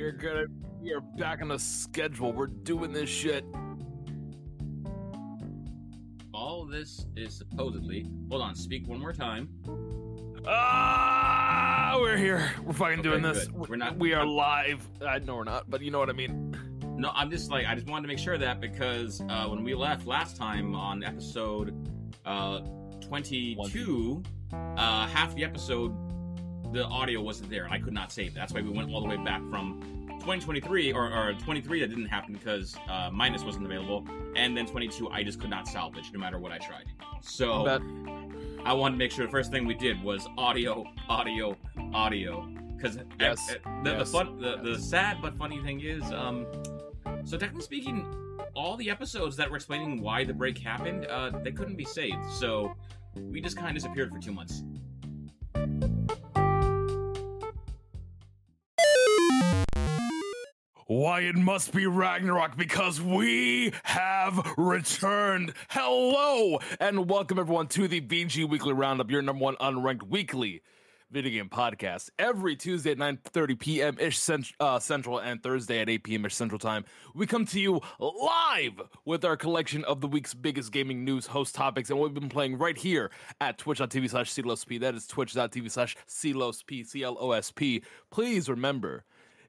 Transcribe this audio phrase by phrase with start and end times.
[0.00, 0.46] We're gonna
[0.80, 2.32] we are back on the schedule.
[2.32, 3.44] We're doing this shit.
[6.32, 8.06] All this is supposedly.
[8.30, 9.50] Hold on, speak one more time.
[10.48, 12.50] Ah, we're here.
[12.64, 13.46] We're fucking Okay, doing this.
[13.48, 13.68] good.
[13.68, 14.88] We're not- We are live.
[15.06, 16.56] I know we're not, but you know what I mean.
[16.96, 19.74] No, I'm just like I just wanted to make sure that because uh, when we
[19.74, 21.74] left last time on episode
[22.24, 22.60] uh,
[23.02, 24.22] 22,
[24.54, 25.92] uh, half the episode
[26.72, 28.28] the audio wasn't there and I could not save.
[28.28, 28.34] it.
[28.34, 29.80] That's why we went all the way back from
[30.20, 35.08] 2023 or, or 23 that didn't happen because uh, minus wasn't available, and then 22
[35.10, 36.86] I just could not salvage no matter what I tried.
[37.20, 37.64] So.
[38.64, 41.56] I wanted to make sure the first thing we did was audio, audio,
[41.94, 42.46] audio.
[42.76, 46.46] Because Yes, the, yes, the fun, the, the sad but funny thing is, um,
[47.24, 48.06] so technically speaking,
[48.54, 52.24] all the episodes that were explaining why the break happened, uh, they couldn't be saved.
[52.32, 52.74] So
[53.16, 54.62] we just kind of disappeared for two months.
[60.90, 65.52] Why it must be Ragnarok because we have returned.
[65.68, 70.62] Hello and welcome everyone to the VG Weekly Roundup, your number one unranked weekly
[71.08, 72.10] video game podcast.
[72.18, 73.98] Every Tuesday at 9:30 p.m.
[74.00, 76.26] ish cent- uh, Central and Thursday at 8 p.m.
[76.26, 80.72] ish Central Time, we come to you live with our collection of the week's biggest
[80.72, 84.80] gaming news, host topics, and what we've been playing right here at twitch.tv slash CLOSP.
[84.80, 87.84] That is twitch.tv slash CLOSP, C-L-O-S-P.
[88.10, 89.04] Please remember,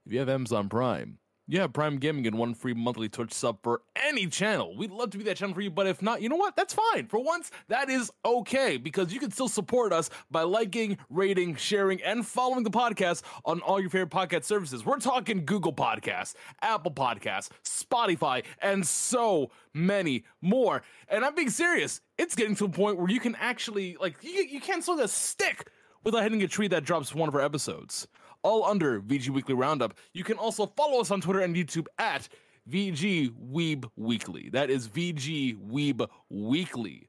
[0.06, 1.17] if you have Amazon Prime,
[1.59, 4.73] have Prime Gaming and one free monthly Twitch sub for any channel.
[4.73, 6.55] We'd love to be that channel for you, but if not, you know what?
[6.55, 7.07] That's fine.
[7.07, 12.02] For once, that is okay because you can still support us by liking, rating, sharing,
[12.03, 14.85] and following the podcast on all your favorite podcast services.
[14.85, 20.83] We're talking Google Podcasts, Apple Podcasts, Spotify, and so many more.
[21.09, 21.99] And I'm being serious.
[22.17, 25.07] It's getting to a point where you can actually like you, you can't sell a
[25.07, 25.69] stick
[26.03, 28.07] without hitting a tree that drops one of our episodes.
[28.44, 29.94] All under VG Weekly Roundup.
[30.14, 32.28] You can also follow us on Twitter and YouTube at
[32.70, 34.50] VG Weeb Weekly.
[34.52, 37.07] That is VG Weeb Weekly.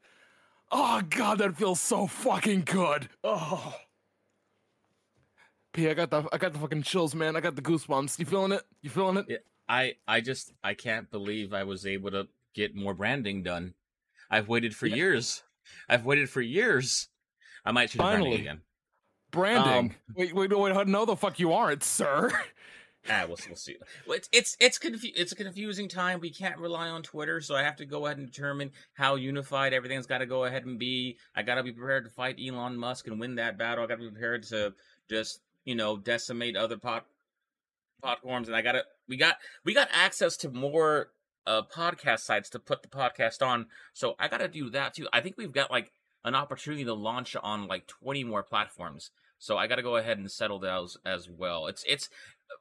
[0.71, 3.09] Oh god, that feels so fucking good.
[3.25, 3.75] Oh.
[5.73, 7.35] P, I got the I got the fucking chills, man.
[7.37, 8.19] I got the goosebumps.
[8.19, 8.63] You feeling it?
[8.83, 9.27] You feeling it?
[9.29, 9.37] Yeah.
[9.69, 13.73] I I just I can't believe I was able to get more branding done.
[14.31, 14.97] I've waited for Yeah.
[14.97, 15.43] years.
[15.89, 17.09] I've waited for years.
[17.65, 18.41] I might change the branding Finally.
[18.41, 18.61] again.
[19.33, 19.91] Branding.
[19.91, 22.31] Um, wait, wait, wait, no, the fuck you aren't, sir.
[23.11, 23.77] Ah, we'll, we'll see.
[24.07, 26.21] It's it's it's, confu- it's a confusing time.
[26.21, 29.73] We can't rely on Twitter, so I have to go ahead and determine how unified
[29.73, 31.19] everything's got to go ahead and be.
[31.35, 33.83] I got to be prepared to fight Elon Musk and win that battle.
[33.83, 34.75] I got to be prepared to
[35.11, 37.07] just you know decimate other pot
[38.01, 41.11] platforms, and I got to we got we got access to more
[41.45, 43.67] uh podcast sites to put the podcast on.
[43.95, 45.09] So I got to do that too.
[45.13, 45.91] I think we've got like
[46.25, 49.11] an opportunity to launch on like 20 more platforms.
[49.43, 51.67] So I got to go ahead and settle those as well.
[51.67, 52.09] It's it's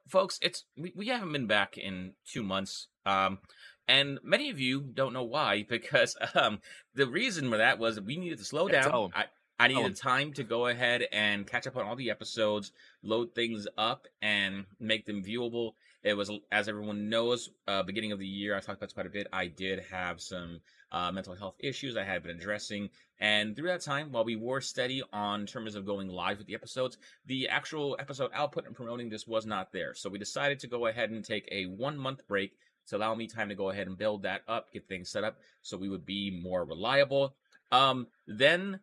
[0.08, 2.88] folks, it's we, we haven't been back in two months.
[3.06, 3.38] Um,
[3.86, 6.60] and many of you don't know why because um,
[6.96, 9.12] the reason for that was we needed to slow Yeah, down.
[9.14, 9.26] I,
[9.60, 12.72] I needed time to go ahead and catch up on all the episodes,
[13.04, 15.74] load things up, and make them viewable.
[16.02, 18.56] It was, as everyone knows, uh, beginning of the year.
[18.56, 19.28] I talked about this quite a bit.
[19.32, 23.80] I did have some uh, mental health issues I had been addressing, and through that
[23.80, 27.96] time, while we were steady on terms of going live with the episodes, the actual
[27.98, 29.94] episode output and promoting this was not there.
[29.94, 32.52] So we decided to go ahead and take a one month break
[32.88, 35.38] to allow me time to go ahead and build that up, get things set up,
[35.62, 37.34] so we would be more reliable.
[37.70, 38.80] Um, then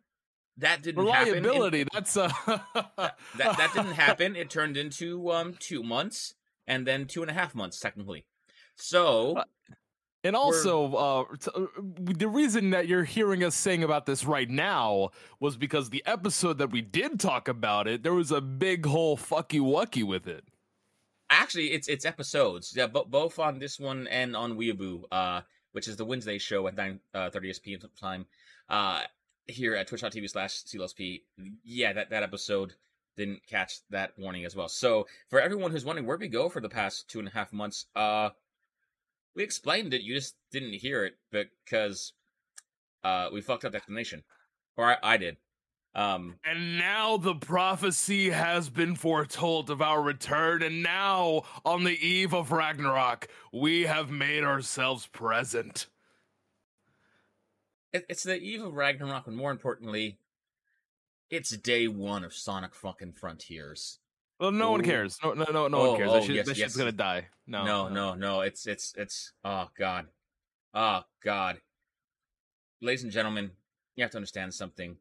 [0.56, 1.42] that didn't happen.
[1.42, 1.86] Reliability.
[1.92, 4.36] That's uh that that didn't happen.
[4.36, 6.34] It turned into um two months
[6.66, 8.24] and then two and a half months technically.
[8.76, 9.42] So
[10.22, 14.50] And also, uh, t- uh, the reason that you're hearing us saying about this right
[14.50, 15.10] now
[15.40, 19.16] was because the episode that we did talk about it, there was a big whole
[19.16, 20.44] fucky wucky with it.
[21.30, 22.72] actually, it's it's episodes.
[22.76, 25.40] Yeah, bo- both on this one and on Weeaboo, uh,
[25.72, 27.80] which is the Wednesday show at nine uh, thirty p.m.
[27.98, 28.26] time.
[28.68, 29.02] Uh,
[29.46, 31.22] here at twitch.tv slash CLSP.
[31.64, 32.74] Yeah, that that episode
[33.16, 34.68] didn't catch that warning as well.
[34.68, 37.52] So for everyone who's wondering where we go for the past two and a half
[37.52, 38.30] months, uh,
[39.34, 40.02] we explained it.
[40.02, 42.12] You just didn't hear it because
[43.04, 44.24] uh, we fucked up the explanation,
[44.76, 45.36] or I, I did.
[45.94, 51.98] Um, And now the prophecy has been foretold of our return, and now on the
[52.06, 55.86] eve of Ragnarok, we have made ourselves present.
[57.92, 60.18] it, it's the eve of Ragnarok, and more importantly,
[61.30, 63.99] it's day one of Sonic fucking Frontiers.
[64.40, 65.18] Well, no one cares.
[65.22, 66.10] No, no, no, no Oh, one cares.
[66.10, 66.76] oh, that shit, yes, that shit's yes.
[66.76, 67.28] gonna die.
[67.46, 68.40] No, no, no, no.
[68.40, 70.06] It's it's it's oh god,
[70.72, 71.60] oh god.
[72.80, 73.50] Ladies and gentlemen,
[73.96, 74.96] you have to understand something.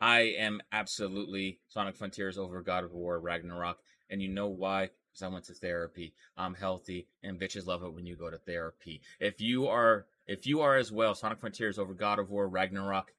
[0.00, 3.78] I am absolutely Sonic Frontiers over God of War Ragnarok,
[4.10, 4.90] and you know why?
[5.10, 6.14] Because I went to therapy.
[6.36, 9.00] I'm healthy, and bitches love it when you go to therapy.
[9.18, 13.12] If you are, if you are as well, Sonic Frontiers over God of War Ragnarok.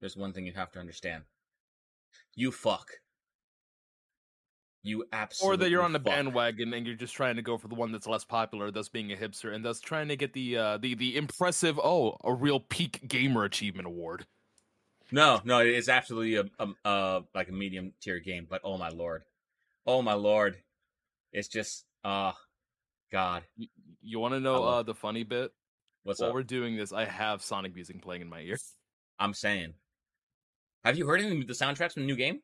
[0.00, 1.22] There's one thing you have to understand.
[2.34, 2.90] You fuck.
[4.86, 5.54] You absolutely.
[5.54, 6.06] Or that you're on the fuck.
[6.06, 9.10] bandwagon and you're just trying to go for the one that's less popular, thus being
[9.10, 12.60] a hipster, and thus trying to get the uh, the the impressive oh a real
[12.60, 14.26] peak gamer achievement award.
[15.10, 18.46] No, no, it is absolutely a, a, a like a medium tier game.
[18.48, 19.24] But oh my lord,
[19.88, 20.56] oh my lord,
[21.32, 22.32] it's just ah, uh,
[23.10, 23.42] God.
[23.56, 23.66] You,
[24.02, 25.50] you want to know uh, the funny bit?
[26.04, 26.26] What's up?
[26.26, 26.34] While up?
[26.36, 28.58] we're doing this, I have Sonic music playing in my ear.
[29.18, 29.74] I'm saying.
[30.84, 32.38] Have you heard any of the soundtracks from the new game?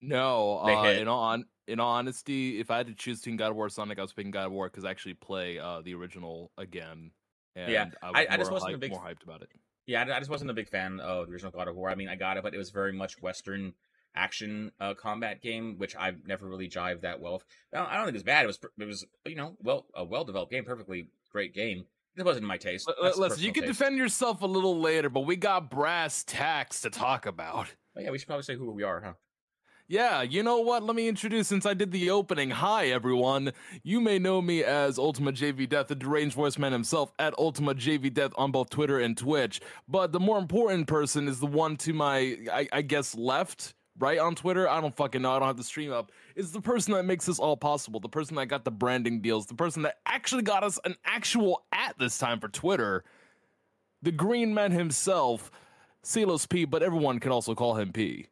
[0.00, 0.98] No, They uh, hit.
[1.02, 3.66] in all on, in all honesty, if I had to choose between God of War
[3.66, 6.50] or Sonic, I was picking God of War because I actually play uh, the original
[6.56, 7.10] again.
[7.56, 9.42] And Yeah, I, was I- I just more wasn't a hyped- big more hyped about
[9.42, 9.48] it.
[9.86, 11.88] Yeah, I, I just wasn't a big fan of the original God of War.
[11.90, 13.72] I mean, I got it, but it was very much Western
[14.14, 17.42] action uh, combat game, which I've never really jived that well.
[17.74, 18.44] I don't, think it's bad.
[18.44, 21.84] It was, it was, you know, well, a well developed game, perfectly great game.
[22.16, 22.88] It wasn't my taste.
[22.88, 23.78] L- That's Listen, you personal can taste.
[23.78, 27.68] defend yourself a little later, but we got brass tacks to talk about.
[27.96, 29.12] Oh, yeah, we should probably say who we are, huh?
[29.90, 30.82] Yeah, you know what?
[30.82, 32.50] Let me introduce since I did the opening.
[32.50, 33.54] Hi, everyone.
[33.82, 37.78] You may know me as Ultimate JV Death, the deranged voice man himself, at Ultimate
[37.78, 39.62] JV Death on both Twitter and Twitch.
[39.88, 44.18] But the more important person is the one to my, I, I guess, left, right
[44.18, 44.68] on Twitter.
[44.68, 45.32] I don't fucking know.
[45.32, 46.12] I don't have the stream up.
[46.36, 47.98] Is the person that makes this all possible.
[47.98, 49.46] The person that got the branding deals.
[49.46, 53.04] The person that actually got us an actual at this time for Twitter.
[54.02, 55.50] The Green Man himself,
[56.02, 58.26] Silos P, but everyone can also call him P.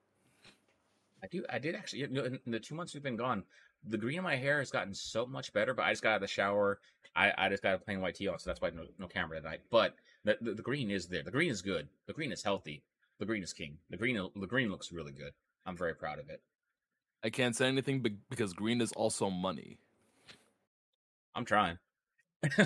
[1.27, 1.45] I do.
[1.51, 2.01] I did actually.
[2.01, 3.43] You know, in the two months we've been gone,
[3.85, 5.75] the green in my hair has gotten so much better.
[5.75, 6.79] But I just got out of the shower.
[7.17, 9.41] I, I just got a plain white tee on, so that's why no, no camera
[9.41, 9.63] tonight.
[9.71, 11.23] But the, the the green is there.
[11.23, 11.89] The green is good.
[12.07, 12.85] The green is healthy.
[13.19, 13.79] The green is king.
[13.91, 15.33] The green the green looks really good.
[15.65, 16.41] I'm very proud of it.
[17.25, 19.79] I can't say anything be- because green is also money.
[21.35, 21.79] I'm trying.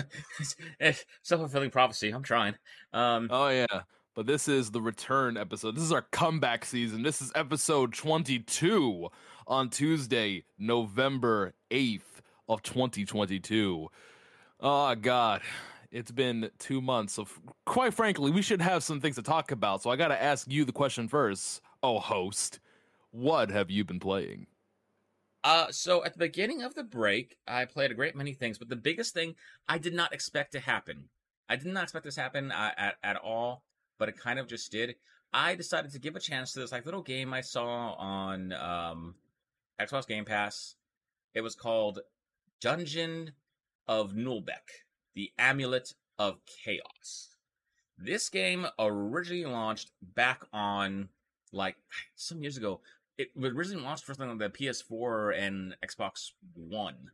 [1.23, 2.11] Self fulfilling prophecy.
[2.11, 2.55] I'm trying.
[2.93, 3.81] Um, Oh yeah,
[4.15, 5.75] but this is the return episode.
[5.75, 7.01] This is our comeback season.
[7.01, 9.09] This is episode 22
[9.47, 13.89] on Tuesday, November 8th of 2022.
[14.59, 15.41] Oh god.
[15.91, 19.81] It's been 2 months of quite frankly, we should have some things to talk about.
[19.81, 21.61] So I got to ask you the question first.
[21.81, 22.59] Oh host,
[23.11, 24.47] what have you been playing?
[25.43, 28.69] Uh, so at the beginning of the break, I played a great many things, but
[28.69, 29.35] the biggest thing
[29.67, 31.05] I did not expect to happen.
[31.49, 33.63] I did not expect this to happen uh, at at all,
[34.01, 34.95] but it kind of just did.
[35.31, 39.13] I decided to give a chance to this like little game I saw on um,
[39.79, 40.73] Xbox Game Pass.
[41.35, 41.99] It was called
[42.59, 43.33] Dungeon
[43.87, 44.81] of Naheulbeuk,
[45.13, 47.35] the Amulet of Chaos.
[47.95, 51.09] This game originally launched back on
[51.53, 51.75] like
[52.15, 52.81] some years ago
[53.19, 57.11] it was originally launched for something like the PS4 and Xbox One.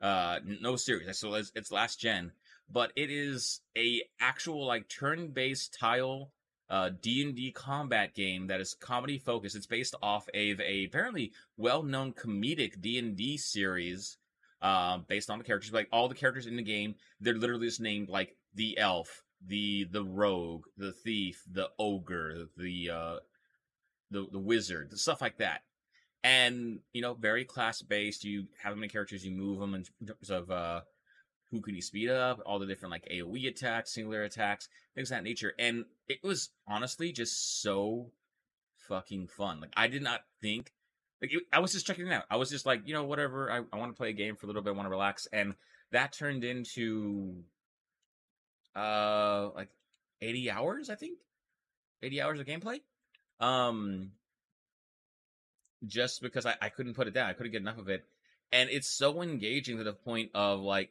[0.00, 2.32] Uh, no series, so it's, it's last gen,
[2.70, 6.32] but it is a actual like turn-based tile
[6.68, 9.56] uh D and D combat game that is comedy focused.
[9.56, 14.16] It's based off of a apparently well-known comedic D and D series,
[14.62, 15.72] uh, based on the characters.
[15.72, 19.84] Like all the characters in the game, they're literally just named like the elf, the
[19.90, 23.16] the rogue, the thief, the ogre, the uh
[24.10, 25.62] the the wizard, stuff like that.
[26.22, 28.24] And you know, very class based.
[28.24, 30.82] You have many characters, you move them in terms of uh,
[31.50, 35.16] who can you speed up, all the different like AOE attacks, singular attacks, things of
[35.16, 35.52] that nature.
[35.58, 38.12] And it was honestly just so
[38.88, 39.60] fucking fun.
[39.60, 40.72] Like I did not think.
[41.20, 42.24] Like it, I was just checking it out.
[42.30, 43.50] I was just like, you know, whatever.
[43.50, 44.70] I, I want to play a game for a little bit.
[44.70, 45.54] I want to relax, and
[45.92, 47.42] that turned into
[48.74, 49.68] uh like
[50.22, 51.18] eighty hours, I think.
[52.02, 52.80] Eighty hours of gameplay
[53.40, 54.12] um
[55.86, 58.04] just because I, I couldn't put it down i couldn't get enough of it
[58.52, 60.90] and it's so engaging to the point of like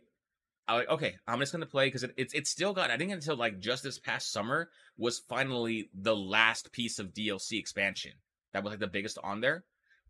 [0.69, 3.11] i like okay i'm just gonna play because it, it's it's still got i think
[3.11, 8.13] until like just this past summer was finally the last piece of dlc expansion
[8.53, 9.63] that was like the biggest on there.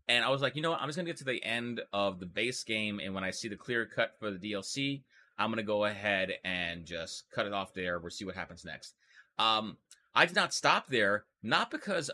[0.08, 0.80] And i was like you know what?
[0.80, 3.48] I'm just gonna get to the end of the base game and when i see
[3.48, 5.02] the clear cut for the dlc
[5.38, 7.98] i'm gonna go ahead and just cut it off there.
[7.98, 8.94] We'll see what happens next.
[9.38, 9.76] Um
[10.14, 12.10] I did not stop there, not because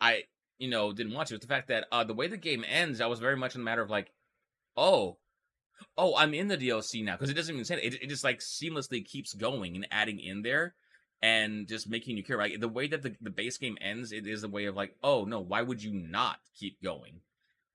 [0.00, 0.24] I,
[0.58, 1.34] you know, didn't want to.
[1.34, 3.60] It's the fact that uh, the way the game ends, I was very much in
[3.60, 4.12] the matter of like,
[4.76, 5.18] oh,
[5.96, 7.94] oh, I'm in the DLC now because it doesn't even say it.
[7.94, 8.02] it.
[8.02, 10.74] It just like seamlessly keeps going and adding in there
[11.22, 12.36] and just making you care.
[12.36, 14.96] Right, the way that the, the base game ends, it is a way of like,
[15.02, 17.20] oh no, why would you not keep going?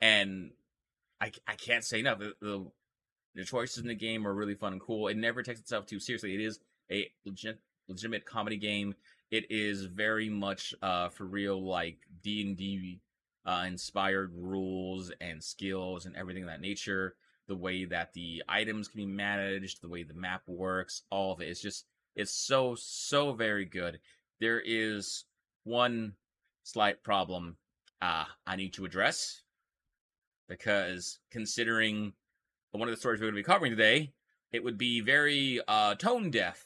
[0.01, 0.51] And
[1.21, 2.19] I I can't say enough.
[2.19, 2.65] The, the,
[3.35, 5.07] the choices in the game are really fun and cool.
[5.07, 6.33] It never takes itself too seriously.
[6.33, 6.59] It is
[6.91, 8.95] a legit legitimate comedy game
[9.33, 13.01] it is very much uh, for real, like D and D
[13.47, 17.15] uh, inspired rules and skills and everything of that nature.
[17.47, 21.41] The way that the items can be managed, the way the map works, all of
[21.41, 21.49] it.
[21.49, 21.85] It's just
[22.15, 23.99] it's so so very good.
[24.39, 25.25] There is
[25.63, 26.13] one
[26.63, 27.57] slight problem
[28.01, 29.41] uh, I need to address
[30.47, 32.13] because considering
[32.71, 34.13] one of the stories we're going to be covering today,
[34.51, 36.63] it would be very uh, tone deaf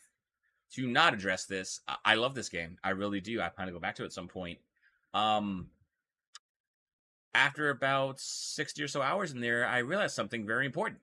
[0.73, 1.81] to not address this.
[1.87, 2.77] I, I love this game.
[2.83, 3.41] I really do.
[3.41, 4.59] I plan to go back to it at some point.
[5.13, 5.67] Um,
[7.33, 11.01] after about 60 or so hours in there, I realized something very important.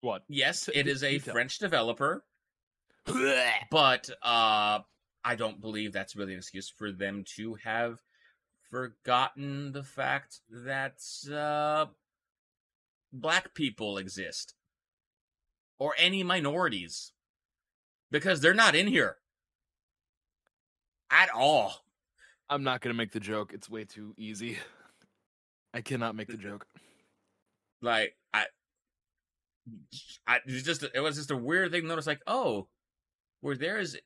[0.00, 0.22] What?
[0.28, 1.18] Yes, it is a.
[1.18, 2.24] French developer,
[3.70, 4.78] but uh,
[5.24, 8.00] I don't believe that's really an excuse for them to have
[8.70, 11.86] forgotten the fact that uh,
[13.12, 14.54] black people exist
[15.78, 17.12] or any minorities
[18.10, 19.16] because they're not in here
[21.10, 21.84] at all.
[22.50, 23.52] I'm not gonna make the joke.
[23.54, 24.58] It's way too easy.
[25.74, 26.66] I cannot make the joke.
[27.80, 28.46] Like I,
[30.26, 31.86] I it was just it was just a weird thing.
[31.86, 32.66] Notice like oh,
[33.40, 33.96] where there is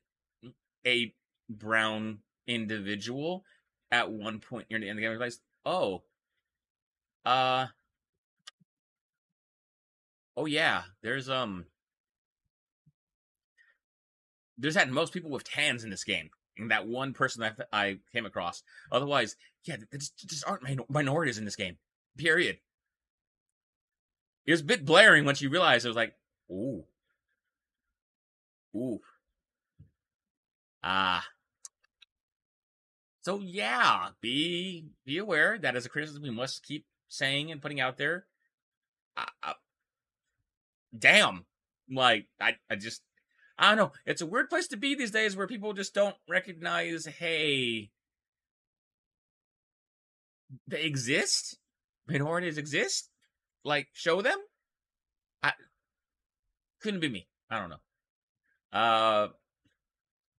[0.85, 1.11] a
[1.49, 3.43] brown individual
[3.91, 6.03] at one point near the end of the game, I realized oh,
[7.25, 7.65] uh,
[10.37, 11.65] oh yeah, there's um,
[14.55, 16.29] there's at most people with tans in this game.
[16.57, 18.63] And that one person that I came across.
[18.91, 19.35] Otherwise,
[19.65, 21.77] yeah, there just, just aren't minor- minorities in this game.
[22.17, 22.57] Period.
[24.45, 26.13] It was a bit blaring once you realized it was like,
[26.49, 26.85] ooh.
[28.75, 28.99] Ooh.
[30.83, 31.25] Ah.
[33.21, 37.79] So yeah, be be aware that as a criticism we must keep saying and putting
[37.81, 38.27] out there.
[39.17, 39.53] Uh, uh,
[40.97, 41.45] damn.
[41.89, 43.01] Like I I just
[43.57, 43.91] I don't know.
[44.05, 47.91] It's a weird place to be these days where people just don't recognize, hey,
[50.67, 51.57] they exist.
[52.07, 53.09] Minorities exist.
[53.63, 54.37] Like, show them.
[55.41, 55.53] I
[56.81, 57.27] couldn't be me.
[57.49, 58.79] I don't know.
[58.79, 59.27] Uh,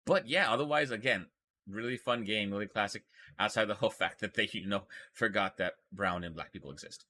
[0.04, 0.52] but yeah.
[0.52, 1.26] Otherwise, again,
[1.68, 3.04] really fun game, really classic.
[3.38, 4.82] Outside the whole fact that they, you know,
[5.12, 7.04] forgot that brown and black people exist.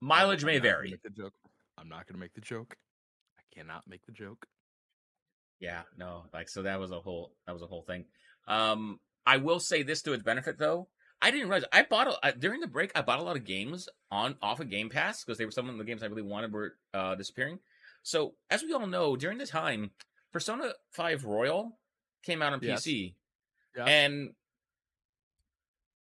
[0.00, 0.90] Mileage may vary.
[0.90, 1.32] Make the joke.
[1.78, 2.76] I'm not gonna make the joke.
[3.56, 4.46] Cannot make the joke.
[5.60, 8.04] Yeah, no, like so that was a whole that was a whole thing.
[8.48, 10.88] Um, I will say this to its benefit though.
[11.22, 12.90] I didn't realize I bought a, uh, during the break.
[12.94, 15.68] I bought a lot of games on off of Game Pass because they were some
[15.70, 17.60] of the games I really wanted were uh, disappearing.
[18.02, 19.92] So as we all know, during the time,
[20.32, 21.78] Persona Five Royal
[22.22, 22.82] came out on Yes.
[22.84, 23.14] PC,
[23.76, 23.84] Yeah.
[23.84, 24.34] and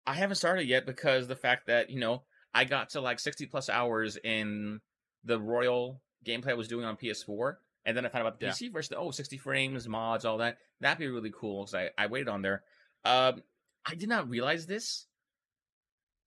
[0.06, 2.24] I haven't started yet because the fact that you know
[2.54, 4.82] I got to like sixty plus hours in
[5.24, 7.56] the Royal gameplay I was doing on PS4,
[7.86, 8.52] and then I found out about the Yeah.
[8.52, 8.96] PC version.
[8.98, 10.58] Oh, 60 frames, mods, all that.
[10.82, 11.64] That'd be really cool.
[11.66, 12.64] because I, I waited on there.
[13.06, 13.44] Um,
[13.86, 15.06] I did not realize this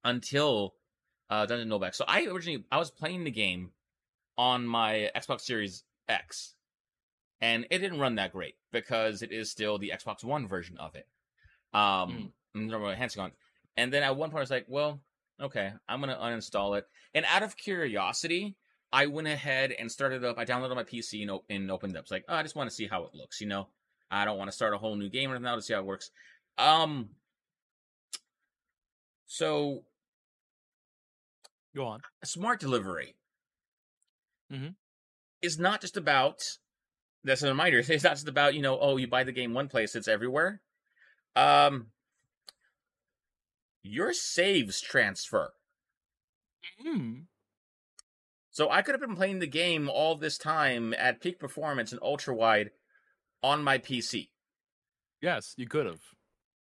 [0.04, 0.75] until
[1.28, 1.94] uh, Dungeon Naheulbeuk.
[1.94, 3.70] So I originally I was playing the game
[4.38, 6.54] on my Xbox Series X,
[7.40, 10.94] and it didn't run that great because it is still the Xbox One version of
[10.94, 11.06] it.
[11.73, 13.18] Um, mm.
[13.18, 13.32] on.
[13.76, 15.00] And then at one point I was like, well,
[15.40, 16.87] okay, I'm gonna uninstall it.
[17.14, 18.56] And out of curiosity,
[18.92, 20.37] I went ahead and started up.
[20.38, 22.02] I downloaded my PC and, op- and opened it up.
[22.04, 23.40] It's like, oh, I just want to see how it looks.
[23.40, 23.68] You know,
[24.11, 25.87] I don't want to start a whole new game right now to see how it
[25.87, 26.11] works.
[26.59, 27.11] Um.
[29.26, 29.85] So
[31.75, 32.00] Go on.
[32.25, 33.14] smart delivery
[34.52, 34.75] Mhm.
[35.40, 36.42] is not just about.
[37.23, 37.78] That's a reminder.
[37.88, 38.78] It's not just about you know.
[38.80, 40.61] Oh, you buy the game one place; it's everywhere.
[41.37, 41.92] Um.
[43.82, 45.52] Your saves transfer.
[46.85, 47.26] Mm.
[48.61, 52.02] So I could have been playing the game all this time at peak performance and
[52.02, 52.73] ultra wide
[53.43, 54.29] on my PC.
[55.23, 56.02] Yes, you could have.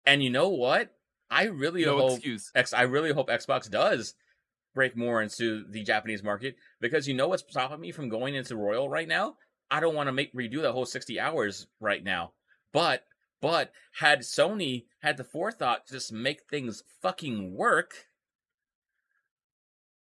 [0.06, 0.94] And you know what?
[1.32, 2.52] I really No hope excuse.
[2.54, 4.14] X I really hope Xbox does
[4.74, 8.58] break more into the Japanese market because you know what's stopping me from going into
[8.58, 9.38] Royal right now?
[9.72, 12.34] I don't want to make redo that whole 60 hours right now.
[12.74, 13.06] But
[13.42, 18.08] but had Sony had the forethought to just make things fucking work,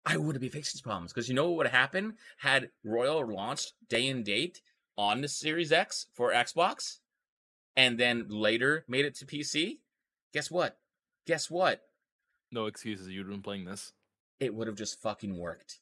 [0.07, 1.13] I wouldn't be fixing these problems.
[1.13, 4.61] Because you know what would happen had Royal launched day and date
[4.97, 6.99] on the Series X for Xbox,
[7.77, 9.79] and then later made it to PC?
[10.33, 10.79] Guess what?
[11.27, 11.83] Guess what?
[12.53, 13.09] No excuses.
[13.09, 13.93] You'd been playing this.
[14.39, 15.81] It would have just fucking worked.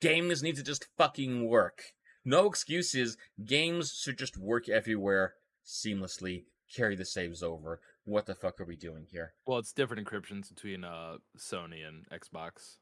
[0.00, 1.82] Games need to just fucking work.
[2.26, 3.16] No excuses.
[3.42, 5.34] Games should just work everywhere
[5.66, 6.44] seamlessly.
[6.74, 7.80] Carry the saves over.
[8.04, 9.32] What the fuck are we doing here?
[9.46, 12.76] Well, it's different encryptions between uh Sony and Xbox.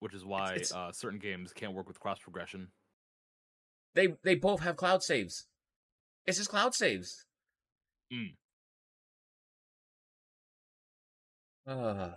[0.00, 2.72] which is why it's- uh, certain games can't work with cross progression.
[3.94, 5.46] They they both have cloud saves.
[6.26, 7.24] It's just cloud saves.
[8.12, 8.34] Mm.
[11.66, 12.14] Uh,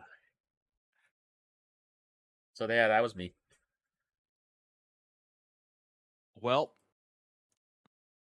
[2.53, 3.35] so yeah, that was me.
[6.41, 6.73] Well,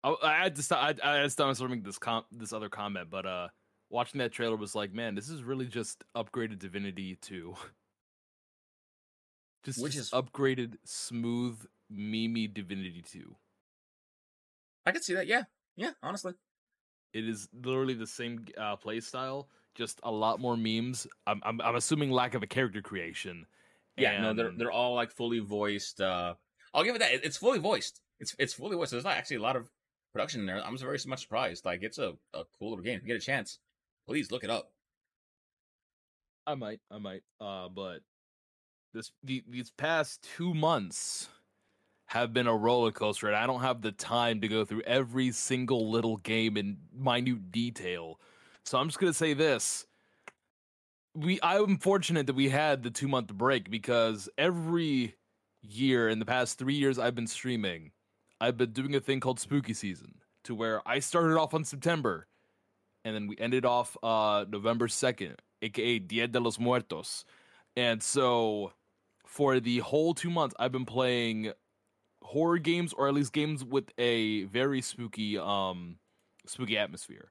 [0.05, 0.79] I, I had to stop.
[0.83, 3.47] I, I had to stop from making this com- this other comment, but uh,
[3.89, 7.55] watching that trailer was like, man, this is really just upgraded Divinity Two.
[9.63, 11.57] Just, Which is- upgraded, smooth,
[11.89, 13.35] Mimi Divinity Two.
[14.85, 15.25] I could see that.
[15.25, 15.43] Yeah,
[15.75, 15.91] yeah.
[16.03, 16.33] Honestly,
[17.13, 21.07] It is literally the same uh, play style, just a lot more memes.
[21.25, 23.47] I'm, I'm I'm assuming lack of a character creation.
[23.97, 24.21] yeah.
[24.21, 25.99] No, they're they're all like fully voiced.
[25.99, 26.35] Uh,
[26.75, 27.25] I'll give it that.
[27.25, 28.01] It's fully voiced.
[28.19, 28.91] It's it's fully voiced.
[28.91, 29.67] There's not actually a lot of
[30.15, 30.65] production in there.
[30.65, 31.65] I'm very much surprised.
[31.65, 32.95] Like it's a, a cool little game.
[32.95, 33.59] If you get a chance,
[34.07, 34.71] please look it up.
[36.47, 37.23] I might, I might.
[37.41, 37.99] Uh, but
[38.93, 41.27] this the, these past two months
[42.05, 45.31] have been a roller coaster, and I don't have the time to go through every
[45.31, 48.21] single little game in minute detail.
[48.63, 49.85] So I'm just gonna say this:
[51.13, 55.15] we I'm fortunate that we had the two month break because every
[55.61, 57.91] year in the past three years I've been streaming,
[58.39, 62.27] I've been doing a thing called Spooky Season, to where I started off on September,
[63.03, 67.25] and then we ended off uh November second, aka Dia de los Muertos,
[67.75, 68.73] and so
[69.25, 71.51] for the whole two months I've been playing
[72.21, 75.97] horror games or at least games with a very spooky um
[76.45, 77.29] spooky atmosphere.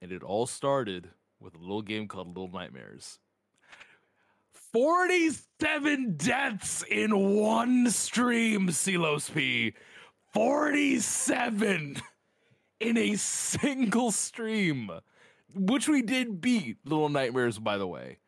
[0.00, 3.18] And it all started with a little game called Little Nightmares.
[4.72, 9.74] 47 deaths in one stream, Silos P.
[10.38, 11.96] 47
[12.78, 14.88] in a single stream.
[15.52, 18.18] Which we did beat Little Nightmares, by the way.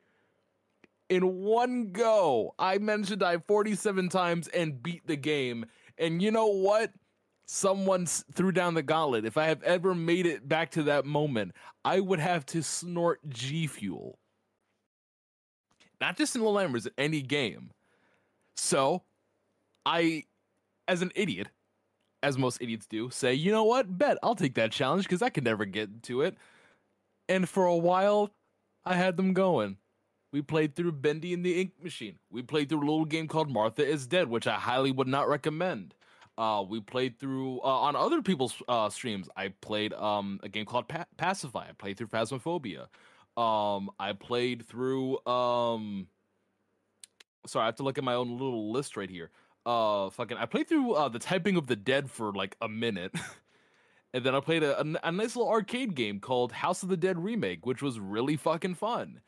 [1.08, 5.66] In one go, I to die 47 times and beat the game.
[5.98, 6.90] And you know what?
[7.46, 9.24] Someone threw down the gauntlet.
[9.24, 11.52] If I have ever made it back to that moment,
[11.84, 14.18] I would have to snort G Fuel.
[16.00, 17.70] Not just in Little Nightmares, in any game.
[18.56, 19.04] So,
[19.86, 20.24] I,
[20.88, 21.46] as an idiot,
[22.22, 23.98] as most idiots do, say, you know what?
[23.98, 26.36] Bet I'll take that challenge because I could never get to it.
[27.28, 28.30] And for a while,
[28.84, 29.76] I had them going.
[30.32, 32.18] We played through Bendy and the Ink Machine.
[32.30, 35.28] We played through a little game called Martha is Dead, which I highly would not
[35.28, 35.94] recommend.
[36.38, 39.28] Uh, we played through uh, on other people's uh, streams.
[39.36, 41.68] I played um, a game called pa- Pacify.
[41.68, 42.86] I played through Phasmophobia.
[43.36, 45.24] Um, I played through.
[45.26, 46.06] Um,
[47.46, 49.30] sorry, I have to look at my own little list right here.
[49.70, 53.14] Uh, fucking, I played through uh, the Typing of the Dead for like a minute.
[54.12, 56.96] and then I played a, a, a nice little arcade game called House of the
[56.96, 59.20] Dead Remake, which was really fucking fun.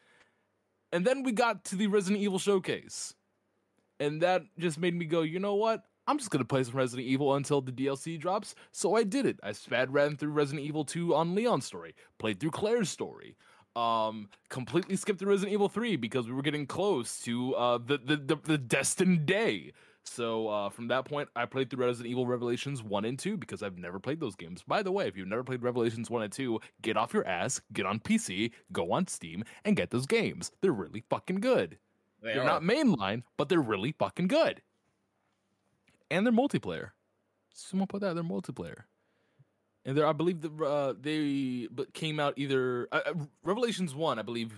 [0.91, 3.15] And then we got to the Resident Evil showcase.
[4.01, 5.85] And that just made me go, you know what?
[6.09, 8.57] I'm just gonna play some Resident Evil until the DLC drops.
[8.73, 9.39] So I did it.
[9.45, 13.37] I spad ran through Resident Evil 2 on Leon's story, played through Claire's story,
[13.77, 17.99] um, completely skipped through Resident Evil 3 because we were getting close to uh the
[17.99, 19.73] the, the, the destined day.
[20.05, 23.63] So uh, from that point, I played through Resident Evil Revelations 1 and 2 because
[23.63, 24.63] I've never played those games.
[24.67, 27.61] By the way, if you've never played Revelations 1 and 2, get off your ass,
[27.73, 30.51] get on PC, go on Steam, and get those games.
[30.61, 31.79] They're really fucking good.
[32.23, 32.47] They They're are.
[32.47, 34.63] not mainline, but they're really fucking good.
[36.11, 36.91] And they're multiplayer.
[37.53, 38.85] Someone put that they're multiplayer.
[39.85, 44.19] And they're, I believe, the uh, they but came out either uh, uh, Revelations one,
[44.19, 44.53] I believe,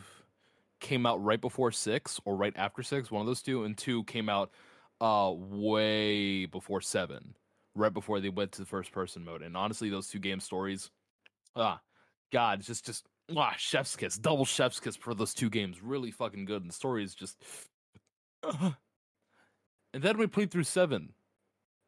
[0.80, 4.04] came out right before six or right after six, one of those two, and two
[4.04, 4.50] came out
[5.04, 7.34] uh way before seven,
[7.74, 9.42] right before they went to the first person mode.
[9.42, 10.90] And honestly, those two game stories,
[11.54, 11.80] ah,
[12.32, 16.10] God, it's just just ah, chef's kiss, double chef's kiss for those two games, really
[16.10, 16.62] fucking good.
[16.62, 17.36] And the story is just.
[18.42, 18.74] and
[19.92, 21.12] then we played through seven.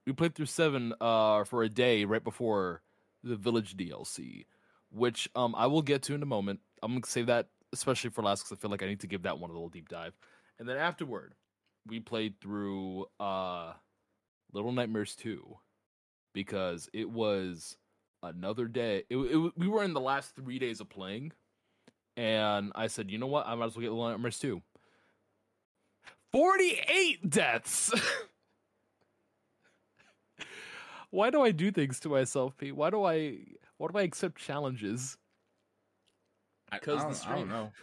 [0.07, 2.83] We played through seven uh for a day right before
[3.25, 4.45] the Village DLC,
[4.91, 6.61] which um I will get to in a moment.
[6.83, 9.23] I'm gonna save that especially for last because I feel like I need to give
[9.23, 10.15] that one a little deep dive.
[10.59, 11.35] And then afterward,
[11.87, 13.73] we played through uh
[14.53, 15.57] Little Nightmares 2
[16.33, 17.77] because it was
[18.23, 19.05] another day.
[19.11, 21.33] It, it we were in the last three days of playing,
[22.17, 24.63] and I said, you know what, I might as well get Little Nightmares 2.
[26.33, 27.93] 48 deaths.
[31.11, 32.75] Why do I do things to myself, Pete?
[32.77, 33.39] Why do I
[33.79, 35.17] why do I accept challenges?
[36.71, 37.73] I, I 'cause the don't- I don't stream- know.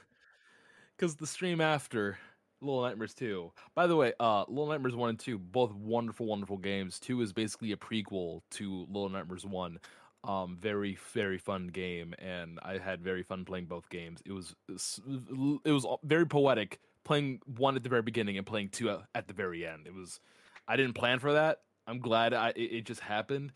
[0.95, 2.19] Because the stream after
[2.63, 3.51] Little Nightmares 2.
[3.75, 6.99] By the way, uh Little Nightmares 1 and 2, both wonderful, wonderful games.
[6.99, 9.79] 2 is basically a prequel to Little Nightmares 1.
[10.25, 14.21] Um, very, very fun game, and I had very fun playing both games.
[14.25, 18.89] It was it was very poetic playing one at the very beginning and playing two
[18.89, 19.87] at, the very end.
[19.87, 20.19] It was
[20.67, 21.59] I didn't plan for that.
[21.87, 23.51] I'm glad I, it, it just happened.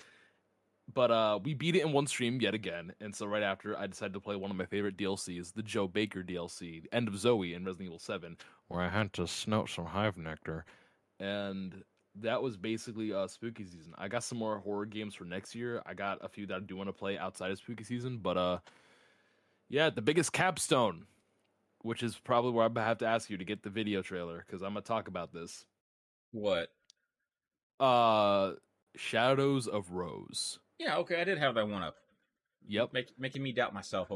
[0.94, 3.88] But uh, we beat it in one stream yet again, and so right after I
[3.88, 7.54] decided to play one of my favorite DLCs, the Joe Baker DLC, End of Zoe
[7.54, 8.38] in Resident Evil Seven,
[8.70, 10.64] where I had to snout some hive nectar,
[11.20, 11.84] and
[12.16, 13.94] that was basically uh, spooky season.
[13.98, 15.82] I got some more horror games for next year.
[15.86, 18.38] I got a few that I do want to play outside of spooky season, but
[18.38, 18.60] uh,
[19.70, 21.06] yeah, the biggest capstone,
[21.82, 24.62] which is probably where I have to ask you to get the video trailer because
[24.62, 25.66] I'm gonna talk about this.
[26.32, 26.70] What?
[27.80, 28.54] Uh,
[28.96, 30.60] Shadows of Rose.
[30.80, 31.96] Yeah, okay, I did have that one up.
[32.68, 32.94] Yep.
[32.94, 34.12] Make, making me doubt myself.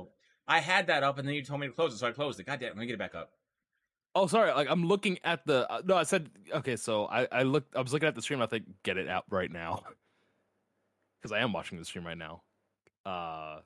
[0.48, 2.40] I had that up, and then you told me to close it, so I closed
[2.40, 2.46] it.
[2.46, 3.32] God damn, let me get it back up.
[4.14, 4.52] Oh, sorry.
[4.52, 5.70] Like I'm looking at the.
[5.72, 6.76] Uh, no, I said okay.
[6.76, 7.76] So I I looked.
[7.78, 8.42] I was looking at the stream.
[8.42, 9.84] I think get it out right now
[11.22, 12.42] because I am watching the stream right now.
[13.06, 13.60] Uh,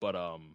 [0.00, 0.54] but um,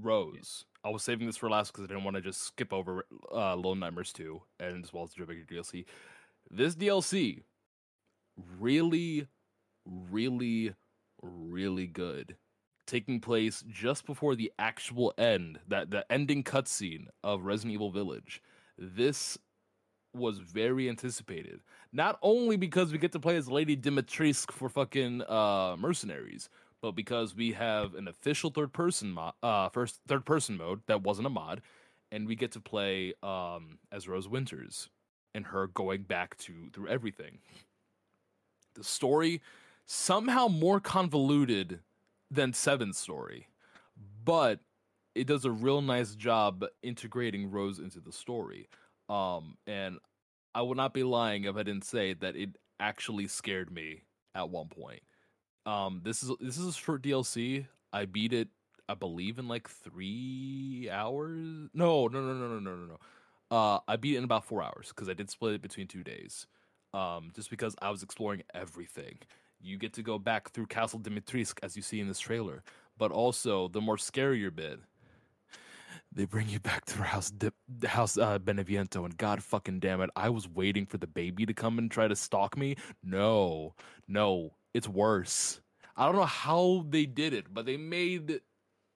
[0.00, 0.64] Rose.
[0.84, 3.56] I was saving this for last because I didn't want to just skip over uh,
[3.56, 5.86] Lone Nightmares 2 and as well as the DLC.
[6.50, 7.42] This DLC,
[8.58, 9.28] really,
[9.84, 10.74] really,
[11.22, 12.36] really good.
[12.86, 18.42] Taking place just before the actual end, that the ending cutscene of Resident Evil Village.
[18.76, 19.38] This
[20.14, 21.60] was very anticipated.
[21.92, 26.48] Not only because we get to play as Lady Dimitrescu for fucking uh, mercenaries,
[26.82, 31.02] but because we have an official third person mod, uh, first third person mode that
[31.02, 31.62] wasn't a mod,
[32.12, 34.88] and we get to play um, as Rose Winters
[35.34, 37.38] and her going back to through everything.
[38.74, 39.40] The story
[39.86, 41.80] somehow more convoluted
[42.30, 43.48] than Seven's story,
[44.24, 44.60] but
[45.14, 48.68] it does a real nice job integrating Rose into the story.
[49.08, 49.98] Um, and
[50.54, 54.02] I would not be lying if I didn't say that it actually scared me
[54.34, 55.02] at one point.
[55.66, 57.66] Um, this is this is a short DLC.
[57.92, 58.48] I beat it,
[58.88, 61.68] I believe, in like three hours.
[61.72, 62.98] No, no, no, no, no, no, no.
[63.50, 66.02] Uh, I beat it in about four hours because I did split it between two
[66.02, 66.46] days.
[66.94, 69.18] Um, just because I was exploring everything.
[69.60, 72.62] You get to go back through Castle Dimitrescu as you see in this trailer,
[72.96, 74.78] but also the more scarier bit.
[76.12, 77.50] They bring you back to House Di-
[77.84, 81.52] House uh, Beneviento, and God fucking damn it, I was waiting for the baby to
[81.52, 82.76] come and try to stalk me.
[83.02, 83.74] No,
[84.06, 85.60] no, it's worse.
[85.96, 88.40] I don't know how they did it, but they made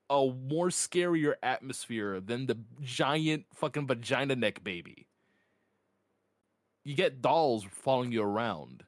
[0.08, 5.08] a more scarier atmosphere than the giant fucking vagina neck baby.
[6.88, 8.82] You get dolls following you around.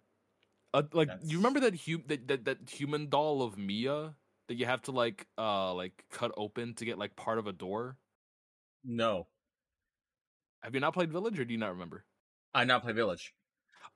[0.72, 4.14] Uh, like That's- you remember that, hu- that that that human doll of Mia
[4.48, 7.52] that you have to like uh like cut open to get like part of a
[7.52, 7.98] door?
[8.82, 9.26] No,
[10.62, 12.06] Have you not played Village or do you not remember?
[12.54, 13.34] I not play Village.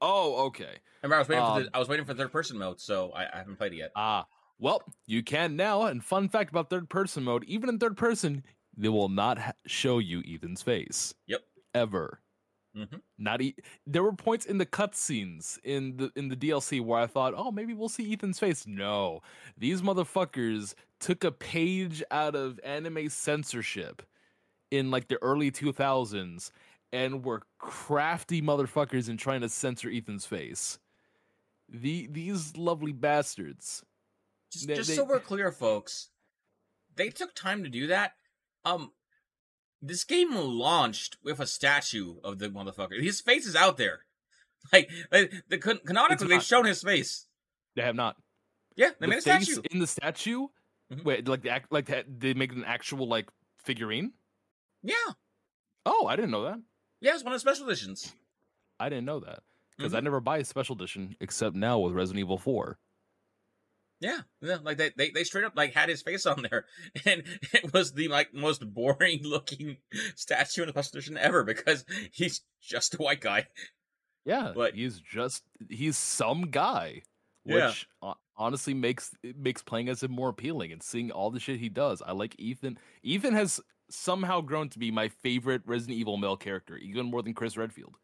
[0.02, 0.80] Oh, okay.
[1.02, 3.10] Remember, I was waiting for Um, the, I was waiting for third person mode, so
[3.12, 3.92] I, I haven't played it yet.
[3.96, 4.26] Ah,
[4.58, 5.84] well, you can now.
[5.84, 8.44] And fun fact about third person mode: even in third person,
[8.76, 11.14] they will not ha- show you Ethan's face.
[11.26, 11.40] Yep.
[11.74, 12.20] Ever.
[12.74, 13.00] Mhm.
[13.18, 13.54] Not e-
[13.86, 17.52] there were points in the cutscenes in the in the DLC where I thought, oh,
[17.52, 18.66] maybe we'll see Ethan's face.
[18.66, 19.20] No,
[19.56, 24.02] these motherfuckers took a page out of anime censorship
[24.70, 26.50] in like the early two thousands
[26.92, 30.78] and were crafty motherfuckers in trying to censor Ethan's face.
[31.68, 33.84] The these lovely bastards.
[34.52, 36.10] Just, They- just they- so we're clear, folks,
[36.96, 38.16] they took time to do that.
[38.64, 38.92] Um,
[39.88, 43.02] this game launched with a statue of the motherfucker.
[43.02, 44.00] His face is out there.
[44.72, 47.26] Like, like, the can- canonically, they've shown his face.
[47.76, 48.16] They have not.
[48.76, 49.60] Yeah, they the made a statue.
[49.70, 50.46] in the statue.
[50.90, 51.04] Mhm.
[51.04, 53.28] Wait, like the act, like they make an actual like
[53.62, 54.12] figurine.
[54.82, 54.94] Yeah,
[55.84, 56.60] Oh, I didn't know that.
[57.02, 58.14] yeah, it's one of the special editions.
[58.80, 59.40] I didn't know that
[59.76, 59.96] because Mm-hmm.
[59.98, 62.78] I never buy a special edition except now with Resident Evil Four.
[64.04, 66.66] Yeah, yeah, like they, they they straight up like had his face on there,
[67.06, 67.22] and
[67.54, 69.78] it was the like most boring looking
[70.14, 73.46] statue in the edition ever because he's just a white guy.
[74.26, 77.00] Yeah, But- he's just he's some guy,
[77.44, 81.58] which ho- honestly makes makes playing as him more appealing and seeing all the shit
[81.60, 82.02] he does.
[82.02, 82.78] I like Ethan.
[83.02, 87.32] Ethan has somehow grown to be my favorite Resident Evil male character, even more than
[87.32, 87.96] Chris Redfield,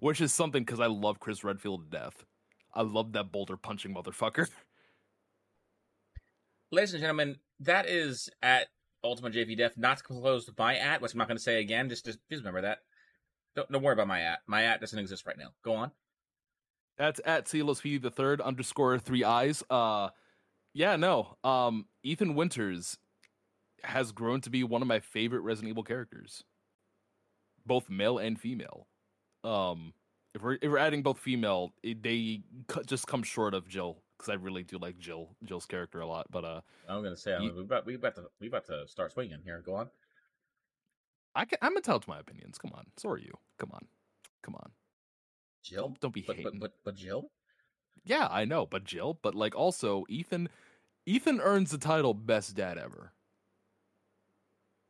[0.00, 2.24] which is something because I love Chris Redfield to death.
[2.74, 4.48] I love that boulder punching motherfucker.
[6.70, 8.66] Ladies and gentlemen, that is at
[9.02, 11.88] Ultimate JV Def, not closed by at, which I'm not going to say again.
[11.88, 12.80] Just, just, just remember that.
[13.56, 14.40] Don't, don't worry about my at.
[14.46, 15.52] My at doesn't exist right now.
[15.64, 15.92] Go on.
[16.98, 19.62] That's at Speedy the third underscore three eyes.
[19.70, 20.10] Uh,
[20.74, 21.38] yeah, no.
[21.42, 22.98] Um, Ethan Winters
[23.84, 26.44] has grown to be one of my favorite Resident Evil characters,
[27.64, 28.88] both male and female.
[29.42, 29.94] Um,
[30.34, 32.42] if we're if we're adding both female, it, they
[32.86, 36.26] just come short of Jill because I really do like Jill Jill's character a lot.
[36.30, 38.86] But uh, I'm going to say You- we about we about to we about to
[38.88, 39.62] start swinging here.
[39.64, 39.88] Go on.
[41.34, 42.58] I can, I'm entitled to my opinions.
[42.58, 43.32] Come on, so are you.
[43.58, 43.86] Come on,
[44.42, 44.70] come on.
[45.62, 46.58] Jill, Don't, don't be but, hating.
[46.58, 47.30] but but but Jill.
[48.04, 50.48] yeah, I know, but Jill, but like also Ethan,
[51.06, 53.12] Ethan earns the title best dad ever.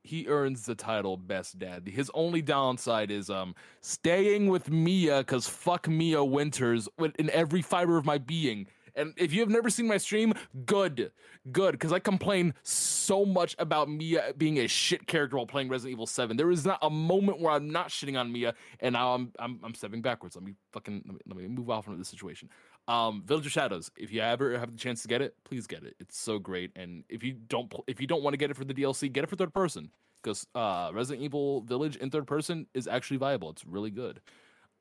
[0.04, 1.86] He earns the title best dad.
[1.86, 6.88] His only downside is um staying with Mia cuz fuck Mia Winters
[7.18, 8.68] in every fiber of my being.
[8.98, 10.34] And if you have never seen my stream,
[10.66, 11.12] good.
[11.50, 15.92] Good cuz I complain so much about Mia being a shit character while playing Resident
[15.92, 16.36] Evil 7.
[16.36, 19.60] There is not a moment where I'm not shitting on Mia and now I'm I'm
[19.62, 20.36] I'm stepping backwards.
[20.36, 22.50] Let me fucking let me, let me move off from this situation.
[22.88, 23.90] Um, Village of Shadows.
[23.96, 25.94] If you ever have the chance to get it, please get it.
[26.00, 26.72] It's so great.
[26.74, 29.24] And if you don't, if you don't want to get it for the DLC, get
[29.24, 29.90] it for third person
[30.22, 33.50] because uh, Resident Evil Village in third person is actually viable.
[33.50, 34.20] It's really good.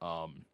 [0.02, 0.46] Um,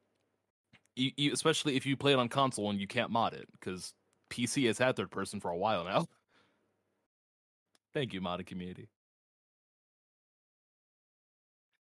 [0.96, 3.94] e- e- especially if you play it on console and you can't mod it because
[4.30, 6.08] PC has had third person for a while now.
[7.94, 8.90] Thank you, modding community.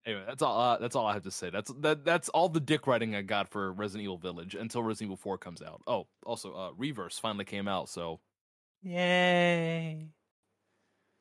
[0.05, 0.57] Anyway, that's all.
[0.57, 1.49] Uh, that's all I have to say.
[1.49, 2.05] That's that.
[2.05, 5.37] That's all the dick writing I got for Resident Evil Village until Resident Evil Four
[5.37, 5.81] comes out.
[5.85, 8.21] Oh, also, uh, Reverse finally came out, so
[8.81, 10.07] yay!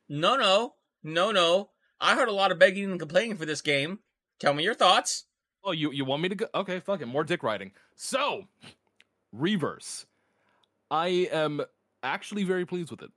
[0.09, 1.70] No, no, no, no.
[2.01, 3.99] I heard a lot of begging and complaining for this game.
[4.38, 5.26] Tell me your thoughts.
[5.66, 6.46] Oh, you you want me to go?
[6.55, 7.07] Okay, fuck it.
[7.07, 7.72] More dick writing.
[7.96, 8.44] So,
[9.33, 10.07] Reverse.
[10.90, 11.62] I am
[12.05, 13.11] actually very pleased with it.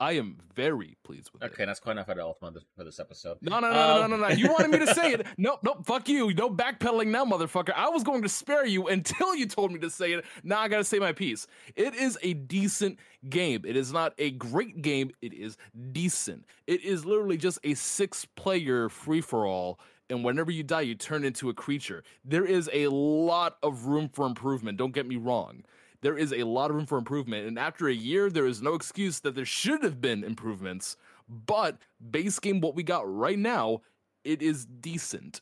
[0.00, 1.52] I am very pleased with it.
[1.52, 3.38] Okay, that's quite enough all for this, for this episode.
[3.40, 4.34] No, no, no, no, Um, no, no, no.
[4.34, 5.26] You wanted me to say it.
[5.38, 5.86] Nope, nope.
[5.86, 6.34] Fuck you.
[6.34, 7.72] No backpedaling now, motherfucker.
[7.74, 10.24] I was going to spare you until you told me to say it.
[10.42, 11.46] Now I gotta say my piece.
[11.76, 12.98] It is a decent
[13.30, 13.62] game.
[13.64, 15.12] It is not a great game.
[15.22, 15.56] It is
[15.92, 16.44] decent.
[16.66, 19.78] It is literally just a six-player free-for-all.
[20.10, 22.04] And whenever you die, you turn into a creature.
[22.24, 24.78] There is a lot of room for improvement.
[24.78, 25.64] Don't get me wrong
[26.04, 27.48] there is a lot of room for improvement.
[27.48, 30.98] And after a year, there is no excuse that there should have been improvements.
[31.28, 31.78] But
[32.10, 33.80] base game, what we got right now,
[34.22, 35.40] it is decent.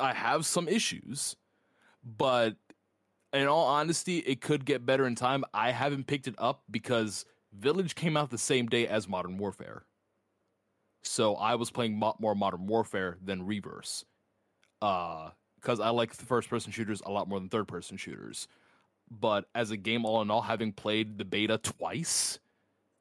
[0.00, 1.36] I have some issues,
[2.02, 2.56] but
[3.34, 5.44] in all honesty, it could get better in time.
[5.52, 9.84] I haven't picked it up because Village came out the same day as Modern Warfare.
[11.02, 14.04] So I was playing mo- more Modern Warfare than Reverse.
[14.80, 18.48] Uh, because I like first person shooters a lot more than third person shooters
[19.20, 22.38] but as a game all in all having played the beta twice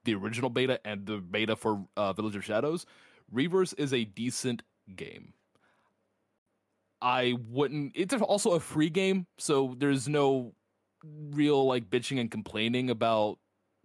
[0.03, 2.85] the original beta and the beta for uh, village of shadows
[3.31, 4.61] reverse is a decent
[4.95, 5.33] game
[7.01, 10.53] i wouldn't it's also a free game so there's no
[11.31, 13.37] real like bitching and complaining about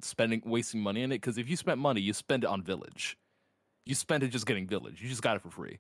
[0.03, 3.17] spending wasting money in it because if you spent money you spend it on village
[3.87, 5.79] you spent it just getting village you just got it for free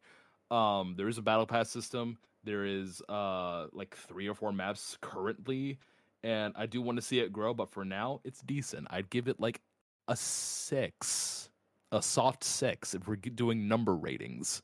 [0.50, 4.96] um there is a battle pass system there is uh like three or four maps
[5.00, 5.78] currently
[6.22, 8.88] and I do want to see it grow, but for now, it's decent.
[8.90, 9.60] I'd give it like
[10.08, 11.50] a six,
[11.92, 14.60] a soft six if we're doing number ratings,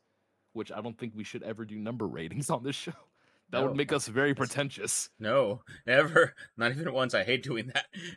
[0.54, 2.92] which I don't think we should ever do number ratings on this show.
[3.50, 5.10] That No, would make us very pretentious.
[5.20, 6.34] No, never.
[6.56, 7.14] Not even once.
[7.14, 7.70] I hate doing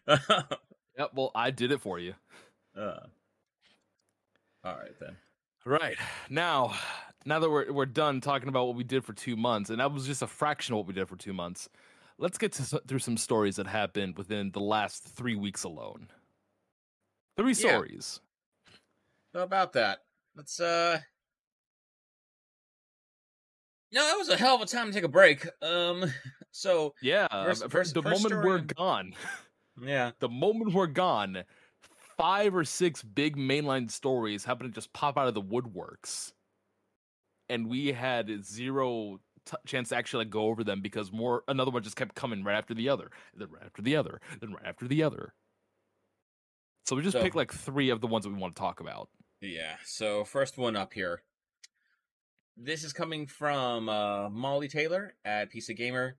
[0.08, 0.60] that.
[0.98, 2.16] Yep, well, I did it for you.
[2.76, 3.02] uh,
[4.66, 5.16] all right then.
[5.66, 5.98] Right
[6.30, 6.74] now,
[7.26, 9.92] now that we're we're done talking about what we did for two months, and that
[9.92, 11.70] was just a fraction of what we did for two months.
[12.18, 16.08] Let's get to, through some stories that happened within the last three weeks alone.
[17.38, 17.54] Three Yeah.
[17.54, 18.20] stories.
[19.34, 20.00] How about that?
[20.36, 21.00] Let's uh.
[23.92, 25.48] No, that was a hell of a time to take a break.
[25.62, 26.06] Um,
[26.52, 29.14] so Yeah, First- first- the first moment story we're gone,
[29.82, 31.44] yeah, the moment we're gone,
[32.18, 36.34] five or six big mainline stories happen to just pop out of the woodworks,
[37.50, 41.72] and we had zero t- chance to actually like, go over them because more another
[41.72, 44.66] one just kept coming right after the other, then right after the other, then right
[44.66, 45.34] after the other.
[46.86, 48.80] So we just So- picked like three of the ones that we want to talk
[48.80, 49.10] about.
[49.42, 49.78] yeah.
[49.86, 51.24] So first one up here.
[52.58, 56.18] This is coming from uh, Molly Taylor at PC Gamer.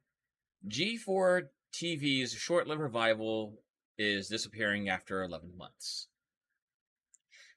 [0.69, 3.59] G4 TV's short-lived revival
[3.99, 6.09] is disappearing after 11 months.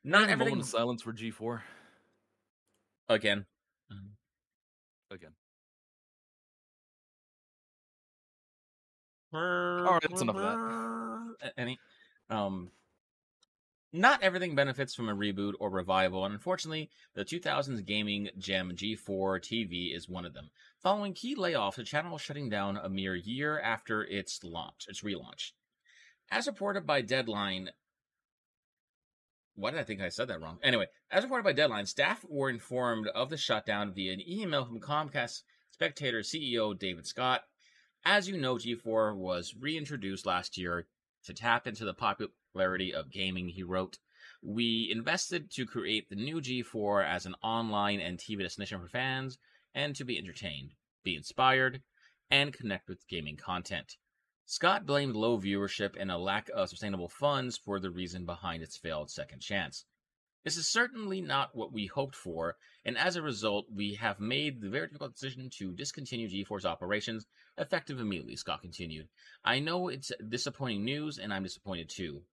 [0.04, 1.64] Not a everything moment of silence for G four
[3.10, 3.46] again.
[5.12, 5.32] again.
[9.34, 11.54] All right, that's enough of that.
[11.58, 11.78] Any,
[12.30, 12.72] um,
[13.92, 19.40] not everything benefits from a reboot or revival, and unfortunately, the 2000s gaming gem G4
[19.40, 20.50] TV is one of them.
[20.82, 25.02] Following key layoffs, the channel is shutting down a mere year after its launch, its
[25.02, 25.52] relaunch.
[26.32, 27.72] As reported by Deadline,
[29.56, 30.60] why did I think I said that wrong?
[30.62, 34.80] Anyway, as reported by Deadline, staff were informed of the shutdown via an email from
[34.80, 35.42] Comcast
[35.76, 37.46] Spectacor CEO David Scott.
[38.06, 40.88] As you know, G4 was reintroduced last year
[41.26, 43.98] to tap into the popularity of gaming, he wrote.
[44.42, 49.38] We invested to create the new G4 as an online and TV destination for fans
[49.74, 51.82] and to be entertained, be inspired,
[52.32, 53.98] and connect with gaming content.
[54.52, 58.78] Scott blamed low viewership and a lack of sustainable funds for the reason behind its
[58.78, 59.86] failed second chance.
[60.44, 64.60] This is certainly not what we hoped for, and as a result, we have made
[64.60, 67.28] the very difficult decision to discontinue G4's operations,
[67.60, 69.08] effective immediately, Scott continued.
[69.46, 72.24] I know it's disappointing news, and I'm disappointed too.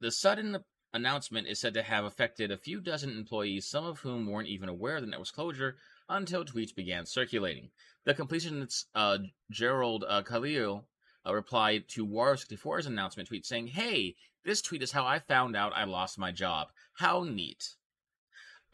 [0.00, 0.64] The sudden
[0.94, 4.70] announcement is said to have affected a few dozen employees, some of whom weren't even
[4.70, 5.76] aware of the network's closure
[6.08, 7.68] until tweets began circulating.
[8.04, 9.18] The completionist uh,
[9.52, 10.86] Jirard uh, Khalil
[11.26, 15.72] uh, replied to Wario64's announcement tweet saying, Hey, this tweet is how I found out
[15.74, 16.68] I lost my job.
[16.94, 17.74] How neat.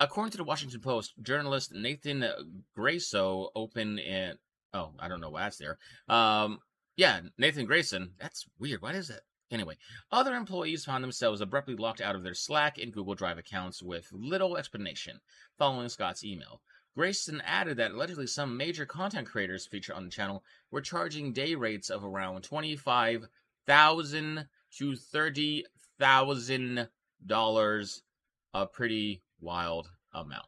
[0.00, 2.24] According to the Washington Post, journalist Nathan
[2.76, 4.38] Grayso opened in.
[4.72, 5.78] Oh, I don't know why that's there.
[6.08, 6.58] Um,
[6.96, 8.12] yeah, Nathan Grayson.
[8.18, 8.82] That's weird.
[8.82, 9.20] What is it?
[9.50, 9.76] Anyway,
[10.10, 14.08] other employees found themselves abruptly locked out of their Slack and Google Drive accounts with
[14.12, 15.20] little explanation
[15.58, 16.60] following Scott's email.
[16.96, 21.54] Grayson added that allegedly some major content creators featured on the channel were charging day
[21.54, 23.26] rates of around twenty-five
[23.66, 24.46] thousand
[24.78, 25.64] to thirty
[25.98, 26.88] thousand
[27.24, 28.02] dollars,
[28.52, 30.44] a pretty wild amount.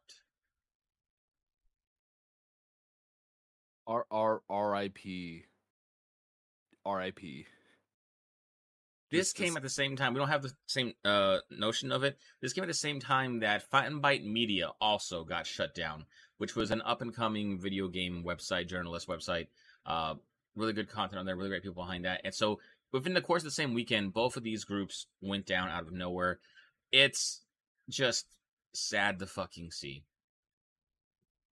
[3.87, 5.45] R R R I P
[6.85, 7.47] R I P.
[9.11, 10.15] This came at the same time.
[10.15, 12.19] We don't have the same uh, notion of it.
[12.43, 16.07] This came at the same time that Fanbyte Media also got shut down,
[16.39, 19.47] which was an up and coming video game website, journalist website.
[19.85, 20.15] Uh,
[20.55, 22.21] really good content on there, really great people behind that.
[22.25, 22.59] And so
[22.93, 25.93] within the course of the same weekend, both of these groups went down out of
[25.93, 26.39] nowhere.
[26.93, 27.43] It's
[27.89, 28.27] just
[28.75, 30.05] sad to fucking see.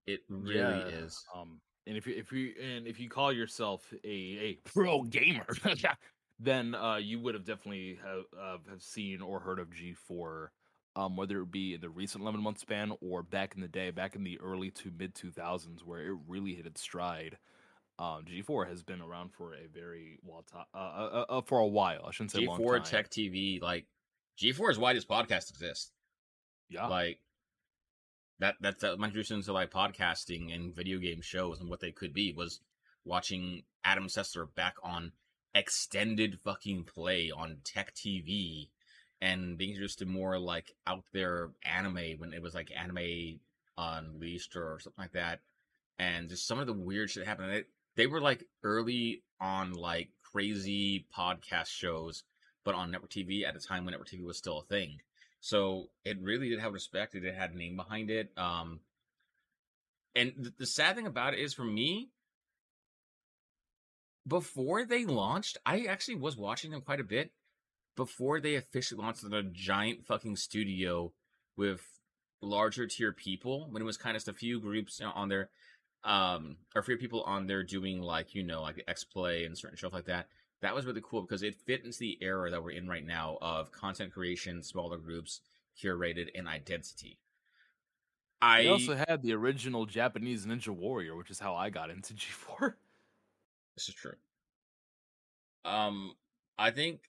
[0.06, 1.24] It really yeah, is.
[1.34, 5.46] Um, and if you if you and if you call yourself a a pro gamer,
[6.38, 10.48] then uh, you would have definitely have uh, have seen or heard of G4,
[10.96, 13.90] um, whether it be in the recent 11 month span or back in the day,
[13.90, 17.38] back in the early to mid 2000s, where it really hit its stride.
[17.98, 21.66] Um, G4 has been around for a very well to- uh, uh, uh, for a
[21.66, 22.04] while.
[22.06, 23.86] I shouldn't say G4 Tech TV, like
[24.40, 25.92] G4 is why this podcast exists.
[26.68, 27.20] Yeah, like
[28.40, 28.56] that.
[28.60, 32.12] That's uh, my introduction to like podcasting and video game shows and what they could
[32.12, 32.60] be was
[33.04, 35.12] watching Adam Sessler back on
[35.54, 38.70] extended fucking play on Tech TV
[39.24, 43.40] and being introduced to more like out there anime when it was like anime
[43.78, 45.40] unleashed or something like that
[45.98, 47.64] and just some of the weird shit happened they,
[47.96, 52.22] they were like early on like crazy podcast shows
[52.64, 54.98] but on network tv at a time when network tv was still a thing
[55.40, 58.78] so it really did have respect it had a name behind it um
[60.14, 62.10] and th- the sad thing about it is for me
[64.26, 67.30] before they launched, I actually was watching them quite a bit
[67.96, 71.12] before they officially launched a giant fucking studio
[71.56, 72.00] with
[72.42, 75.48] larger tier people when it was kind of just a few groups on there
[76.04, 79.56] um or a few people on there doing like you know like x play and
[79.56, 80.26] certain stuff like that
[80.60, 83.38] that was really cool because it fit into the era that we're in right now
[83.40, 85.40] of content creation smaller groups
[85.82, 87.18] curated and identity
[88.42, 92.74] i also had the original japanese ninja warrior which is how i got into g4
[93.74, 94.14] This is true.
[95.64, 96.14] Um,
[96.58, 97.00] I think,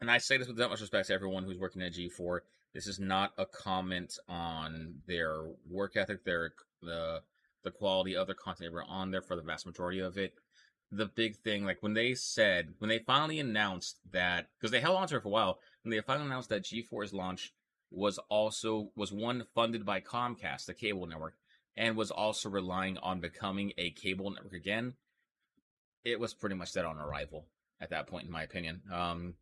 [0.00, 2.40] and I say this with that much respect to everyone who's working at G4.
[2.74, 7.22] This is not a comment on their work ethic, their the
[7.64, 10.34] the quality of the content they were on there for the vast majority of it.
[10.92, 14.96] The big thing, like when they said, when they finally announced that, because they held
[14.96, 17.52] on to it for a while, when they finally announced that G4's launch
[17.90, 21.34] was also was one funded by Comcast, the cable network,
[21.76, 24.94] and was also relying on becoming a cable network again
[26.06, 27.46] it was pretty much dead on arrival
[27.80, 28.80] at that point, in my opinion.
[28.92, 29.34] Um,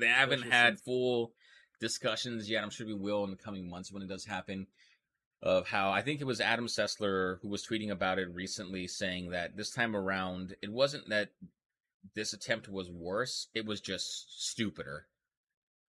[0.00, 1.32] they haven't had full
[1.80, 2.62] discussions yet.
[2.62, 4.66] I'm sure we will in the coming months when it does happen.
[5.42, 9.30] Of how I think it was Adam Sessler who was tweeting about it recently, saying
[9.30, 11.30] that this time around, it wasn't that
[12.14, 15.06] this attempt was worse, it was just stupider.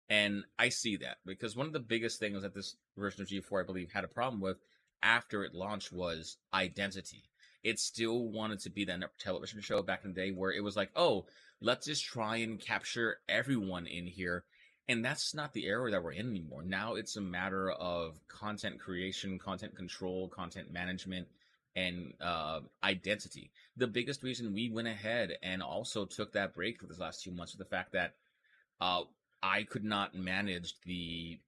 [0.09, 3.64] And I see that because one of the biggest things that this version of G4,
[3.64, 4.59] I believe, had a problem with
[5.03, 7.24] after it launched was identity
[7.62, 10.76] it still wanted to be that television show back in the day where it was
[10.76, 11.26] like, oh,
[11.61, 14.44] let's just try and capture everyone in here.
[14.88, 16.62] And that's not the era that we're in anymore.
[16.62, 21.28] Now it's a matter of content creation, content control, content management,
[21.76, 23.52] and uh, identity.
[23.76, 27.30] The biggest reason we went ahead and also took that break for this last two
[27.30, 28.14] months was the fact that
[28.80, 29.02] uh,
[29.42, 31.38] I could not manage the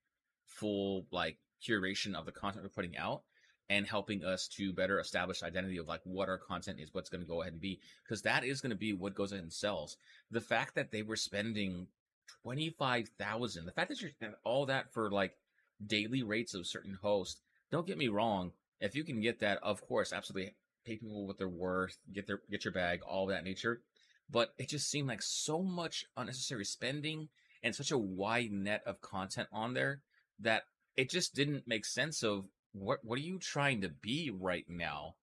[0.46, 3.22] full like curation of the content we're putting out
[3.70, 7.22] and helping us to better establish identity of like what our content is, what's going
[7.22, 9.52] to go ahead and be, because that is going to be what goes ahead and
[9.52, 9.96] sells.
[10.30, 11.86] The fact that they were spending
[12.42, 13.66] twenty five thousand.
[13.66, 15.36] The fact that you're spending all that for like
[15.84, 17.40] daily rates of certain hosts.
[17.70, 18.52] Don't get me wrong.
[18.80, 20.54] If you can get that, of course, absolutely
[20.84, 23.80] pay people what they're worth, get their get your bag, all that nature.
[24.30, 27.28] But it just seemed like so much unnecessary spending
[27.62, 30.00] and such a wide net of content on there
[30.40, 30.62] that
[30.96, 35.16] it just didn't make sense of what what are you trying to be right now?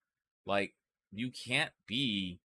[0.45, 0.74] Like
[1.12, 2.39] you can't be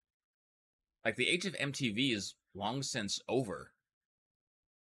[1.05, 3.73] like the age of MTV is long since over.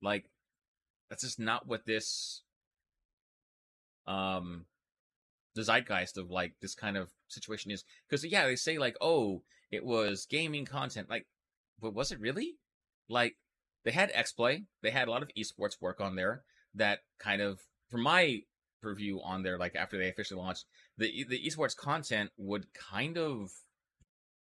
[0.03, 0.27] Like
[1.09, 2.43] that's just not what this
[4.07, 4.65] um
[5.55, 9.43] the zeitgeist of like this kind of situation is because yeah they say like oh
[9.71, 11.27] it was gaming content like
[11.81, 12.57] but was it really
[13.09, 13.37] like
[13.85, 16.43] they had xplay they had a lot of esports work on there
[16.75, 18.41] that kind of from my
[18.83, 20.65] review on there like after they officially launched
[20.99, 23.51] the the esports content would kind of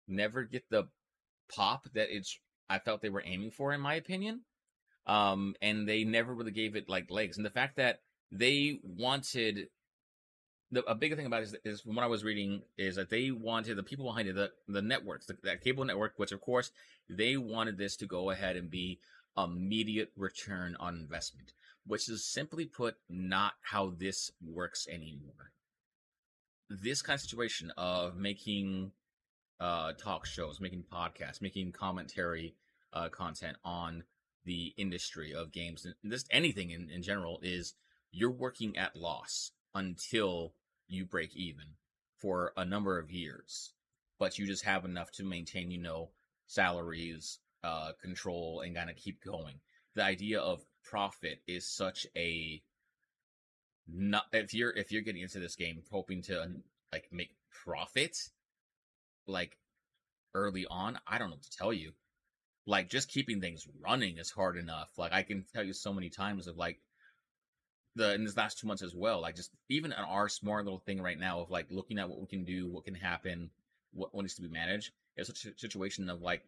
[0.07, 0.87] never get the
[1.53, 4.41] pop that it's i felt they were aiming for in my opinion.
[5.05, 7.37] Um and they never really gave it like legs.
[7.37, 8.01] And the fact that
[8.31, 9.69] they wanted
[10.69, 13.09] the, a big thing about it is, is from what I was reading is that
[13.09, 16.41] they wanted the people behind it, the the networks, the, that cable network, which of
[16.41, 16.71] course
[17.09, 18.99] they wanted this to go ahead and be
[19.37, 21.53] immediate return on investment,
[21.87, 25.51] which is simply put not how this works anymore.
[26.69, 28.91] This kind of situation of making
[29.59, 32.55] uh, talk shows, making podcasts, making commentary
[32.93, 34.03] uh, content on
[34.45, 37.73] the industry of games and just anything in, in general is
[38.11, 40.53] you're working at loss until
[40.87, 41.65] you break even
[42.17, 43.73] for a number of years,
[44.19, 46.09] but you just have enough to maintain, you know,
[46.47, 49.59] salaries, uh, control, and kind of keep going.
[49.95, 52.61] The idea of profit is such a
[53.87, 56.47] not if you're if you're getting into this game hoping to
[56.91, 58.17] like make profit
[59.27, 59.57] like
[60.33, 61.91] early on i don't know what to tell you
[62.65, 66.09] like just keeping things running is hard enough like i can tell you so many
[66.09, 66.79] times of like
[67.97, 69.21] the in this last two months as well.
[69.21, 72.19] Like just even on our small little thing right now of like looking at what
[72.19, 73.49] we can do, what can happen,
[73.93, 74.91] what, what needs to be managed.
[75.17, 76.43] It's such a situation of like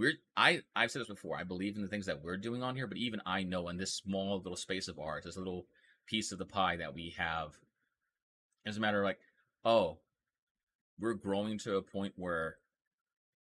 [0.00, 1.36] we're I I've said this before.
[1.36, 3.76] I believe in the things that we're doing on here, but even I know in
[3.76, 5.66] this small little space of ours, this little
[6.06, 7.58] piece of the pie that we have,
[8.64, 9.20] it's a matter of like,
[9.62, 9.98] oh,
[10.98, 12.56] we're growing to a point where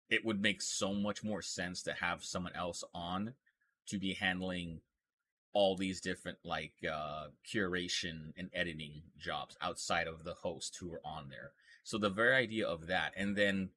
[0.08, 3.34] it would make so much more sense to have someone else on
[3.86, 4.80] to be handling
[5.52, 11.02] all these different like uh curation and editing jobs outside of the host who are
[11.04, 11.52] on there.
[11.84, 13.68] So the very idea of that and then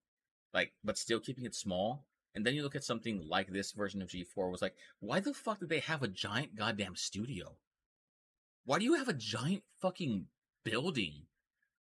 [0.53, 2.05] like but still keeping it small
[2.35, 5.33] and then you look at something like this version of G4 was like why the
[5.33, 7.55] fuck did they have a giant goddamn studio?
[8.65, 10.27] Why do you have a giant fucking
[10.63, 11.23] building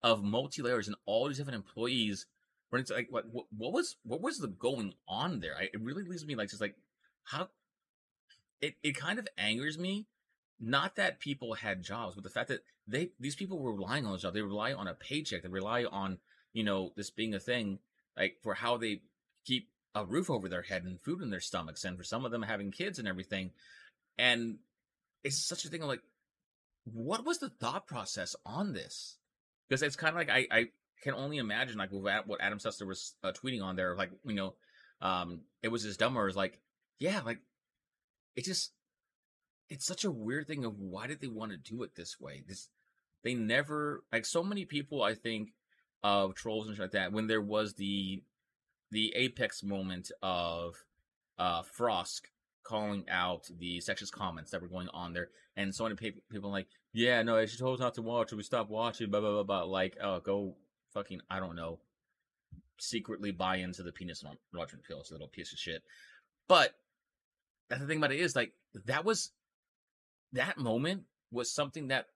[0.02, 2.26] of multi-layers and all these different employees
[2.70, 5.56] when it's like what what, what was what was the going on there?
[5.58, 6.76] I, it really leaves me like just like
[7.24, 7.48] how
[8.60, 10.06] it, it kind of angers me.
[10.62, 14.14] Not that people had jobs, but the fact that they these people were relying on
[14.14, 14.34] a job.
[14.34, 15.42] They rely on a paycheck.
[15.42, 16.18] They rely on
[16.52, 17.78] you know this being a thing,
[18.16, 19.00] like for how they
[19.44, 22.30] keep a roof over their head and food in their stomachs, and for some of
[22.30, 23.50] them having kids and everything.
[24.18, 24.58] And
[25.24, 26.02] it's such a thing like,
[26.84, 29.16] what was the thought process on this?
[29.68, 30.66] Because it's kind of like I, I
[31.02, 34.54] can only imagine like what Adam Sessler was uh, tweeting on there, like you know,
[35.00, 36.60] um, it was as dumb or as like,
[36.98, 37.38] yeah, like
[38.36, 38.72] it just
[39.68, 42.42] it's such a weird thing of why did they want to do it this way?
[42.46, 42.68] This
[43.22, 45.50] they never like so many people I think
[46.02, 48.22] of trolls and shit like that when there was the
[48.90, 50.74] the apex moment of
[51.38, 52.26] uh Frost
[52.62, 55.96] calling out the sexist comments that were going on there and so many
[56.30, 59.30] people like yeah no she told us not to watch we stopped watching blah blah
[59.30, 60.54] blah blah like oh go
[60.92, 61.80] fucking I don't know
[62.78, 65.82] secretly buy into the penis enlargement pills little piece of shit
[66.48, 66.74] but
[67.68, 68.52] that's the thing about it is like
[68.86, 69.32] that was
[70.32, 72.06] that moment was something that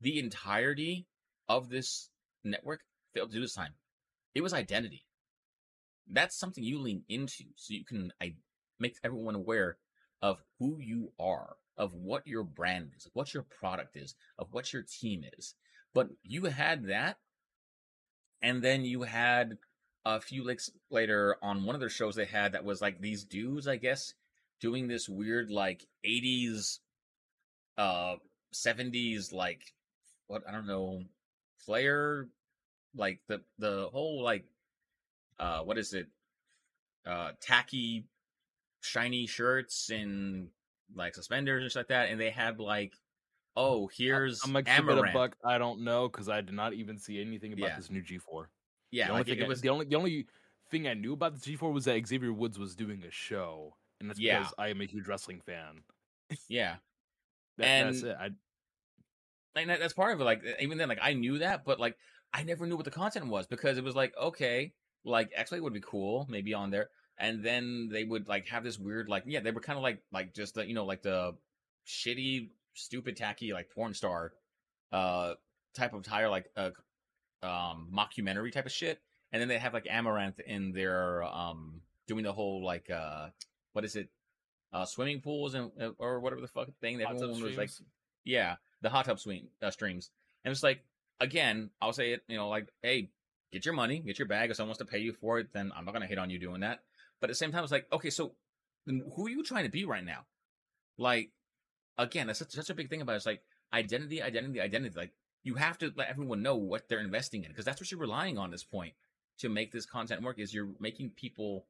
[0.00, 1.06] the entirety
[1.48, 2.10] of this
[2.44, 2.80] network
[3.14, 3.74] failed to do this time.
[4.34, 5.04] It was identity.
[6.10, 8.34] That's something you lean into so you can I,
[8.78, 9.76] make everyone aware
[10.20, 14.72] of who you are, of what your brand is, what your product is, of what
[14.72, 15.54] your team is.
[15.94, 17.18] But you had that,
[18.42, 19.58] and then you had
[20.04, 23.24] a few weeks later on one of their shows they had that was like these
[23.24, 24.14] dudes, I guess,
[24.60, 26.78] doing this weird like 80s
[27.78, 28.16] uh
[28.54, 29.60] 70s like
[30.26, 31.02] what I don't know
[31.58, 32.28] flair
[32.94, 34.44] like the the whole like
[35.38, 36.06] uh what is it
[37.06, 38.04] uh tacky
[38.80, 40.48] shiny shirts and
[40.94, 42.94] like suspenders and stuff like that and they had like
[43.56, 46.72] oh here's I'm gonna keep it a buck I don't know because I did not
[46.74, 47.76] even see anything about yeah.
[47.76, 48.46] this new G4
[48.90, 50.26] yeah the only like thing it was the only the only
[50.70, 54.10] thing I knew about the G4 was that Xavier Woods was doing a show and
[54.10, 54.40] that's Yeah.
[54.40, 55.82] because I am a huge wrestling fan.
[56.48, 56.76] Yeah.
[57.58, 58.16] That, that's And- it.
[59.54, 60.24] I, that, that's part of it.
[60.24, 61.96] Like even then, like I knew that, but like
[62.32, 64.72] I never knew what the content was because it was like okay,
[65.04, 68.78] like X would be cool, maybe on there, and then they would like have this
[68.78, 71.34] weird like yeah, they were kind of like like just the you know like the
[71.86, 74.32] shitty, stupid, tacky like porn star,
[74.92, 75.34] uh,
[75.74, 76.70] type of tire like uh,
[77.42, 79.00] um mockumentary type of shit,
[79.32, 83.28] and then they have like Amouranth in their um doing the whole like uh
[83.72, 84.08] what is it
[84.72, 87.70] uh swimming pools and uh, or whatever the fuck thing that Hot everyone was like
[88.24, 90.10] yeah, the hot tub swing uh, streams,
[90.44, 90.84] and it's like
[91.22, 93.10] again, I'll say it, you know, like, hey,
[93.52, 94.50] get your money, get your bag.
[94.50, 96.38] If someone wants to pay you for it, then I'm not gonna hit on you
[96.38, 96.80] doing that.
[97.20, 98.32] But at the same time, it's like, okay, so
[98.86, 100.24] who are you trying to be right now?
[100.98, 101.30] Like,
[101.98, 103.16] again, that's such, a big thing about it.
[103.16, 103.42] It's like
[103.72, 104.94] identity, identity, identity.
[104.96, 105.12] Like,
[105.44, 108.38] you have to let everyone know what they're investing in because that's what you're relying
[108.38, 108.94] on at this point
[109.38, 110.38] to make this content work.
[110.38, 111.66] Is you're making people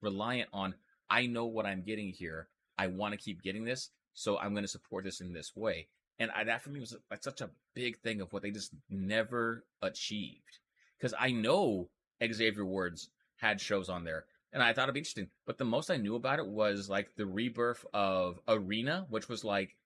[0.00, 0.74] reliant on.
[1.10, 2.48] I know what I'm getting here.
[2.78, 5.88] I want to keep getting this, so I'm going to support this in this way.
[6.18, 9.64] And that for me was like such a big thing of what they just never
[9.82, 10.60] achieved.
[11.04, 11.90] Because I know
[12.32, 14.24] Xavier Woods had shows on there,
[14.54, 15.28] and I thought it'd be interesting.
[15.46, 19.44] But the most I knew about it was like the rebirth of Arena, which was
[19.44, 19.76] like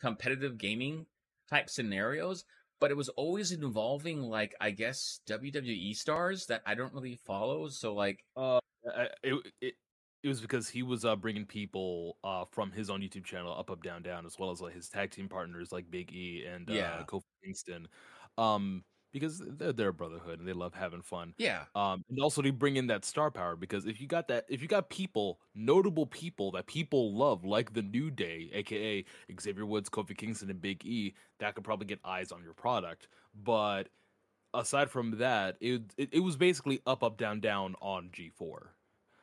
[0.00, 1.06] competitive gaming
[1.48, 2.44] type scenarios.
[2.78, 7.66] But it was always involving like I guess WWE stars that I don't really follow.
[7.66, 9.74] So like uh, I- it, it
[10.22, 13.72] it was because he was uh, bringing people uh, from his own YouTube channel, Up
[13.72, 16.70] Up Down Down, as well as like his tag team partners like Big E and
[16.70, 16.72] uh,
[17.06, 17.88] Kofi Kingston,
[18.38, 21.34] um, because they're, they're a brotherhood and they love having fun.
[21.38, 24.46] yeah, Um, and also to bring in that star power because if you got that,
[24.48, 29.04] if you got people, notable people that people love, like the New Day, aka
[29.40, 33.08] Xavier Woods, Kofi Kingston, and Big E, that could probably get eyes on your product.
[33.34, 33.88] But
[34.54, 38.74] aside from that, it it, it was basically up, up, down, down on G four.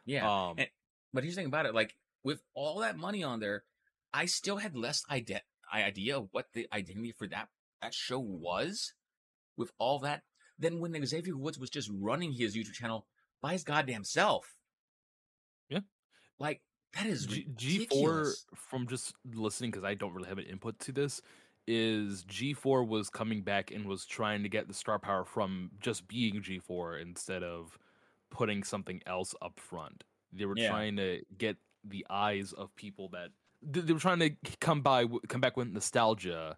[0.06, 0.26] yeah.
[0.50, 0.70] Um, And-
[1.14, 3.64] But here's the thing about it: like with all that money on there,
[4.14, 5.42] I still had less ide-
[5.74, 7.50] idea of what the identity for that
[7.82, 8.94] that show was.
[9.58, 10.24] With all that,
[10.60, 13.06] than when Xavier Woods was just running his YouTube channel
[13.42, 14.56] by his goddamn self.
[15.70, 15.80] Yeah.
[16.40, 16.62] like
[16.96, 20.80] that is G G four from just listening because I don't really have an input
[20.80, 21.22] to this
[21.68, 25.72] is G four was coming back and was trying to get the star power from
[25.82, 27.78] just being G four instead of
[28.30, 30.04] putting something else up front.
[30.32, 30.70] They were Yeah.
[30.70, 33.30] trying to get the eyes of people that
[33.62, 36.58] they they were trying to come by come back with nostalgia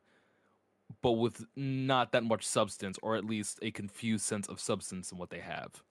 [1.01, 5.17] but with not that much substance or at least a confused sense of substance in
[5.17, 5.83] what they have.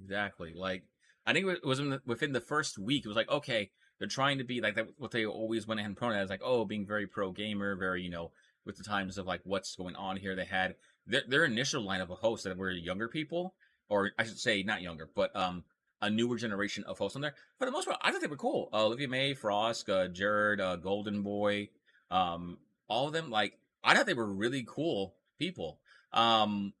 [0.00, 0.54] Exactly.
[0.54, 0.84] Like
[1.26, 3.04] I think it was the, within the first week.
[3.04, 4.88] It was like okay, they're trying to be like that.
[4.98, 8.02] What they always went ahead and promoted as like oh, being very pro gamer, very
[8.02, 8.32] you know
[8.64, 10.34] with the times of like what's going on here.
[10.34, 10.76] They had
[11.06, 13.54] their their initial lineup of hosts that were younger people,
[13.88, 15.64] or I should say not younger, but um
[16.02, 17.34] a newer generation of hosts on there.
[17.58, 18.68] For the most part, I thought they were cool.
[18.72, 21.70] Uh, Olivia May, Frost, uh, Jirard, uh, Golden Boy,
[22.10, 23.30] um, all of them.
[23.30, 25.78] Like I thought they were really cool people.
[26.12, 26.72] Um,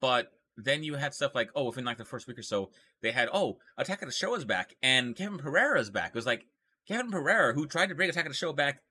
[0.00, 2.70] but then you had stuff like oh, within like the first week or so,
[3.02, 6.10] they had oh, Attack of the Show is back and Kevin Pereira is back.
[6.10, 6.46] It was like
[6.86, 8.82] Kevin Pereira who tried to bring Attack of the Show back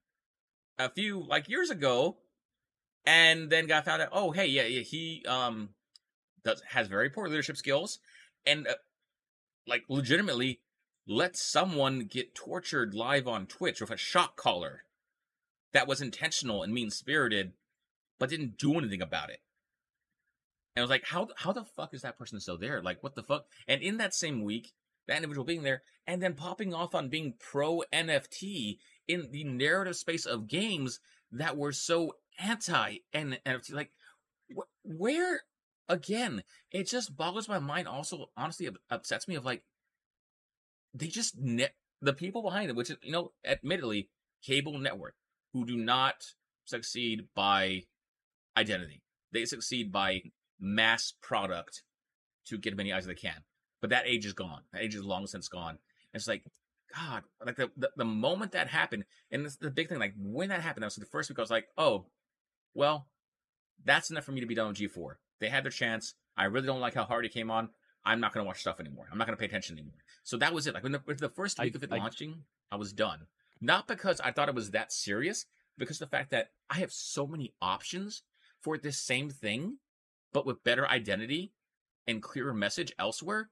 [0.77, 2.17] a few like years ago,
[3.05, 4.09] and then got found out.
[4.11, 5.69] Oh, hey, yeah, yeah he um
[6.43, 7.99] does has very poor leadership skills,
[8.45, 8.73] and uh,
[9.67, 10.59] like legitimately
[11.07, 14.83] let someone get tortured live on Twitch with a shock collar
[15.73, 17.53] that was intentional and mean spirited,
[18.21, 19.39] but didn't do anything about it.
[20.75, 22.79] And I was like, how how the fuck is that person still there?
[22.79, 23.47] Like, what the fuck?
[23.67, 24.73] And in that same week,
[25.07, 29.95] that individual being there and then popping off on being pro NFT in the narrative
[29.95, 30.99] space of games
[31.31, 33.73] that were so anti NFT.
[33.73, 33.91] Like,
[34.55, 35.41] wh- where
[35.89, 36.43] again?
[36.71, 37.87] It just boggles my mind.
[37.87, 39.33] Also, honestly, up- upsets me.
[39.33, 39.63] Of like,
[40.93, 44.09] they just ne- the people behind it, which is you know, admittedly,
[44.45, 45.15] cable network
[45.53, 46.23] who do not
[46.65, 47.81] succeed by
[48.57, 49.01] identity.
[49.31, 50.21] They succeed by
[50.59, 51.83] mass product
[52.47, 53.43] to get as many eyes as they can.
[53.81, 54.61] But that age is gone.
[54.73, 55.77] That age is long since gone.
[56.13, 56.43] And it's like,
[56.95, 60.49] God, like the, the, the moment that happened, and this, the big thing, like when
[60.49, 62.05] that happened, that was the first week I was like, oh,
[62.73, 63.07] well,
[63.83, 65.13] that's enough for me to be done with G4.
[65.39, 66.13] They had their chance.
[66.37, 67.69] I really don't like how hard it came on.
[68.05, 69.07] I'm not going to watch stuff anymore.
[69.11, 69.99] I'm not going to pay attention anymore.
[70.23, 70.73] So that was it.
[70.73, 73.27] Like when the, with the first I- week of it I- launching, I was done.
[73.59, 75.45] Not because I thought it was that serious,
[75.77, 78.23] because the fact that I have so many options
[78.61, 79.77] for this same thing,
[80.33, 81.51] but with better identity
[82.07, 83.49] and clearer message elsewhere.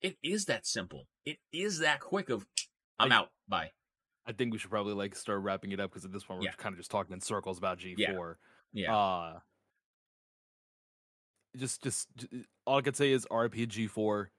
[0.00, 1.08] It is that simple.
[1.24, 2.46] It is that quick of
[2.98, 3.30] I'm I- out.
[3.48, 3.70] Bye.
[4.26, 6.46] I think we should probably like start wrapping it up because at this point we're
[6.46, 6.52] Yeah.
[6.58, 8.38] kind of just talking in circles about G four.
[8.72, 8.94] Yeah.
[8.94, 9.40] Uh
[11.56, 12.08] just just
[12.66, 13.26] all I could say is
[13.88, 14.30] four.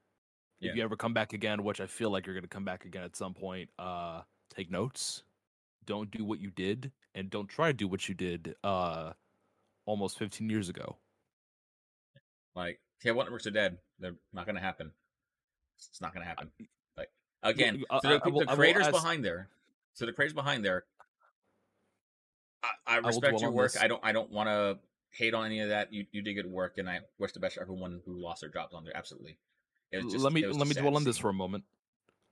[0.60, 0.72] Yeah.
[0.72, 3.03] If you ever come back again, which I feel like you're gonna come back again
[3.03, 4.22] at some point, uh
[4.55, 5.24] take notes,
[5.86, 9.14] don't do what you did, and don't try to do what you did uh
[9.86, 10.97] almost 15 years ago.
[12.55, 13.77] Like, One networks are dead.
[13.99, 14.91] They're not going to happen.
[15.77, 16.51] It's not going to happen.
[16.97, 17.09] Like
[17.43, 19.49] again, I- to the, I- I will- the creators ask- behind there,
[19.93, 20.86] So the creators behind there,
[22.86, 23.71] I, respect your work.
[23.80, 24.03] I don't.
[24.03, 24.80] I don't want to
[25.11, 25.93] hate on any of that.
[25.93, 28.49] You you did good work, and I wish the best for everyone who lost their
[28.49, 28.95] jobs on there.
[28.95, 29.38] Absolutely.
[29.93, 31.63] Just, let me let me dwell on this for a moment.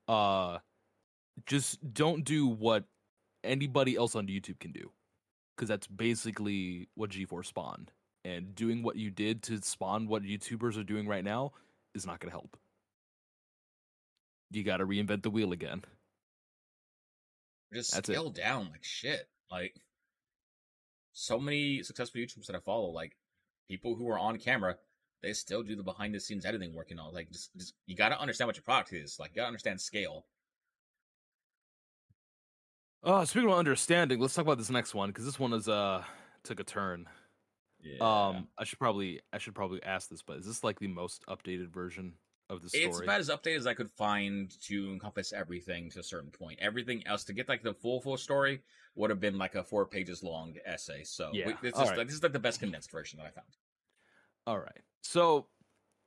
[0.07, 0.59] Uh
[1.45, 2.83] just don't do what
[3.43, 4.91] anybody else on YouTube can do.
[5.58, 7.91] Cuz that's basically what G4 spawned.
[8.24, 11.53] And doing what you did to spawn what YouTubers are doing right now
[11.93, 12.58] is not going to help.
[14.51, 15.84] You got to reinvent the wheel again.
[17.74, 18.14] just That's it.
[18.14, 19.28] scale down like shit.
[19.51, 19.76] Like
[21.14, 23.18] so many successful YouTubers that I follow, like
[23.68, 24.78] people who are on camera,
[25.24, 27.12] they still do the behind the scenes editing work and all.
[27.12, 29.18] Like just, just you got to understand what your product is.
[29.20, 30.26] Like you got to understand scale.
[33.03, 36.03] Uh speaking of understanding, let's talk about this next one cuz this one is uh
[36.43, 37.07] took a turn.
[37.79, 37.97] Yeah.
[37.99, 41.23] Um I should probably I should probably ask this, but is this like the most
[41.27, 42.13] updated version
[42.49, 42.85] of the story?
[42.85, 46.59] it's about as updated as I could find to encompass everything to a certain point.
[46.59, 48.61] Everything else to get like the full full story
[48.95, 51.03] would have been like a four pages long essay.
[51.03, 51.97] So we- Yeah, this, is, alright.
[51.99, 53.47] like, this is like the best condensed version that I found.
[54.47, 54.81] All right.
[55.01, 55.49] So,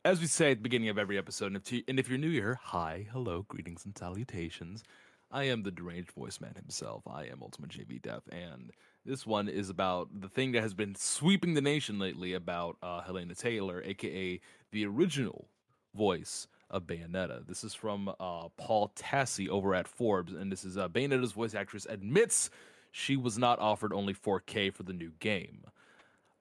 [0.04, 2.18] as we say at the beginning of every episode, and if, you, and if you're
[2.18, 4.82] new here, hi, hello, greetings and salutations.
[5.30, 7.02] I am the deranged voice man himself.
[7.06, 8.72] I am Ultimate JV Def, and
[9.04, 13.00] this one is about the thing that has been sweeping the nation lately about uh,
[13.02, 14.40] Helena Taylor, aka
[14.72, 15.48] the original
[15.94, 17.46] voice of Bayonetta.
[17.46, 21.54] This is from uh, Paul Tassi over at Forbes, and this is uh, Bayonetta's voice
[21.54, 22.50] actress admits
[22.92, 25.64] she was not offered only 4K for the new game.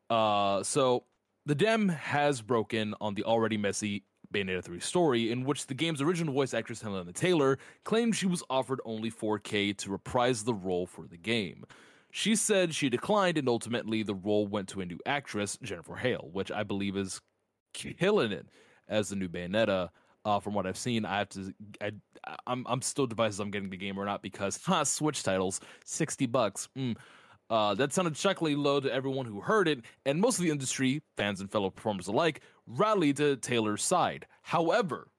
[0.09, 1.03] Uh, so
[1.45, 4.03] the Dem has broken on the already messy
[4.34, 8.43] Bayonetta 3 story, in which the game's original voice actress Helena Taylor claimed she was
[8.49, 11.65] offered only 4K to reprise the role for the game.
[12.11, 16.30] She said she declined, and ultimately the role went to a new actress, Jennifer Hale,
[16.32, 17.21] which I believe is
[17.73, 18.47] killing it
[18.88, 19.89] as the new Bayonetta.
[20.25, 21.53] Uh, from what I've seen, I have to.
[21.82, 21.91] I,
[22.45, 26.25] I'm I'm still devices I'm getting the game or not because ha Switch titles, sixty
[26.25, 26.67] bucks.
[26.77, 26.97] Mm.
[27.49, 31.01] Uh, that sounded shockingly low to everyone who heard it, and most of the industry,
[31.17, 34.26] fans and fellow performers alike, rallied to Taylor's side.
[34.43, 35.09] However,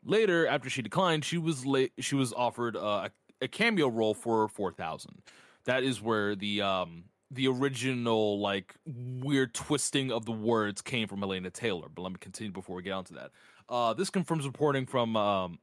[0.05, 3.09] Later, after she declined, she was la- she was offered uh,
[3.41, 5.23] a cameo role for 4,000.
[5.65, 11.23] That is where the um the original like weird twisting of the words came from
[11.23, 11.89] Elena Taylor.
[11.93, 13.31] But let me continue before we get onto that.
[13.69, 15.59] Uh, this confirms reporting from um,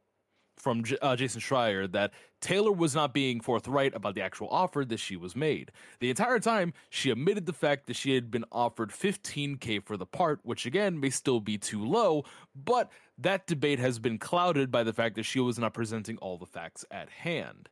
[0.57, 2.11] from J- uh, Jason Schreier that
[2.41, 5.71] Taylor was not being forthright about the actual offer that she was made.
[5.99, 10.05] The entire time, she admitted the fact that she had been offered 15k for the
[10.05, 12.23] part, which again may still be too low,
[12.55, 16.37] but that debate has been clouded by the fact that she was not presenting all
[16.37, 17.69] the facts at hand.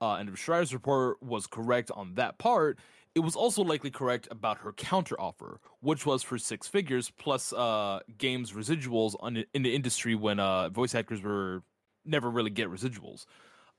[0.00, 2.78] Uh, and if Schreier's report was correct on that part,
[3.16, 8.00] it was also likely correct about her counteroffer, which was for six figures plus uh,
[8.18, 11.62] games residuals on, in the industry when uh, voice actors were
[12.04, 13.24] never really get residuals.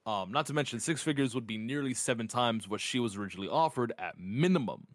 [0.08, 3.48] Um, not to mention, six figures would be nearly seven times what she was originally
[3.48, 4.88] offered at minimum.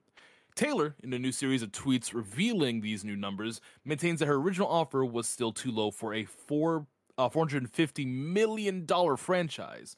[0.56, 4.66] Taylor, in a new series of tweets revealing these new numbers, maintains that her original
[4.66, 9.96] offer was still too low for a four, uh, $450 million franchise.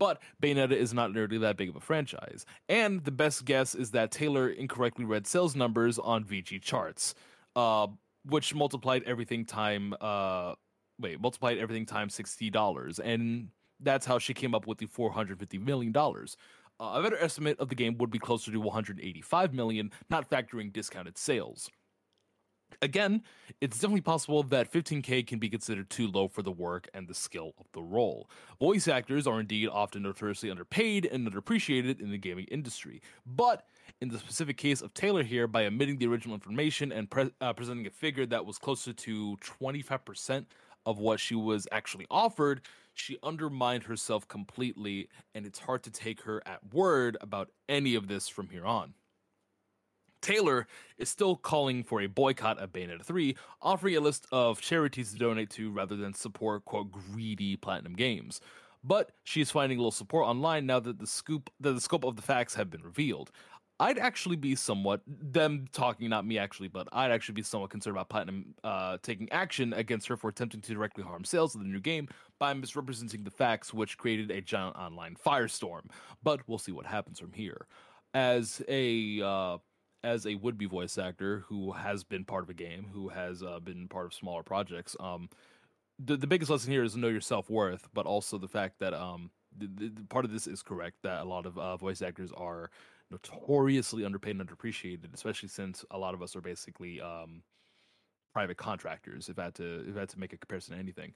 [0.00, 2.46] But Bayonetta is not nearly that big of a franchise.
[2.70, 7.12] And the best guess is that Taylor incorrectly read sales numbers on VGChartz,
[7.54, 7.86] uh,
[8.24, 10.54] which multiplied everything time, uh,
[10.98, 12.98] wait, multiplied everything times $60.
[12.98, 13.48] And
[13.78, 15.94] that's how she came up with the $450 million.
[15.94, 16.14] Uh,
[16.80, 21.18] a better estimate of the game would be closer to 185 million, not factoring discounted
[21.18, 21.68] sales.
[22.82, 23.22] Again,
[23.60, 27.14] it's definitely possible that 15k can be considered too low for the work and the
[27.14, 28.28] skill of the role.
[28.58, 33.00] Voice actors are indeed often notoriously underpaid and underappreciated in the gaming industry.
[33.26, 33.66] But
[34.00, 37.52] in the specific case of Taylor here, by omitting the original information and pre- uh,
[37.52, 40.46] presenting a figure that was closer to 25%
[40.86, 42.62] of what she was actually offered,
[42.94, 48.08] she undermined herself completely, and it's hard to take her at word about any of
[48.08, 48.94] this from here on.
[50.20, 50.66] Taylor
[50.98, 55.18] is still calling for a boycott of Bayonetta 3, offering a list of charities to
[55.18, 58.40] donate to rather than support, quote, greedy Platinum Games.
[58.82, 62.04] But she is finding a little support online now that the scoop that the scope
[62.04, 63.30] of the facts have been revealed.
[63.78, 67.96] I'd actually be somewhat them talking, not me actually, but I'd actually be somewhat concerned
[67.96, 71.66] about Platinum uh, taking action against her for attempting to directly harm sales of the
[71.66, 72.06] new game
[72.38, 75.86] by misrepresenting the facts, which created a giant online firestorm.
[76.22, 77.66] But we'll see what happens from here.
[78.12, 79.58] As a uh,
[80.02, 83.60] as a would-be voice actor who has been part of a game, who has uh,
[83.60, 85.28] been part of smaller projects, um,
[86.02, 88.94] the the biggest lesson here is know your self worth, but also the fact that
[88.94, 92.32] um, the, the, part of this is correct that a lot of uh, voice actors
[92.36, 92.70] are
[93.10, 97.42] notoriously underpaid and underappreciated, especially since a lot of us are basically um,
[98.32, 99.28] private contractors.
[99.28, 101.12] If I had to, if I had to make a comparison to anything,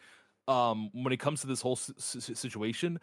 [0.49, 2.99] um, when it comes to this whole situation,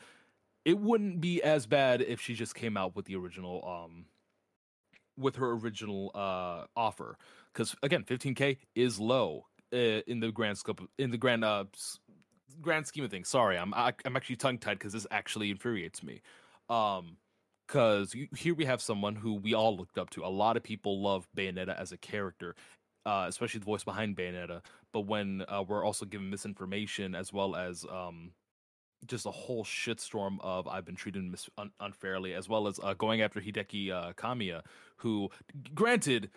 [0.65, 4.05] it wouldn't be as bad if she just came out with the original, um,
[5.21, 7.17] with her original uh, offer.
[7.53, 11.65] Because again, 15k is low uh, in the grand scope, in the grand uh,
[12.61, 13.29] grand scheme of things.
[13.29, 16.21] Sorry, I'm I, am i am actually tongue tied because this actually infuriates me.
[16.69, 17.17] Um,
[17.67, 20.25] because here we have someone who we all looked up to.
[20.25, 22.53] A lot of people love Bayonetta as a character,
[23.05, 24.61] uh, especially the voice behind Bayonetta.
[24.91, 28.31] But when uh, we're also given misinformation as well as um,
[29.07, 32.93] just a whole shitstorm of I've been treated mis- un- unfairly, as well as uh,
[32.93, 34.61] going after Hideki uh, Kamiya,
[34.97, 35.29] who,
[35.73, 36.29] granted,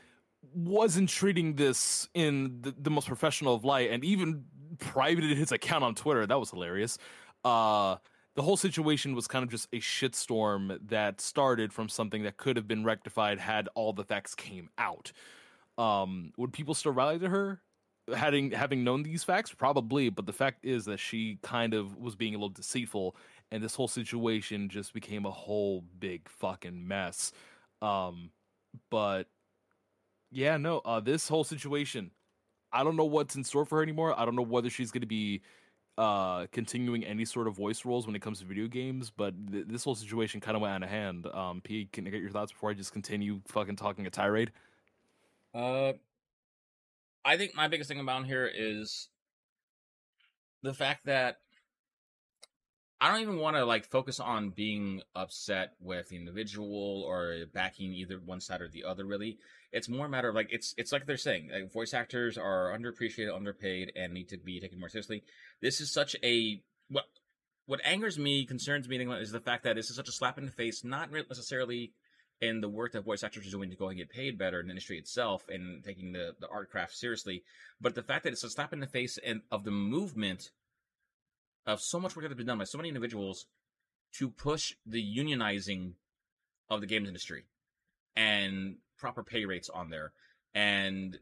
[0.54, 4.44] wasn't treating this in the, the, most professional of light, and even
[4.78, 6.26] privated his account on Twitter.
[6.26, 6.98] That was hilarious.
[7.44, 7.96] Uh,
[8.34, 12.56] the whole situation was kind of just a shitstorm that started from something that could
[12.56, 15.12] have been rectified had all the facts came out.
[15.78, 17.60] Um, would people still rally to her?
[18.14, 22.14] Having having known these facts, probably, but the fact is that she kind of was
[22.14, 23.16] being a little deceitful,
[23.50, 27.32] and this whole situation just became a whole big fucking mess.
[27.80, 28.30] Um,
[28.90, 29.28] but
[30.30, 32.10] yeah, no, uh, this whole situation,
[32.72, 34.18] I don't know what's in store for her anymore.
[34.18, 35.42] I don't know whether she's going to be
[35.96, 39.66] uh continuing any sort of voice roles when it comes to video games but th-
[39.68, 42.30] this whole situation kind of went out of hand um p can i get your
[42.30, 44.50] thoughts before i just continue fucking talking a tirade
[45.54, 45.92] uh
[47.24, 49.08] i think my biggest thing about here is
[50.62, 51.38] the fact that
[53.00, 57.92] i don't even want to like focus on being upset with the individual or backing
[57.92, 59.38] either one side or the other really
[59.74, 62.72] it's more a matter of like it's it's like they're saying like voice actors are
[62.78, 65.24] underappreciated, underpaid, and need to be taken more seriously.
[65.60, 67.06] This is such a what
[67.66, 70.46] what angers me, concerns me, is the fact that this is such a slap in
[70.46, 71.92] the face, not necessarily
[72.40, 74.66] in the work that voice actors are doing to go and get paid better in
[74.66, 77.42] the industry itself and taking the, the art craft seriously,
[77.80, 80.50] but the fact that it's a slap in the face and of the movement
[81.66, 83.46] of so much work that has been done by so many individuals
[84.12, 85.92] to push the unionizing
[86.68, 87.44] of the games industry
[88.16, 90.12] and proper pay rates on there
[90.54, 91.18] and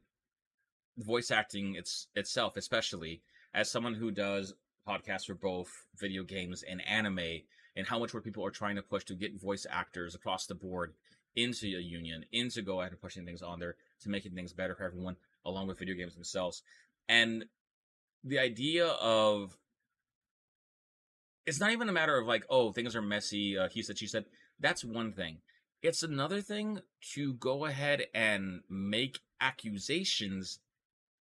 [0.99, 3.23] voice acting it's itself especially
[3.55, 4.55] as someone who does
[4.87, 7.41] podcasts for both video games and anime
[7.77, 10.55] and how much more people are trying to push to get voice actors across the
[10.55, 10.95] board
[11.35, 14.75] into a union into go ahead and pushing things on there to making things better
[14.75, 15.17] for everyone
[15.47, 16.63] along with video games themselves.
[17.09, 17.47] And
[18.23, 19.57] the idea of
[21.47, 24.07] it's not even a matter of like oh things are messy uh, he said she
[24.07, 24.27] said
[24.63, 25.39] that's one thing.
[25.83, 26.81] It's another thing
[27.15, 30.61] to go ahead and make accusations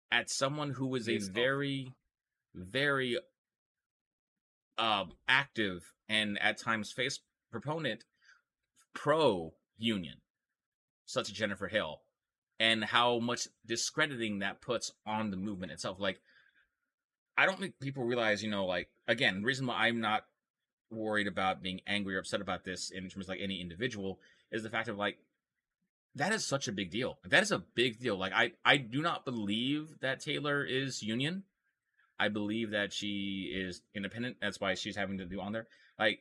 [0.09, 1.91] at someone who is a very,
[2.55, 3.19] very
[4.77, 7.19] uh, active and at times face
[7.51, 8.03] proponent
[8.93, 10.17] pro union,
[11.05, 12.01] such as Jennifer Hale,
[12.59, 15.99] and how much discrediting that puts on the movement itself.
[15.99, 16.19] Like,
[17.37, 20.23] I don't think people realize, you know, like again, the reason why I'm not
[20.89, 24.19] worried about being angry or upset about this in terms of like any individual
[24.51, 25.17] is the fact of like
[26.15, 27.19] that is such a big deal.
[27.25, 28.17] That is a big deal.
[28.17, 31.43] Like I I do not believe that Taylor is union.
[32.19, 34.37] I believe that she is independent.
[34.41, 35.67] That's why she's having to do on there.
[35.99, 36.19] Like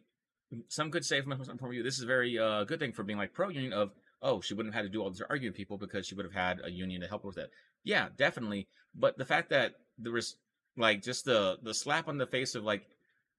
[0.69, 2.93] some could say from my point of view, this is a very uh, good thing
[2.93, 3.91] for being like pro union of
[4.23, 6.35] oh she wouldn't have had to do all this arguing people because she would have
[6.35, 7.51] had a union to help her with it.
[7.85, 8.69] Yeah, definitely.
[8.95, 10.37] But the fact that there was
[10.77, 12.87] like just the the slap on the face of like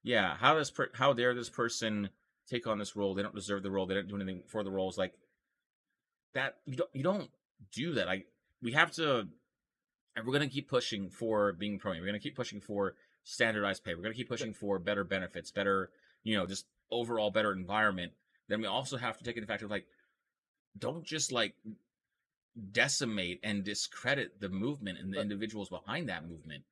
[0.03, 2.10] yeah how does per- how dare this person
[2.47, 3.14] take on this role.
[3.14, 3.86] They don't deserve the role.
[3.86, 4.97] They don't do anything for the roles.
[4.97, 5.14] Like
[6.34, 7.30] that, you don't you don't
[7.74, 8.08] do that.
[8.08, 8.28] Like
[8.62, 9.28] we have to,
[10.18, 11.93] and we're gonna keep pushing for being pro.
[11.93, 13.93] We're gonna keep pushing for standardized pay.
[13.93, 15.91] We're gonna keep pushing for better benefits, better
[16.24, 18.11] you know, just overall better environment.
[18.49, 19.86] Then we also have to take into factor like,
[20.78, 21.53] don't just like
[22.72, 26.63] decimate and discredit the movement and the individuals behind that movement.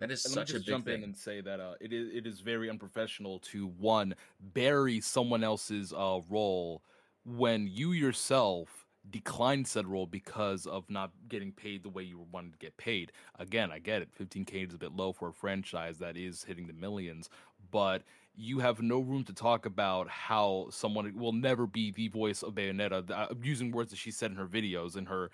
[0.00, 0.96] That is and such a big jump thing.
[0.96, 5.42] in and say that uh, it is it is very unprofessional to one bury someone
[5.42, 6.82] else's uh, role
[7.24, 12.52] when you yourself declined said role because of not getting paid the way you wanted
[12.52, 13.12] to get paid.
[13.38, 14.08] Again, I get it.
[14.18, 17.28] 15k is a bit low for a franchise that is hitting the millions,
[17.70, 18.02] but
[18.34, 22.54] you have no room to talk about how someone will never be the voice of
[22.54, 23.10] Bayonetta.
[23.10, 25.30] Uh, using words that she said in her videos, in her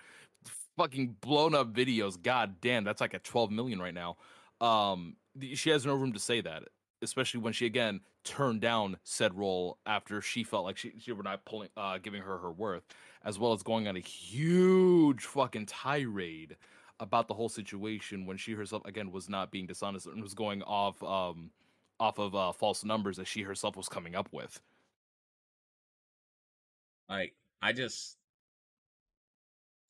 [0.77, 2.21] fucking blown up videos.
[2.21, 4.17] God damn, that's like at 12 million right now.
[4.59, 5.15] Um,
[5.53, 6.63] she has no room to say that,
[7.01, 11.23] especially when she again turned down said role after she felt like she, she were
[11.23, 12.83] not pulling, uh, giving her her worth,
[13.23, 16.55] as well as going on a huge fucking tirade
[16.99, 20.61] about the whole situation when she herself again was not being dishonest and was going
[20.63, 21.49] off um
[21.99, 24.59] off of uh, false numbers that she herself was coming up with.
[27.09, 28.17] Like I just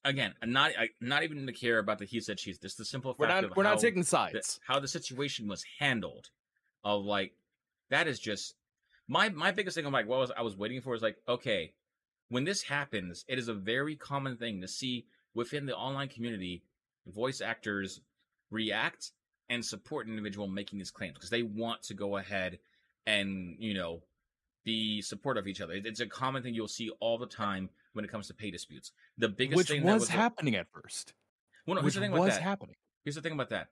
[0.06, 2.86] again, I'm not I, not even to care about the he said she's just the
[2.86, 4.60] simple fact we're not we're not taking the, sides.
[4.66, 6.30] how the situation was handled.
[6.84, 7.34] Of like
[7.90, 8.56] that is just
[9.08, 9.86] my my biggest thing.
[9.86, 11.74] I'm like, what was I was waiting for is like, okay,
[12.30, 16.64] when this happens, it is a very common thing to see within the online community
[17.08, 18.02] voice actors
[18.52, 19.12] react
[19.50, 22.60] and support an individual making these claims because they want to go ahead
[23.06, 24.02] and you know
[24.64, 25.74] be supportive of each other.
[25.74, 28.92] It's a common thing you'll see all the time when it comes to pay disputes.
[29.18, 31.14] The biggest which thing was, that was happening at first.
[31.66, 32.44] Well, no, which here's the thing about was that.
[32.44, 32.76] happening.
[33.04, 33.70] Here's the thing about that.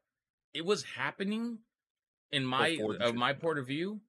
[0.54, 1.60] It was happening
[2.32, 4.02] in my of my point of view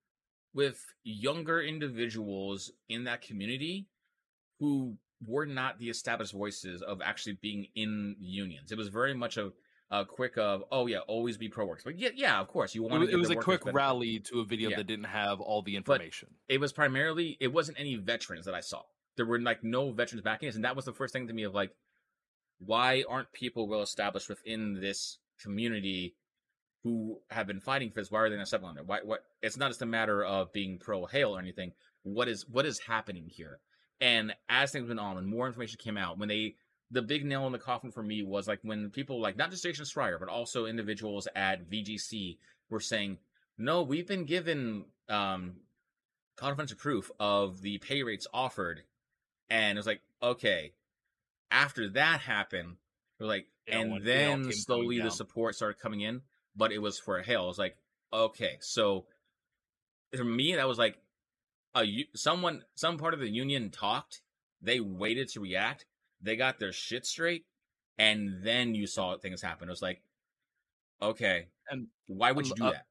[0.55, 3.87] with younger individuals in that community
[4.59, 4.97] who
[5.27, 8.73] were not the established voices of actually being in unions.
[8.73, 9.53] It was very much a,
[9.91, 11.85] a quick of oh yeah, always be pro works.
[11.85, 13.11] But yeah, yeah, of course you want to.
[13.11, 14.77] it was a quick rally to a video Yeah.
[14.79, 16.29] that didn't have all the information.
[16.49, 18.83] It was primarily it wasn't any veterans that I saw.
[19.17, 21.43] There were like no veterans backing us, and that was the first thing to me
[21.43, 21.73] of like,
[22.59, 26.15] why aren't people well established within this community
[26.85, 28.11] who have been fighting for this?
[28.11, 28.87] Why are they not stepping on it?
[28.87, 29.01] Why?
[29.03, 29.25] What?
[29.43, 31.73] It's not just a matter of being pro Hale or anything.
[32.03, 33.61] What is what is happening here?
[34.01, 36.55] And as things went on, and more information came out, when they
[36.91, 39.63] the big nail in the coffin for me was like when people like not just
[39.63, 42.39] Jason Schreier, but also individuals at VGC
[42.71, 43.19] were saying,
[43.59, 45.57] "No, we've been given um,
[46.37, 48.83] confidential proof of the pay rates offered,"
[49.51, 50.73] and it was like, okay.
[51.51, 52.77] After that happened,
[53.19, 56.21] we're like, and then slowly the support started coming in,
[56.59, 57.45] but it was for Hale.
[57.45, 57.77] I was like,
[58.13, 59.07] okay, so
[60.15, 60.99] for me, that was like
[61.75, 64.21] a someone, some part of the union talked.
[64.61, 65.87] They waited to react.
[66.21, 67.47] They got their shit straight,
[67.97, 69.69] and then you saw things happen.
[69.69, 70.03] It was like,
[71.01, 72.85] okay, And why would you do uh, that?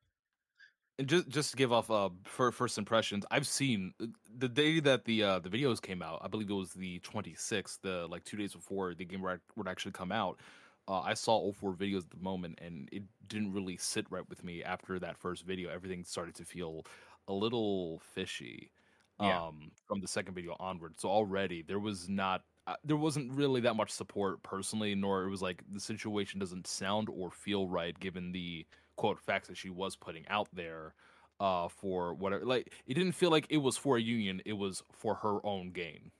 [0.97, 4.05] And just just to give off uh for first impressions, I've seen uh,
[4.38, 6.22] the day that the uh the videos came out.
[6.24, 9.68] I believe it was the 26th, the like two days before the game would would
[9.68, 10.39] actually come out.
[10.88, 14.27] Uh, I saw all four videos at the moment, and it didn't really sit right
[14.29, 15.69] with me after that first video.
[15.69, 16.85] Everything started to feel
[17.27, 18.71] a little fishy
[19.19, 19.41] Yeah.
[19.47, 20.99] um, from the second video onward.
[20.99, 25.29] So already there was not, uh, there wasn't really that much support personally, nor it
[25.29, 28.65] was like the situation doesn't sound or feel right given the
[28.95, 30.95] quote facts that she was putting out there
[31.39, 34.81] uh for whatever like it didn't feel like it was for a union it was
[34.91, 36.11] for her own gain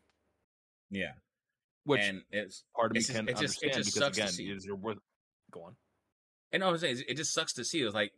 [0.90, 1.14] Yeah,
[1.88, 4.36] which and it's part of me it's can it just- it understand just because sucks
[4.36, 5.00] to again is your worth
[5.52, 5.76] go on
[6.52, 7.82] And I was saying, it just sucks to see.
[7.82, 8.14] It was like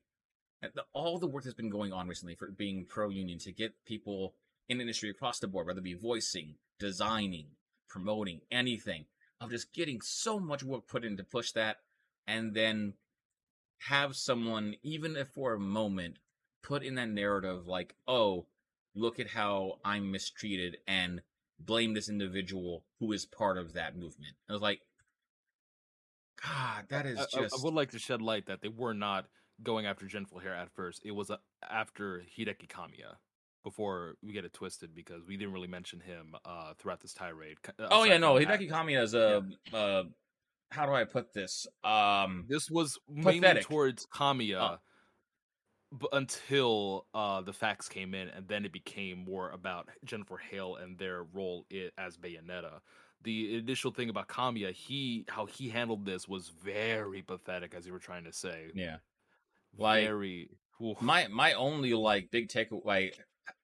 [0.64, 3.52] uh, the, all the work that's been going on recently for being pro union to
[3.52, 4.36] get people
[4.68, 7.48] in industry across the board, whether it be voicing, designing,
[7.88, 9.06] promoting, anything,
[9.42, 11.78] of just getting so much work put in to push that,
[12.28, 12.94] and then
[13.88, 16.18] have someone, even if for a moment,
[16.62, 18.46] put in that narrative like, oh,
[18.94, 21.22] look at how I'm mistreated and
[21.60, 24.34] blame this individual who is part of that movement.
[24.50, 24.82] I was like,
[26.44, 28.94] God, that is I- I, just I would like to shed light that they were
[28.94, 29.26] not
[29.62, 31.02] going after Jennifer Hale at first.
[31.04, 31.38] It was uh,
[31.70, 33.16] after Hideki Kamiya.
[33.66, 37.62] Before we get it twisted, because we didn't really mention him uh, throughout this tirade.
[37.62, 39.44] K- Oh yeah, no, Hideki Kamiya is a
[39.74, 40.04] uh,
[40.72, 41.68] how do I put this?
[41.84, 43.64] Um, This was mainly Pathetic.
[43.66, 44.78] towards Kamiya, Uh.
[46.12, 50.98] Until uh, the facts came in, and then it became more about Jennifer Hale and
[50.98, 52.82] their role i- as Bayonetta.
[53.24, 57.92] The initial thing about Kamiya, he how he handled this was very pathetic, as you
[57.94, 58.72] were trying to say.
[58.74, 58.98] yeah.
[59.78, 60.50] Like, very.
[60.82, 61.02] oof.
[61.02, 63.12] My my only like big takeaway,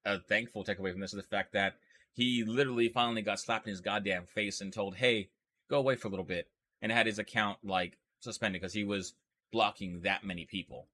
[0.04, 1.76] a thankful takeaway from this is the fact that
[2.14, 5.30] he literally finally got slapped in his goddamn face and told, "Hey,
[5.70, 6.48] go away for a little bit,"
[6.82, 9.14] and had his account like suspended because he was
[9.52, 10.88] blocking that many people.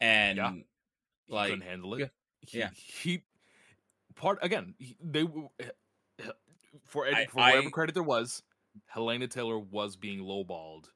[0.00, 0.52] And Yeah.
[0.52, 0.64] he
[1.28, 2.00] like couldn't handle it.
[2.00, 2.06] yeah,
[2.46, 2.70] He, yeah.
[2.74, 3.22] he
[4.14, 4.74] part again.
[4.78, 5.48] He, they w-
[6.86, 8.42] for any, I- for whatever I- credit there was,
[8.86, 10.86] Helena Taylor was being lowballed.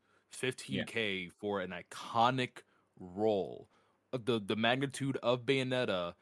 [0.40, 2.62] 15k for an iconic
[2.98, 3.68] role.
[4.12, 6.14] Uh, The the magnitude of Bayonetta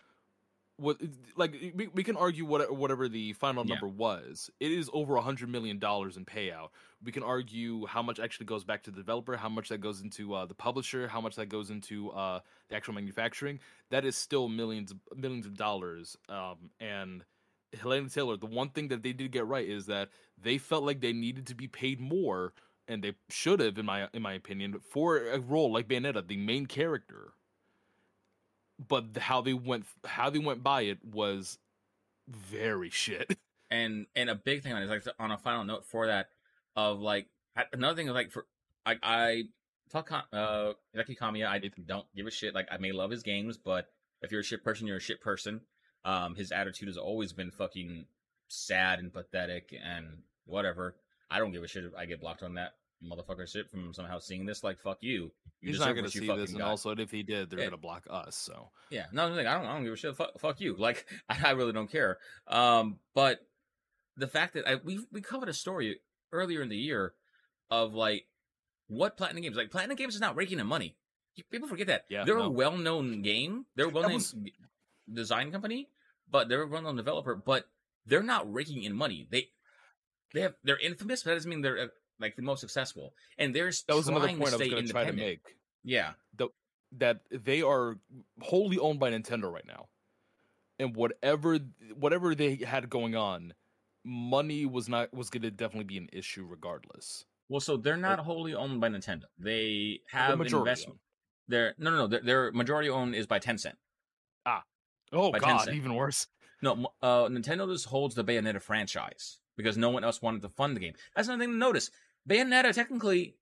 [0.81, 1.01] what
[1.37, 3.74] like we, we can argue what whatever the final Yeah.
[3.74, 4.51] number was.
[4.61, 6.70] It is over a hundred million dollars in payout.
[7.05, 10.01] We can argue how much actually goes back to the developer, how much that goes
[10.01, 13.61] into uh, the publisher, how much that goes into uh, the actual manufacturing.
[13.91, 16.16] That is still millions millions of dollars.
[16.28, 17.24] Um, and
[17.78, 20.09] Helena Taylor, the one thing that they did get right is that
[20.43, 22.53] they felt like they needed to be paid more,
[22.89, 26.37] and they should have, in my in my opinion, for a role like Bayonetta, the
[26.37, 27.33] main character
[28.89, 31.59] but how they went how they went by it was
[32.28, 33.37] very shit.
[33.70, 36.28] and and a big thing on it is like on a final note for that
[36.76, 37.26] of like
[37.72, 38.47] another thing is like for
[38.87, 39.45] I
[39.93, 42.55] Ka- uh Hideki Kamiya I don't give a shit.
[42.55, 43.87] Like I may love his games but
[44.22, 45.61] if you're a shit person you're a shit person.
[46.05, 48.07] Um his attitude has always been fucking
[48.49, 50.97] sad and pathetic and whatever.
[51.31, 52.74] I don't give a shit if I get blocked on that
[53.05, 55.31] motherfucker shit from somehow seeing this like fuck you
[55.61, 56.69] you He's not gonna you see this, and got.
[56.69, 57.67] also if he did, they're Yeah.
[57.67, 58.37] gonna block us.
[58.37, 60.17] So Yeah, no, like, I don't, I don't give a shit.
[60.17, 60.75] Fuck, fuck you.
[60.79, 62.19] Like, I, I really don't care.
[62.47, 63.41] Um, but
[64.17, 66.01] the fact that I we we covered a story
[66.33, 67.15] earlier in the year
[67.71, 68.27] of like
[68.89, 70.97] what Platinum Games like Platinum Games is not raking in money.
[71.51, 72.05] People forget that.
[72.11, 72.45] Yeah, they're no.
[72.45, 73.65] a well-known game.
[73.77, 74.35] They're a well-known was-
[75.11, 75.89] design company,
[76.31, 77.35] but they're a well-known developer.
[77.35, 77.67] But
[78.05, 79.27] they're not raking in money.
[79.31, 79.49] They
[80.35, 81.87] they have they're infamous, but that doesn't mean they're uh,
[82.21, 83.14] like the most successful.
[83.39, 85.57] And they're that was another point I was gonna try to make.
[85.83, 86.12] Yeah,
[86.99, 87.97] That they are
[88.41, 89.89] wholly owned by Nintendo right now,
[90.79, 91.59] and whatever
[91.95, 93.55] whatever they had going on,
[94.05, 97.25] money was not was gonna definitely be an issue regardless.
[97.49, 99.25] Well, so they're not wholly owned by Nintendo.
[99.39, 100.99] They have majority investment.
[101.49, 102.07] They're no, no, no.
[102.07, 103.75] Their, their majority owned is by Tencent.
[104.47, 104.62] Ah,
[105.12, 105.75] oh By god, Tencent.
[105.75, 106.29] even worse.
[106.62, 110.77] No, uh, Nintendo just holds the Bayonetta franchise because no one else wanted to fund
[110.77, 110.95] the game.
[111.14, 111.91] That's another thing to notice.
[112.29, 113.37] Bayonetta technically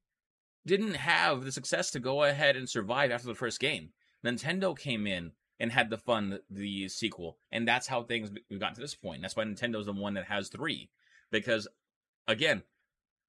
[0.66, 3.90] didn't have the success to go ahead and survive after the first game.
[4.24, 8.74] Nintendo came in and had to fund the sequel, and that's how things we've gotten
[8.76, 9.22] to this point.
[9.22, 10.90] That's why Nintendo's the one that has three,
[11.30, 11.66] because
[12.26, 12.62] again,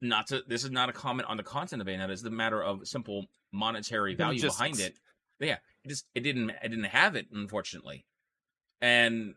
[0.01, 2.09] not to this is not a comment on the content of Bayonetta.
[2.09, 4.99] It's the matter of simple monetary The value behind it.
[5.39, 8.05] But yeah, it just it didn't it didn't have it unfortunately,
[8.81, 9.35] and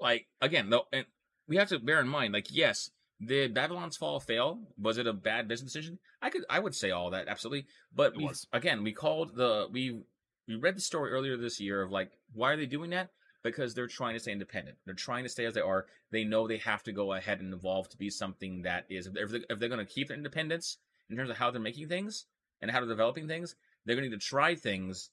[0.00, 1.06] like again though, and
[1.46, 2.90] we have to bear in mind like yes,
[3.24, 4.60] did Babylon's Fall fail?
[4.80, 5.98] Was it a bad business decision?
[6.22, 10.02] I could I would say all that absolutely, but we again we called the we
[10.46, 13.10] we read the story earlier this year of like why are they doing that?
[13.42, 14.78] Because they're trying to stay independent.
[14.84, 15.86] They're trying to stay as they are.
[16.10, 19.12] They know they have to go ahead and evolve to be something that is if
[19.14, 20.78] they're, if they're going to keep their independence
[21.10, 22.26] in terms of how they're making things
[22.60, 23.54] and how they're developing things,
[23.84, 25.10] they're going to need to try things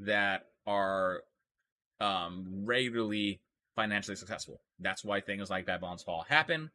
[0.00, 1.22] that are
[2.00, 3.40] um, regularly
[3.74, 4.60] financially successful.
[4.80, 6.70] That's why things like Babylon's Fall happen,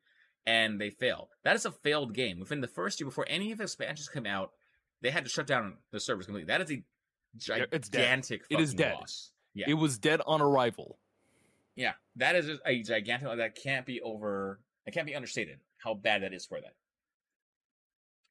[0.46, 1.30] and they fail.
[1.44, 2.40] That is a failed game.
[2.40, 4.52] Within the first year, before any of the expansions come out,
[5.02, 6.48] they had to shut down the servers completely.
[6.48, 6.84] That is a
[7.58, 8.02] Yeah, it's dead.
[8.04, 8.44] gigantic.
[8.50, 8.96] It is dead.
[8.96, 9.32] loss.
[9.54, 10.98] Yeah, It was dead on arrival.
[11.76, 13.38] yeah, that is a gigantic.
[13.38, 14.60] That can't be over.
[14.86, 16.76] It can't be understated how bad that is for that.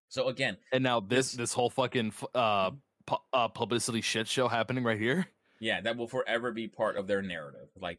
[0.08, 2.72] So again, And now this This- this whole fucking uh,
[3.06, 5.28] pu- uh publicity shit show happening right here.
[5.60, 7.70] yeah, that will forever be part of their narrative.
[7.76, 7.98] Like,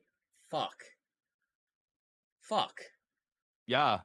[0.49, 0.83] fuck,
[2.39, 2.81] fuck.
[3.67, 3.99] Yeah.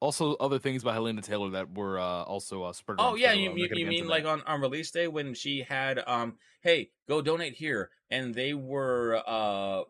[0.00, 2.96] Also, other things by Hellena Taylor that were uh, also uh, spurred.
[2.98, 6.38] Oh yeah, you, you, you mean like on, on release day when she had um
[6.62, 9.82] hey go donate here and they were uh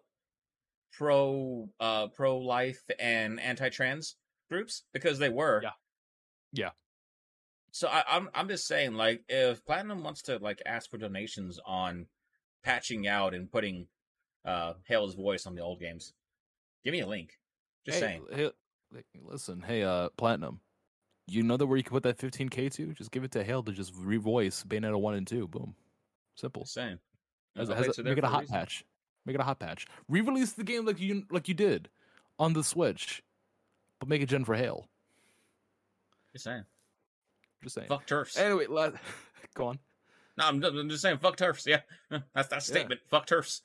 [0.92, 4.16] pro uh pro life and anti trans
[4.50, 5.70] groups because they were Yeah.
[6.52, 6.70] Yeah.
[7.70, 11.58] So I, I'm I'm just saying like if Platinum wants to like ask for donations
[11.64, 12.06] on
[12.62, 13.86] patching out and putting
[14.44, 16.12] uh Hale's voice on the old games,
[16.84, 17.30] give me a link.
[17.86, 18.50] Just hey, saying.
[18.92, 20.60] Like, listen, hey, uh, Platinum,
[21.26, 22.92] you know that where you can put that 15k to?
[22.92, 25.48] Just give it to Hale to just revoice Bayonetta one and two.
[25.48, 25.74] Boom,
[26.34, 26.64] simple.
[26.66, 26.98] Saying.
[27.56, 28.54] As, as make it a hot reason.
[28.54, 28.84] patch.
[29.24, 29.86] Make it a hot patch.
[30.08, 31.88] Re-release the game like you like you did
[32.38, 33.22] on the Switch,
[34.00, 34.86] but make it Jennifer Hale.
[36.32, 36.64] Just saying.
[37.62, 37.88] Just saying.
[37.88, 38.38] Fuck TERFs.
[38.38, 38.94] Anyway, let,
[39.54, 39.78] go on.
[40.38, 41.66] No, I'm, I'm just saying, fuck TERFs.
[41.66, 41.80] Yeah,
[42.34, 42.58] that's that a Yeah.
[42.60, 43.00] statement.
[43.08, 43.60] Fuck TERFs.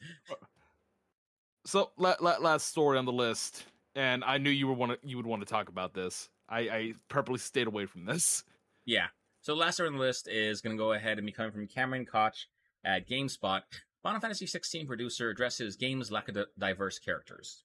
[1.65, 3.65] So la- la- last story on the list,
[3.97, 6.29] and I knew you were want you would want to talk about this.
[6.47, 8.43] I, I purposely stayed away from this.
[8.85, 9.07] Yeah.
[9.41, 12.05] So last on the list is going to go ahead and be coming from Cameron
[12.05, 12.47] Koch
[12.85, 13.61] at GameSpot.
[14.03, 17.63] Final Fantasy 16 producer addresses game's lack of di- diverse characters.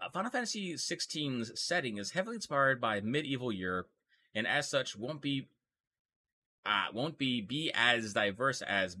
[0.00, 3.88] Uh, Final Fantasy 16's setting is heavily inspired by medieval Europe,
[4.34, 5.48] and as such, won't be
[6.64, 8.96] uh, won't be be as diverse as,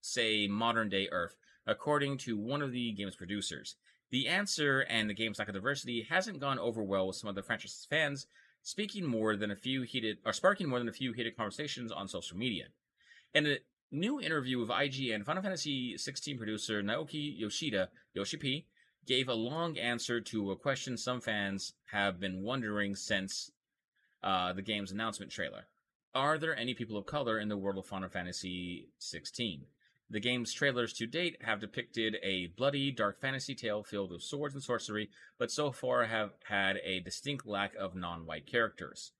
[0.00, 1.36] say, modern day Earth,
[1.66, 3.76] according to one of the game's producers.
[4.10, 7.34] The answer and the game's lack of diversity hasn't gone over well with some of
[7.34, 8.26] the franchise's fans,
[8.62, 12.08] speaking more than a few heated or sparking more than a few heated conversations on
[12.08, 12.66] social media.
[13.34, 13.58] And a
[13.90, 18.66] new interview with IGN, Final Fantasy 16 producer Naoki Yoshida, Yoshi P,
[19.06, 23.50] gave a long answer to a question some fans have been wondering since
[24.22, 25.66] uh, the game's announcement trailer.
[26.14, 29.64] Are there any people of color in the world of Final Fantasy 16?
[30.10, 34.54] The game's trailers to date have depicted a bloody, dark fantasy tale filled with swords
[34.54, 39.12] and sorcery, but so far have had a distinct lack of non white characters.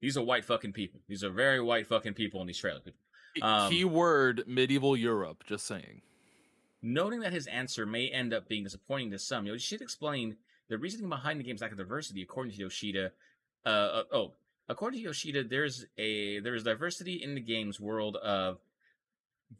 [0.00, 1.00] These are white fucking people.
[1.08, 2.82] These are very white fucking people in these trailers.
[3.42, 6.02] Um, Keyword medieval Europe, just saying.
[6.82, 10.36] Noting that his answer may end up being disappointing to some, Yoshida explained
[10.68, 13.10] the reasoning behind the game's lack of diversity, according to Yoshida.
[13.64, 14.32] Uh, uh, oh,
[14.68, 18.58] according to Yoshida, there's a there's diversity in the game's world of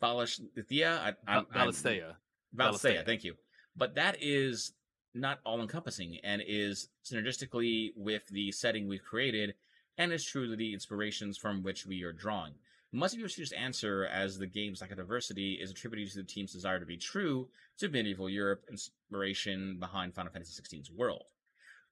[0.02, 1.14] Valisthea.
[1.26, 2.16] Valisthea.
[2.56, 3.04] Valisthea.
[3.04, 3.34] Thank you.
[3.76, 4.72] But that is
[5.14, 9.54] not all encompassing and is synergistically with the setting we've created
[9.96, 12.54] and is true to the inspirations from which we are drawing.
[12.92, 16.52] Much of Yoshida's answer as the game's lack of diversity is attributed to the team's
[16.52, 21.24] desire to be true to medieval Europe inspiration behind Final Fantasy XVI's world.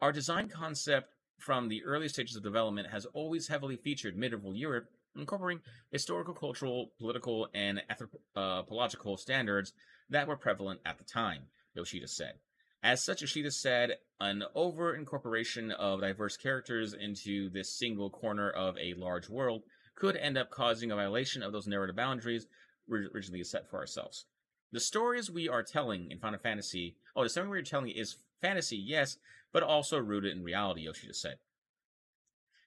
[0.01, 4.91] Our design concept from the early stages of development has always heavily featured medieval Europe
[5.17, 9.73] incorporating historical, cultural, political, and anthropological uh, standards
[10.11, 11.43] that were prevalent at the time,
[11.75, 12.35] Yoshida said.
[12.83, 18.77] As such, Yoshida said, an over incorporation of diverse characters into this single corner of
[18.77, 19.63] a large world
[19.95, 22.47] could end up causing a violation of those narrative boundaries
[22.91, 24.27] originally set for ourselves.
[24.73, 28.17] The stories we are telling in Final Fantasy, oh, the story we are telling is
[28.41, 29.19] fantasy, yes,
[29.53, 31.37] but also rooted in reality, Yoshida said.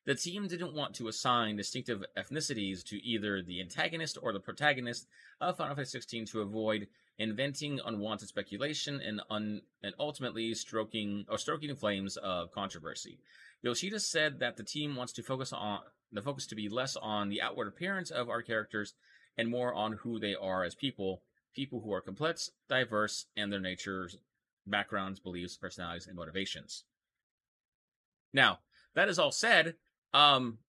[0.06, 5.08] The team didn't want to assign distinctive ethnicities to either the antagonist or the protagonist
[5.42, 6.88] of Final Fantasy XVI to avoid
[7.18, 13.18] inventing unwanted speculation and un- and ultimately stroking or stoking the flames of controversy.
[13.64, 15.80] Yoshida said that the team wants to focus on
[16.12, 18.94] the focus to be less on the outward appearance of our characters
[19.38, 21.24] and more on who they are as people,
[21.56, 24.18] people who are complex, diverse, and their natures,
[24.68, 26.84] backgrounds, beliefs, personalities, and motivations.
[28.32, 28.60] Now,
[28.94, 29.76] that is all said,
[30.16, 30.60] um,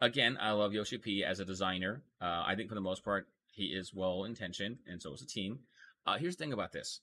[0.00, 2.02] again, I love Yoshi P as a designer.
[2.20, 5.26] Uh, I think for the most part, he is well intentioned, and so is the
[5.26, 5.60] team.
[6.04, 7.00] Uh, here's the thing about this.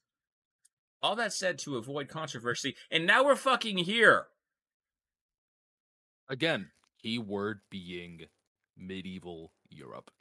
[1.01, 4.25] All that said to avoid controversy, and now we're fucking here.
[6.27, 6.71] Again,
[7.01, 8.25] keyword being
[8.77, 10.11] medieval Europe.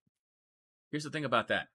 [0.92, 1.68] Here's the thing about that.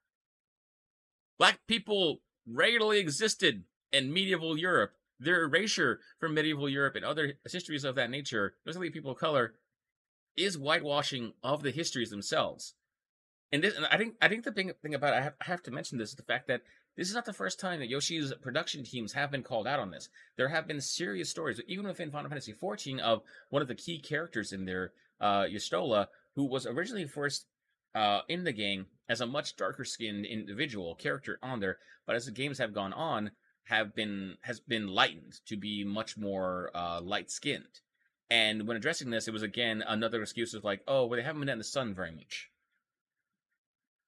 [1.38, 4.93] Black people regularly existed in medieval Europe.
[5.19, 9.53] Their erasure from medieval Europe and other histories of that nature, especially people of color,
[10.36, 12.75] is whitewashing of the histories themselves.
[13.51, 15.45] And this, and I think, I think the thing, thing about it, I have, I
[15.45, 16.61] have to mention this is the fact that
[16.97, 19.91] this is not the first time that Yoshi's production teams have been called out on
[19.91, 20.09] this.
[20.38, 23.99] There have been serious stories, even within Final Fantasy XIV, of one of the key
[23.99, 27.45] characters in there, uh, Y'shtola, who was originally first
[27.95, 32.25] uh, in the game as a much darker skinned individual character on there, but as
[32.25, 33.31] the games have gone on,
[33.65, 37.79] have been has been lightened to be much more uh, light skinned.
[38.30, 41.41] And when addressing this, it was again another excuse of like, oh, well, they haven't
[41.41, 42.49] been in the sun very much.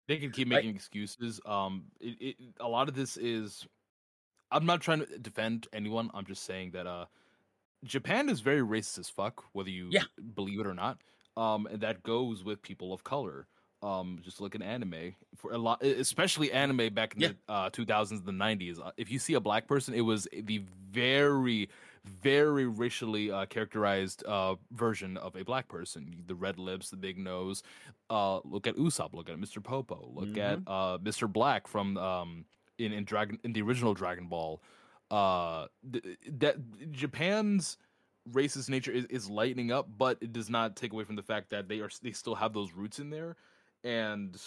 [0.08, 1.42] They can keep making excuses.
[1.46, 3.66] Um, it, it, a lot of this is.
[4.52, 6.12] I'm not trying to defend anyone.
[6.14, 7.06] I'm just saying that uh,
[7.84, 10.04] Japan is very racist as fuck, whether you yeah.
[10.36, 11.00] believe it or not.
[11.36, 13.48] Um, and that goes with people of color.
[13.82, 17.30] Um, just look at anime for a lot, especially anime back in Yeah.
[17.48, 18.80] the uh, 2000s and the 90s.
[18.80, 21.70] Uh, If you see a black person, it was the very,
[22.08, 26.24] very racially uh, characterized uh, version of a black person.
[26.28, 27.64] The red lips, the big nose.
[28.10, 29.14] Uh, look at Usopp.
[29.14, 29.64] Look at Mr.
[29.64, 30.12] Popo.
[30.14, 31.32] Look at uh, Mr.
[31.32, 32.46] Black from um,
[32.78, 34.62] in in Dragon in the original Dragon Ball.
[35.12, 36.58] Uh, th- that
[36.92, 37.78] Japan's
[38.32, 41.50] racist nature is, is lightening up, but it does not take away from the fact
[41.52, 43.36] that they are they still have those roots in there,
[43.84, 44.40] and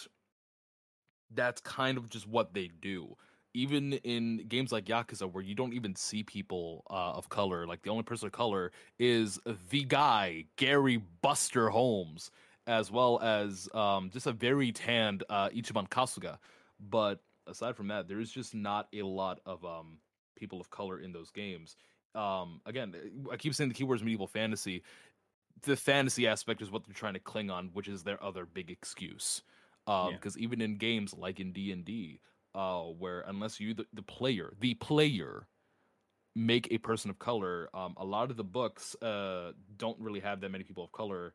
[1.34, 3.16] that's kind of just what they do.
[3.58, 7.82] Even in games like Yakuza, where you don't even see people uh, of color, like
[7.82, 9.38] the only person of color is
[9.70, 12.30] the guy Gary Buster Holmes,
[12.66, 16.38] as well as um, just a very tanned uh, Ichiban Kasuga.
[16.78, 19.98] But aside from that, there is just not a lot of um,
[20.36, 21.76] people of color in those games
[22.14, 22.94] um again
[23.30, 24.82] i keep saying the keywords medieval fantasy
[25.62, 28.70] the fantasy aspect is what they're trying to cling on which is their other big
[28.70, 29.42] excuse
[29.86, 30.16] um Yeah.
[30.16, 32.20] because even in games like in d&d
[32.58, 35.48] uh where unless you the, the player the player
[36.34, 40.40] make a person of color um a lot of the books uh don't really have
[40.40, 41.34] that many people of color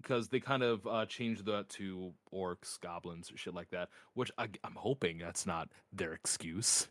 [0.00, 4.48] because they kind of uh changed that to orcs goblins shit like that which I,
[4.64, 6.88] i'm hoping that's not their excuse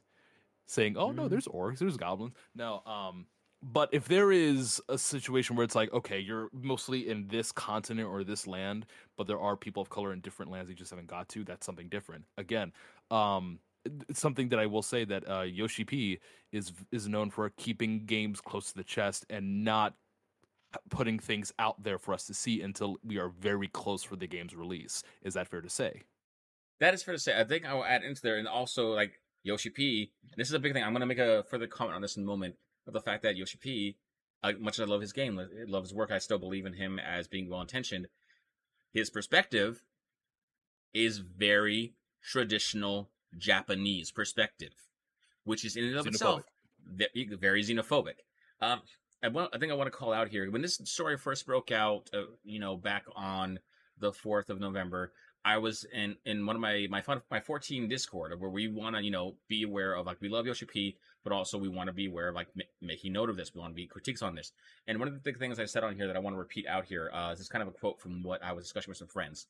[0.70, 1.30] saying, "Oh no, Mhm.
[1.30, 3.28] there's orcs, there's goblins." No, um,
[3.70, 8.08] but if there is a situation where it's like, okay, you're mostly in this continent
[8.08, 8.86] or this land,
[9.18, 11.66] but there are people of color in different lands you just haven't got to, that's
[11.66, 12.24] something different.
[12.38, 12.72] Again,
[13.12, 13.60] um,
[14.14, 16.20] something that I will say that uh, Yoshi P
[16.54, 19.96] is is known for keeping games close to the chest and not
[20.90, 24.28] putting things out there for us to see until we are very close for the
[24.28, 25.04] game's release.
[25.24, 26.04] Is that fair to say?
[26.80, 27.38] That is fair to say.
[27.38, 30.12] I think I will add into there, and also like Yoshi P.
[30.38, 30.84] This is a big thing.
[30.84, 32.56] I'm going to make a further comment on this in a moment
[32.88, 33.98] of the fact that Yoshi P.
[34.44, 37.00] Uh, much as I love his game, love his work, I still believe in him
[37.00, 38.08] as being well intentioned.
[38.94, 39.84] His perspective
[40.94, 44.74] is very traditional Japanese perspective,
[45.44, 46.14] which is in and of xenophobic.
[46.14, 46.44] itself
[47.40, 48.16] very xenophobic.
[48.62, 48.82] Um,
[49.24, 51.72] I, want, I think I want to call out here when this story first broke
[51.72, 53.60] out, uh, you know, back on
[54.00, 55.12] the fourth of November.
[55.48, 57.02] I was in in one of my my
[57.32, 60.46] my 14 Discord where we want to you know be aware of like we love
[60.46, 63.38] Yoshi P, but also we want to be aware of like m- making note of
[63.38, 63.56] this.
[63.56, 64.52] We want to be critiques on this.
[64.88, 66.68] And one of the big things I said on here that I want to repeat
[66.68, 68.98] out here uh, is this kind of a quote from what I was discussing with
[68.98, 69.48] some friends.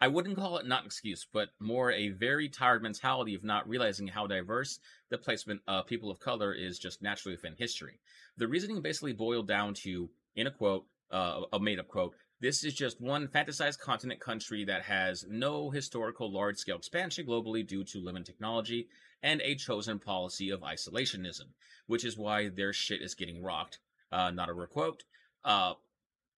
[0.00, 3.68] I wouldn't call it not an excuse, but more a very tired mentality of not
[3.68, 4.78] realizing how diverse
[5.10, 8.00] the placement of people of color is just naturally within history.
[8.38, 12.64] The reasoning basically boiled down to, in a quote, uh, a made up quote, this
[12.64, 17.84] is just one fantasized continent country that has no historical large scale expansion globally due
[17.84, 18.88] to limited technology
[19.22, 21.46] and a chosen policy of isolationism,
[21.86, 23.78] which is why their shit is getting rocked.
[24.12, 25.04] Uh, not a quote.
[25.44, 25.74] Uh,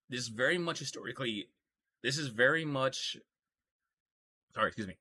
[0.08, 1.48] this is very much historically,
[2.02, 3.16] this is very much
[4.54, 4.96] sorry, excuse me.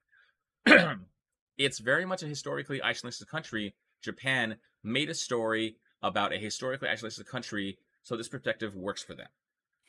[1.57, 3.73] it's very much a historically isolated country.
[4.01, 9.27] Japan made a story about a historically isolated country, so this perspective works for them.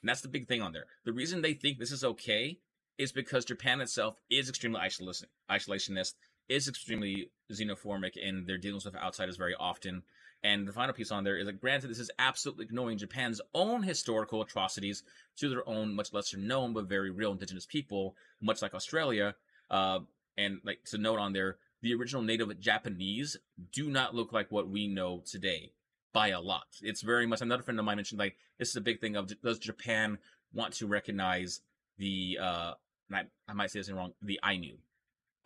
[0.03, 0.87] And that's the big thing on there.
[1.05, 2.59] The reason they think this is okay
[2.99, 6.15] is because Japan itself is extremely isolationist,
[6.49, 10.03] is extremely xenophobic in their dealings with outsiders very often.
[10.43, 13.83] And the final piece on there is that, granted, this is absolutely ignoring Japan's own
[13.83, 15.03] historical atrocities
[15.37, 19.35] to their own, much lesser known but very real indigenous people, much like Australia,
[19.71, 19.99] uh,
[20.37, 23.37] and like to note on there, the original native Japanese
[23.73, 25.73] do not look like what we know today
[26.13, 26.67] by a lot.
[26.83, 29.31] It's very much another friend of mine mentioned like this is a big thing of
[29.43, 30.19] does Japan
[30.53, 31.61] want to recognize
[31.99, 32.73] the uh
[33.13, 34.77] I, I might say this wrong the Ainu.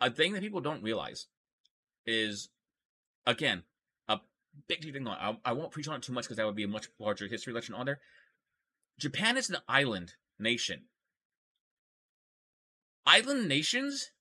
[0.01, 1.27] A thing that people don't realize
[2.05, 2.49] is
[3.25, 3.63] again
[4.07, 4.19] a
[4.67, 5.07] big thing.
[5.07, 7.27] I, I won't preach on it too much because that would be a much larger
[7.27, 7.99] history lesson on there.
[8.99, 10.83] Japan is an island nation.
[13.05, 14.11] Island nations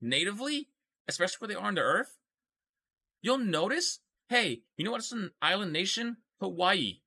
[0.00, 0.68] natively,
[1.06, 2.18] especially where they are on the earth,
[3.22, 6.18] you'll notice, hey, you know what's an island nation?
[6.40, 7.00] Hawaii.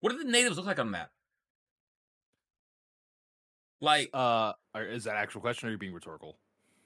[0.00, 1.10] What do the natives look like on that?
[3.80, 6.38] Like, uh, is that actual question or are you being rhetorical?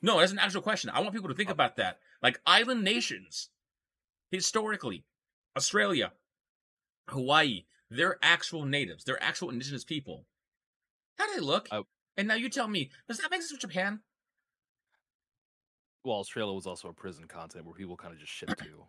[0.02, 0.90] No, that's an actual question.
[0.90, 1.52] I want people to think oh.
[1.52, 1.98] about that.
[2.22, 3.50] Like island nations,
[4.30, 5.04] historically,
[5.56, 6.12] Australia,
[7.08, 9.04] Hawaii, they're actual natives.
[9.04, 10.26] They're actual indigenous people.
[11.18, 11.68] How do they look?
[11.70, 11.82] I,
[12.16, 14.00] and now you tell me, does that make sense with Japan?
[16.04, 18.84] well, Australia was also a prison continent where people kind of just shipped to.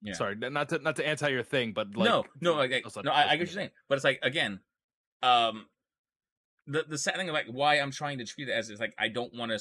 [0.00, 0.12] Yeah.
[0.12, 2.70] Sorry, not to not to anti your thing, but like no, no, like,
[3.02, 4.60] no, I, I get what you're saying, but it's like again,
[5.22, 5.66] um,
[6.66, 9.08] the the sad thing about why I'm trying to treat it as is like I
[9.08, 9.58] don't want to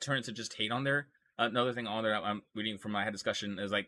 [0.00, 1.08] turn into just hate on there.
[1.38, 3.86] Another thing on there I'm reading from my head discussion is like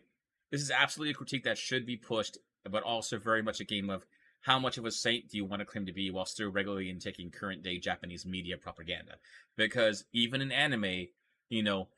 [0.51, 2.37] this is absolutely a critique that should be pushed,
[2.69, 4.05] but also very much a game of
[4.41, 6.89] how much of a saint do you want to claim to be while still regularly
[6.89, 9.15] in taking current day Japanese media propaganda?
[9.57, 11.07] Because even in anime,
[11.49, 11.89] you know,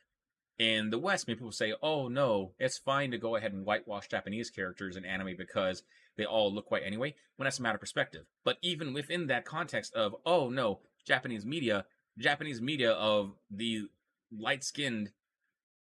[0.60, 4.10] in the West, many people say, oh no, it's fine to go ahead and whitewash
[4.10, 5.84] Japanese characters in anime because
[6.18, 8.26] they all look white anyway, when that's a matter of perspective.
[8.44, 11.86] But even within that context of, oh no, Japanese media,
[12.18, 13.84] Japanese media of the
[14.38, 15.12] light skinned,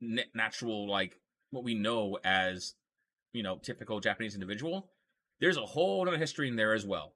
[0.02, 1.19] natural, like
[1.52, 2.73] what we know as,
[3.31, 4.89] you know, typical Japanese individual,
[5.39, 7.14] there's a whole other history in there as well.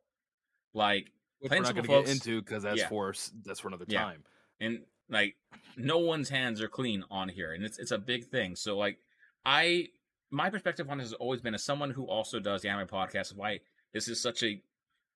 [0.73, 2.87] Like, Which we're not going to get into because that's yeah.
[2.87, 3.13] for
[3.43, 4.01] that's for another yeah.
[4.01, 4.23] time.
[4.61, 4.79] And
[5.09, 5.35] like
[5.77, 8.55] no one's hands are clean on here, and it's it's a big thing.
[8.55, 8.97] So like
[9.45, 9.87] I
[10.31, 13.35] my perspective on this has always been as someone who also does the anime podcast.
[13.35, 13.59] Why
[13.93, 14.61] this is such a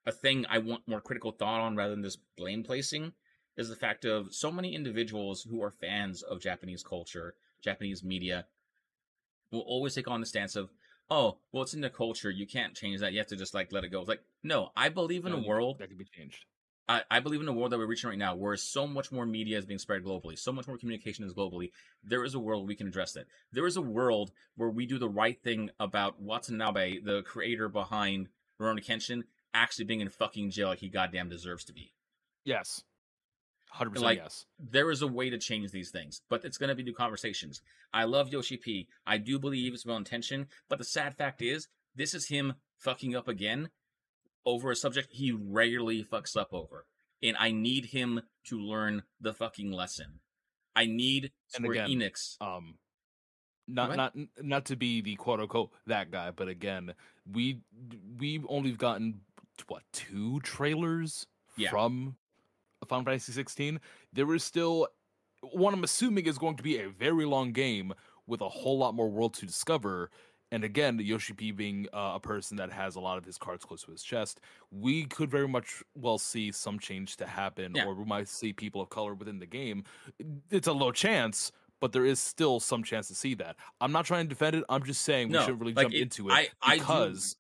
[0.05, 3.13] a thing I want more critical thought on rather than this blame placing
[3.55, 8.45] is the fact of so many individuals who are fans of Japanese culture, Japanese media,
[9.51, 10.71] will always take on the stance of,
[11.09, 12.31] oh, well, it's in the culture.
[12.31, 13.13] You can't change that.
[13.13, 13.99] You have to just like let it go.
[13.99, 16.45] It's like, no, I believe in no, a world that can be changed.
[16.89, 19.25] I, I believe in a world that we're reaching right now where so much more
[19.25, 21.71] media is being spread globally, so much more communication is globally.
[22.03, 23.27] There is a world we can address it.
[23.51, 28.27] There is a world where we do the right thing about Watanabe, the creator behind
[28.59, 29.23] Rurouni Kenshin,
[29.53, 31.93] actually being in fucking jail like he goddamn deserves to be.
[32.43, 32.83] Yes.
[33.71, 34.45] hundred percent Like- yes.
[34.59, 37.61] there is a way to change these things, but it's going to be new conversations.
[37.93, 38.87] I love Yoshi P.
[39.05, 43.15] I do believe it's well intentioned, but the sad fact is, this is him fucking
[43.15, 43.69] up again
[44.45, 46.85] over a subject he regularly fucks up over.
[47.21, 50.19] And I need him to learn the fucking lesson.
[50.75, 52.41] I need And Square again, Enix.
[52.41, 52.75] Um,
[53.67, 56.93] not not not to be the quote unquote that guy, but again,
[57.31, 57.61] we
[58.19, 59.21] we've only gotten
[59.67, 61.69] what two trailers Yeah.
[61.69, 62.17] from
[62.89, 63.79] Final Fantasy 16.
[64.11, 64.87] There is still
[65.51, 67.93] one I'm assuming is going to be a very long game
[68.27, 70.09] with a whole lot more world to discover.
[70.53, 73.65] And again, Yoshi P being uh, a person that has a lot of his cards
[73.65, 74.39] close to his chest,
[74.69, 77.85] we could very much well see some change to happen, Yeah.
[77.87, 79.83] or we might see people of color within the game.
[80.51, 81.51] It's a low chance,
[81.81, 83.55] but there is still some chance to see that.
[83.81, 84.63] I'm not trying to defend it.
[84.69, 86.81] I'm just saying we No, should really like, jump it- into it I- I do-
[86.81, 87.35] because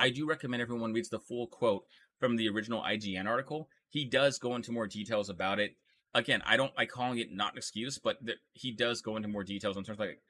[0.00, 1.84] I do recommend everyone reads the full quote
[2.18, 3.68] from the original IGN article.
[3.90, 5.76] He does go into more details about it.
[6.14, 9.28] Again, I don't like calling it not an excuse, but th- he does go into
[9.28, 10.22] more details in terms of like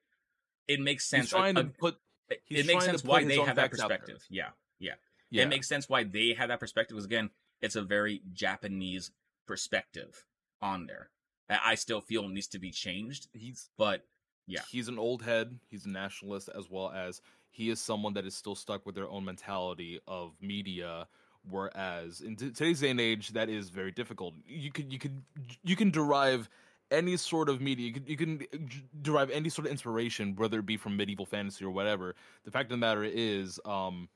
[0.66, 1.26] it makes sense.
[1.26, 1.96] he's trying Uh, to put
[2.44, 3.98] he's it makes sense why they have that facts out there.
[3.98, 4.26] perspective.
[4.30, 4.48] Yeah,
[4.78, 4.92] yeah,
[5.30, 5.42] yeah.
[5.42, 6.96] It makes sense why they have that perspective.
[6.96, 7.30] Because again,
[7.60, 9.10] it's a very Japanese
[9.46, 10.24] perspective
[10.62, 11.10] on there.
[11.48, 14.06] that I still feel needs to be changed, he's but
[14.46, 14.62] Yeah.
[14.70, 17.20] he's an old head he's a nationalist as well as
[17.50, 21.06] he is someone that is still stuck with their own mentality of media
[21.48, 25.22] whereas in t- today's day and age that is very difficult you could you could
[25.62, 26.48] you can derive
[26.90, 30.66] any sort of media you can, you can derive any sort of inspiration whether it
[30.66, 34.08] be from medieval fantasy or whatever the fact of the matter is um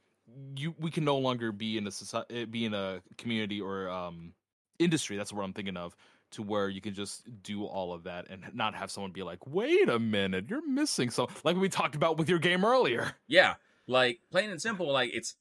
[0.57, 4.33] you we can no longer be in a society be in a community or um
[4.79, 5.97] industry that's what i'm thinking of
[6.31, 9.47] to where you can just do all of that and not have someone be like,
[9.47, 13.13] "Wait a minute, you're missing so." Like we talked about with your game earlier.
[13.27, 13.55] yeah,
[13.87, 15.37] like plain and simple, like it's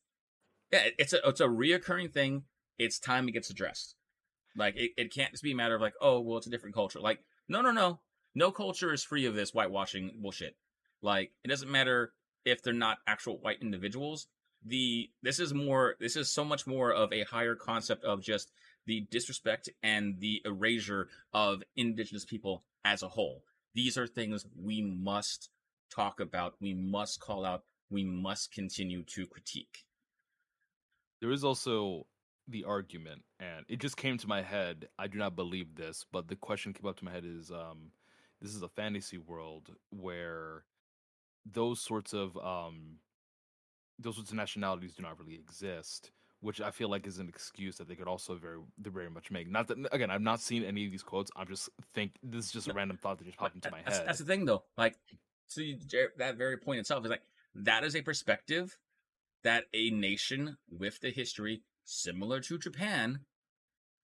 [0.72, 2.44] yeah, it's a it's a reoccurring thing.
[2.78, 3.96] It's time it gets addressed.
[4.58, 6.76] Like it, it can't just be a matter of like, oh well, it's a different
[6.76, 7.00] culture.
[7.00, 8.00] Like, no, no, no,
[8.36, 10.58] no culture is free of this whitewashing bullshit.
[11.02, 12.14] Like, it doesn't matter
[12.44, 14.28] if they're not actual white individuals.
[14.66, 18.52] The this is more this is so much more of a higher concept of just
[18.88, 23.44] the disrespect and the erasure of indigenous people as a whole.
[23.76, 25.50] These are things we must
[25.94, 29.86] talk about, we must call out, we must continue to critique.
[31.22, 32.08] There is also
[32.48, 34.88] the argument, and it just came to my head.
[34.98, 37.92] I do not believe this, but the question came up to my head is: um,
[38.42, 40.64] this is a fantasy world where
[41.46, 42.98] those sorts of um,
[44.00, 46.12] those sorts of nationalities do not really exist.
[46.40, 49.32] Which I feel like is an excuse that they could also very they very much
[49.32, 49.50] make.
[49.50, 51.32] Not that again, I've not seen any of these quotes.
[51.36, 53.98] I'm just think this is just a random thought that just popped into my that's,
[53.98, 54.08] head.
[54.08, 54.62] that's the thing, though.
[54.78, 54.96] Like,
[55.48, 55.80] so you,
[56.18, 57.24] that very point itself is like
[57.56, 58.78] that is a perspective
[59.44, 63.22] that a nation with the history similar to Japan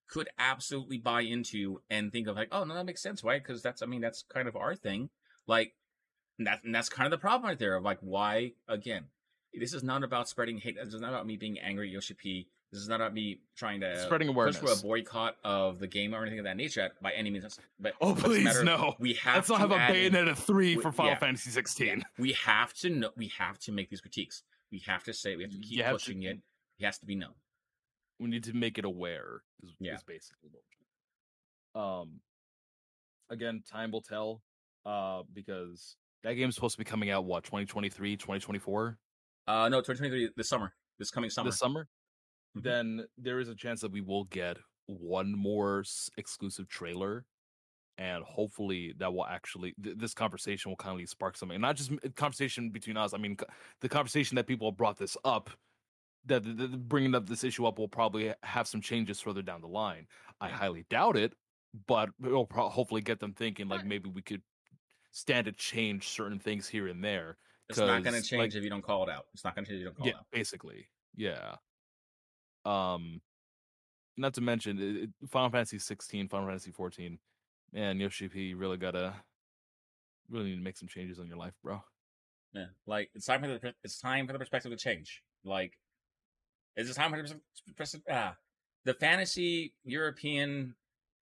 [0.08, 3.42] could absolutely buy into and think of like, oh no, that makes sense, right?
[3.42, 5.10] Because that's, I mean, that's kind of our thing.
[5.46, 5.72] Like,
[6.38, 9.04] and that, and that's kind of the problem right there of like, why again?
[9.58, 10.76] This is not about spreading hate.
[10.82, 12.48] This is not about me being angry at Yoshi P.
[12.72, 14.56] This is not about me trying to Spreading push awareness.
[14.58, 17.60] for a boycott of the game or anything of that nature by any means.
[17.78, 18.94] But Oh, but it's a please, no.
[18.98, 21.18] We have Let's not to have a Bayonetta three we- for Final yeah.
[21.18, 22.02] Fantasy 16.
[22.18, 23.10] we have to know.
[23.16, 24.42] We have to make these critiques.
[24.72, 25.36] We have to say.
[25.36, 26.40] We have to keep have to- pushing it.
[26.80, 27.34] It has to be known.
[28.20, 29.42] We need to make it aware.
[29.62, 29.94] Is, Yeah.
[29.94, 31.80] is basically what.
[31.80, 32.20] Um,
[33.30, 34.42] again, time will tell.
[34.86, 38.98] Uh, because that game's supposed to be coming out what 2023, 2024
[39.46, 41.48] Uh, no, 2023 this summer, this coming summer.
[41.50, 41.88] this summer.
[42.56, 42.62] Mhm.
[42.62, 47.24] Then there is a chance that we will get one more s- exclusive trailer.
[47.96, 51.90] And hopefully that will actually th- this conversation will kind of spark something, not just
[52.16, 53.14] conversation between us.
[53.14, 53.46] I mean, c-
[53.80, 55.48] the conversation that people have brought this up
[56.26, 59.60] that th- th- bringing up this issue up will probably have some changes further down
[59.60, 60.06] the line.
[60.40, 61.34] I highly doubt it,
[61.86, 64.42] but it'll pro- hopefully get them thinking like maybe we could
[65.12, 67.36] stand to change certain things here and there.
[67.68, 69.26] it's not going to change like- if you don't call it out.
[69.32, 70.26] It's not going to change if you don't call yeah, it out.
[70.32, 71.56] basically, yeah.
[72.64, 73.20] Um,
[74.16, 74.78] not to mention
[75.22, 77.18] it, Final Fantasy 16, Final Fantasy 14.
[77.72, 79.14] Man, Yoshi P, you really gotta
[80.30, 81.82] really need to make some changes in your life, bro.
[82.52, 85.22] Yeah, like it's time for the it's time for the perspective to change.
[85.44, 85.72] Like,
[86.76, 87.34] time the pers-
[87.76, 88.36] pers- ah,
[88.84, 90.74] the fantasy European,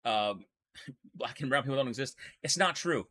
[0.05, 0.45] um,
[1.15, 2.15] black and brown people don't exist.
[2.43, 3.07] It's not true.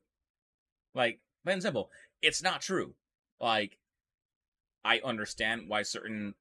[0.94, 1.90] Like, plain and simple,
[2.22, 2.94] it's not true.
[3.40, 3.78] Like,
[4.84, 6.34] I understand why certain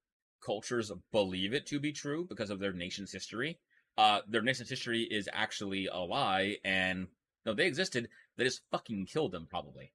[0.45, 3.59] cultures believe it to be true because of their nation's history.
[3.97, 7.07] Uh, their nation's history is actually a lie, and
[7.45, 8.09] no, they existed.
[8.37, 9.93] They just fucking killed them, probably.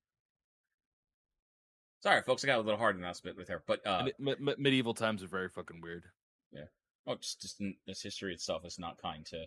[2.03, 4.95] Sorry, folks, I got a little hard bit with her, but uh, Me- me- medieval
[4.95, 6.05] times are very fucking weird.
[6.53, 6.65] Yeah.
[7.07, 9.45] Oh, just just, in- just history itself is not kind to,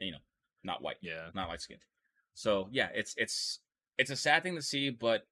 [0.00, 0.18] you know,
[0.62, 1.30] not white, Yeah.
[1.34, 1.80] not light skinned.
[2.34, 3.60] So yeah, it's it's
[3.98, 5.26] it's a sad thing to see, but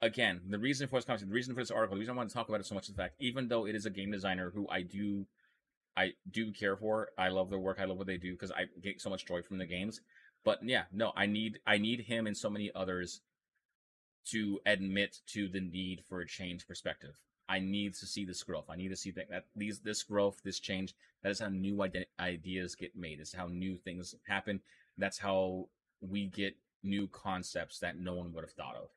[0.00, 2.28] again, the reason for this conversation, the reason for this article, the reason I want
[2.30, 4.10] to talk about it so much is the fact, even though it is a game
[4.10, 5.26] designer who I do
[5.96, 8.64] I do care for, I love their work, I love what they do because I
[8.82, 10.00] get so much joy from the games.
[10.44, 13.20] But yeah, no, I need I need him and so many others
[14.26, 17.16] to admit to the need for a change perspective.
[17.48, 18.70] I need to see this growth.
[18.70, 20.94] I need to see that, that these this growth, this change.
[21.22, 23.20] That is how new ide- ideas get made.
[23.20, 24.60] It's how new things happen.
[24.96, 25.68] That's how
[26.00, 28.90] we get new concepts that no one would have thought of.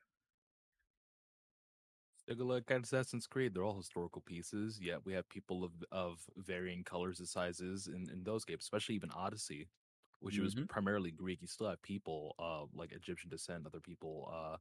[2.28, 3.54] Take a look at Assassin's Creed.
[3.54, 8.10] They're all historical pieces, yet we have people of of varying colors and sizes in,
[8.12, 9.70] in those games, especially even Odyssey,
[10.22, 10.68] which was Mhm.
[10.68, 11.42] primarily Greek.
[11.42, 14.58] You still have people uh like Egyptian descent, other people uh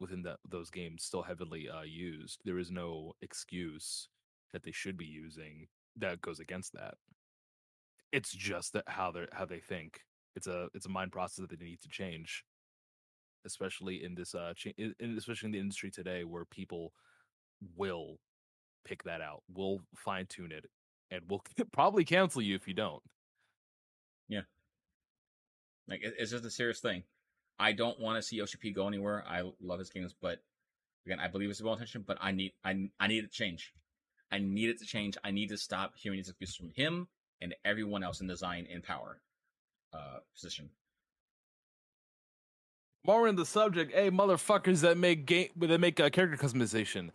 [0.00, 2.40] within that those games still heavily uh used.
[2.44, 4.08] There is no excuse
[4.52, 6.94] that they should be using that goes against that.
[8.12, 10.04] It's just that how they how they think.
[10.36, 12.44] It's a it's a mind process that they need to change
[13.44, 16.92] especially in this uh cha- in, especially in the industry today where people
[17.76, 18.18] will
[18.84, 20.66] pick that out will fine tune it
[21.10, 23.02] and will probably cancel you if you don't
[24.28, 24.42] Yeah,
[25.86, 27.04] Like it- it's just a serious thing.
[27.60, 29.22] I don't want to see Yoshi P go anywhere.
[29.28, 30.42] I love his games, but
[31.06, 32.06] again, I believe it's well intentioned.
[32.06, 33.72] But I need I I need it to change.
[34.32, 35.16] I need it to change.
[35.22, 37.06] I need to stop hearing these excuses from him
[37.42, 39.20] and everyone else in design and power
[39.92, 40.70] uh position.
[43.04, 47.10] more in the subject hey motherfuckers that make game that make uh, character customization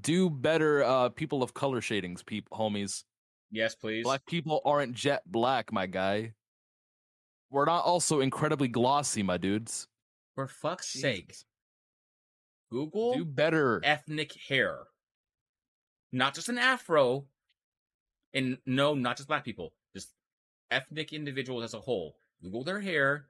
[0.00, 3.04] do better uh people of color shadings people homies
[3.52, 4.02] Yes, please.
[4.02, 6.32] black people aren't jet black my guy
[7.50, 9.88] we're not also incredibly glossy my dudes
[10.34, 11.34] For fuck's sake,
[12.70, 14.78] Google do better ethnic hair.
[16.12, 17.26] Not just an afro.
[18.34, 19.72] And no, not just black people.
[19.94, 20.10] Just
[20.70, 22.16] ethnic individuals as a whole.
[22.42, 23.26] Google their hair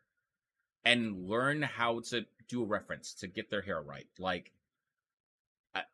[0.85, 4.07] and learn how to do a reference to get their hair right.
[4.19, 4.53] Like,
[5.75, 5.85] I-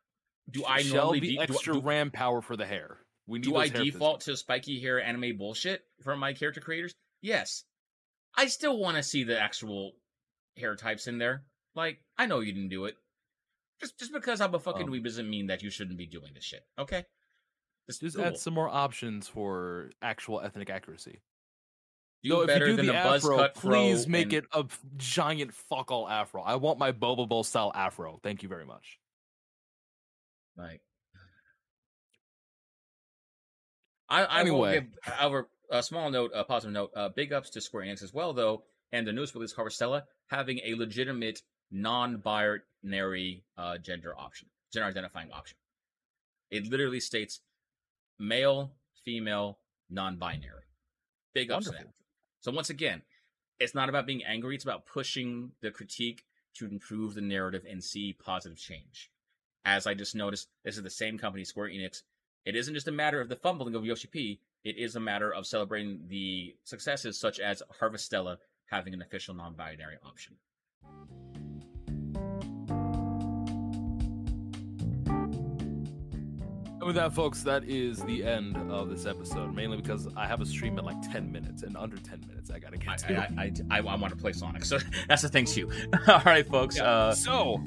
[0.49, 3.45] do I Shell normally the de- extra do, ram power for the hair we need
[3.45, 6.93] do I those hair default to spiky hair anime bullshit from my character creators?
[7.21, 7.65] Yes.
[8.35, 9.93] I still want to see the actual
[10.57, 11.43] hair types in there.
[11.75, 12.95] Like, I know you didn't do it.
[13.81, 16.33] Just just because I'm a fucking Um, weeb doesn't mean that you shouldn't be doing
[16.33, 16.65] this shit.
[16.79, 17.05] Okay?
[17.89, 18.31] Just, Just Google.
[18.31, 21.21] add some more options for actual ethnic accuracy.
[22.23, 24.65] do if better you do than the a afro, cut please make and- it a
[24.95, 26.41] giant fuck all afro.
[26.41, 28.19] I want my Bobobo style afro.
[28.23, 28.99] Thank you very much.
[30.55, 30.81] Like,
[34.07, 34.57] I, I Anyway.
[34.59, 34.89] will give
[35.19, 36.91] our a small note, a positive note.
[36.95, 40.59] Uh, big ups to Square Enix as well, though, and the newest release, Harvestella, having
[40.63, 41.41] a legitimate
[41.71, 45.57] non-binary uh, gender option, gender identifying option.
[46.51, 47.41] It literally states
[48.17, 48.71] male,
[49.03, 49.57] female,
[49.89, 50.63] non-binary.
[51.33, 51.91] Big ups to Wonderful.
[51.91, 52.03] that.
[52.41, 53.01] So once again,
[53.59, 56.23] it's not about being angry; it's about pushing the critique
[56.55, 59.09] to improve the narrative and see positive change
[59.65, 62.03] as I just noticed, this is the same company, Square Enix.
[62.45, 64.39] It isn't just a matter of the fumbling of Yoshi P.
[64.63, 68.37] It is a matter of celebrating the successes, such as Harvestella
[68.67, 70.37] having an official non-binary option.
[76.75, 79.53] And with that, folks, that is the end of this episode.
[79.53, 82.59] Mainly because I have a stream in like ten minutes, and under ten minutes, I
[82.59, 83.17] gotta I get to.
[83.17, 84.79] I, I, I, I want to play Sonic, so
[85.09, 85.69] that's the thing too.
[86.07, 86.77] All right, folks.
[86.77, 86.89] Yeah.
[86.89, 87.61] Uh, so,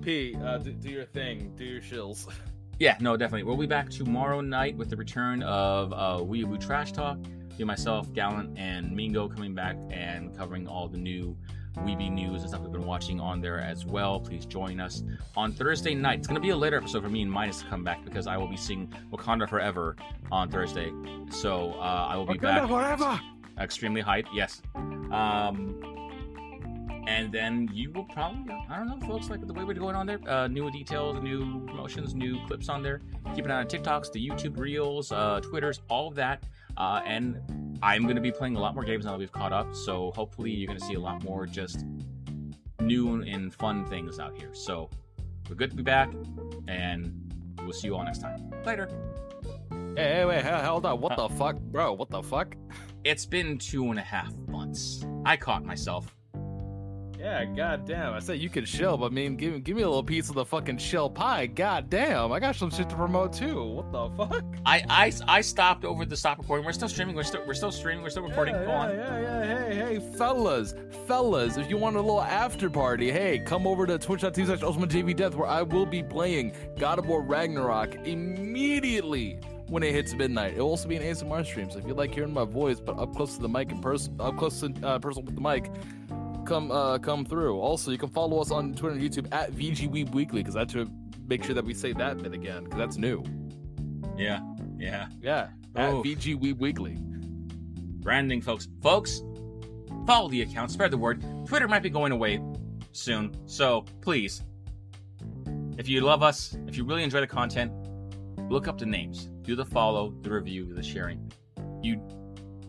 [0.00, 1.52] P, uh, do, do your thing.
[1.56, 2.26] Do your shills.
[2.80, 3.42] Yeah, no, definitely.
[3.42, 7.18] We'll be back tomorrow night with the return of uh, Weeaboo Trash Talk.
[7.58, 11.36] Me, myself, Gallant, and Mingo coming back and covering all the new
[11.76, 14.18] Weeby news and stuff we've been watching on there as well.
[14.18, 15.04] Please join us
[15.36, 16.20] on Thursday night.
[16.20, 18.26] It's going to be a later episode for me and Minus to come back because
[18.26, 19.94] I will be seeing Wakanda Forever
[20.32, 20.90] on Thursday.
[21.30, 23.20] So uh, I will be back forever.
[23.60, 24.28] extremely hyped.
[24.32, 24.62] Yes.
[25.12, 25.80] Um,
[27.10, 30.06] and then you will probably, I don't know, folks, like the way we're going on
[30.06, 30.20] there.
[30.28, 33.00] Uh, new details, new promotions, new clips on there.
[33.34, 36.44] Keep an eye on TikToks, the YouTube Reels, uh, Twitters, all of that.
[36.76, 37.40] Uh, and
[37.82, 39.74] I'm going to be playing a lot more games now that we've caught up.
[39.74, 41.84] So hopefully you're going to see a lot more just
[42.80, 44.54] new and fun things out here.
[44.54, 44.88] So
[45.48, 46.12] we're good to be back,
[46.68, 47.34] and
[47.64, 48.52] we'll see you all next time.
[48.64, 48.88] Later.
[49.96, 51.00] Hey, hey, wait, hold on.
[51.00, 51.92] What the fuck, bro?
[51.92, 52.56] What the fuck?
[53.02, 55.04] It's been two and a half months.
[55.24, 56.16] I caught myself.
[57.20, 58.14] Yeah, goddamn.
[58.14, 60.36] I said you could chill, but I mean, give, give me a little piece of
[60.36, 61.46] the fucking shell pie.
[61.46, 63.62] Goddamn, I got some shit to promote too.
[63.62, 64.42] What the fuck?
[64.64, 66.64] I, I, I stopped over the stop recording.
[66.64, 67.14] We're still streaming.
[67.14, 68.02] We're still we're still streaming.
[68.02, 68.54] We're still recording.
[68.54, 68.94] Yeah, Go yeah, on.
[68.96, 70.74] Yeah, yeah, hey, hey, fellas,
[71.06, 75.16] fellas, if you want a little after party, hey, come over to twitch.tv slash Ultimate
[75.16, 79.38] Death where I will be playing God of War Ragnarok immediately
[79.68, 80.54] when it hits midnight.
[80.54, 81.70] It'll also be an ASMR stream.
[81.70, 84.16] So if you like hearing my voice, but up close to the mic and person,
[84.18, 85.70] up close to uh, person with the mic,
[86.50, 87.58] come uh, come through.
[87.60, 90.72] Also, you can follow us on Twitter and YouTube at VG Weekly because I have
[90.72, 90.90] to
[91.28, 93.22] make sure that we say that bit again because that's new.
[94.16, 94.40] Yeah,
[94.76, 95.50] yeah, yeah.
[95.76, 96.02] At Oh.
[96.02, 96.98] Weekly.
[98.02, 98.66] branding, folks.
[98.82, 99.22] Folks,
[100.06, 101.24] follow the account, spread the word.
[101.46, 102.42] Twitter might be going away
[102.92, 104.42] soon, so please,
[105.78, 107.70] if you love us, if you really enjoy the content,
[108.50, 111.30] look up the names, do the follow, the review, the sharing.
[111.80, 112.02] You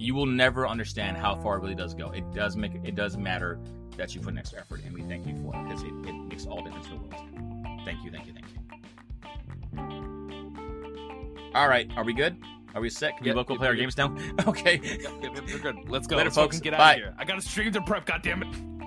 [0.02, 2.10] you will never understand how far it really does go.
[2.10, 3.60] It does make it does matter
[3.98, 6.14] that you put an extra effort, and we thank you for it because it, it
[6.28, 7.82] makes all the difference in the world.
[7.86, 8.58] Thank you, thank you, thank you.
[11.54, 12.38] All right, are we good?
[12.74, 13.18] Are we set?
[13.18, 13.82] Can we Yep, both go yep, play our yep.
[13.82, 14.16] games now?
[14.48, 14.80] okay.
[14.82, 15.76] Yep, yep, yep, we're good.
[15.90, 16.16] Let's go.
[16.16, 16.60] Later, Let's fucking folks.
[16.62, 16.94] get out Bye.
[16.94, 17.16] of here.
[17.18, 18.06] I got to stream to prep.
[18.06, 18.81] God damn it.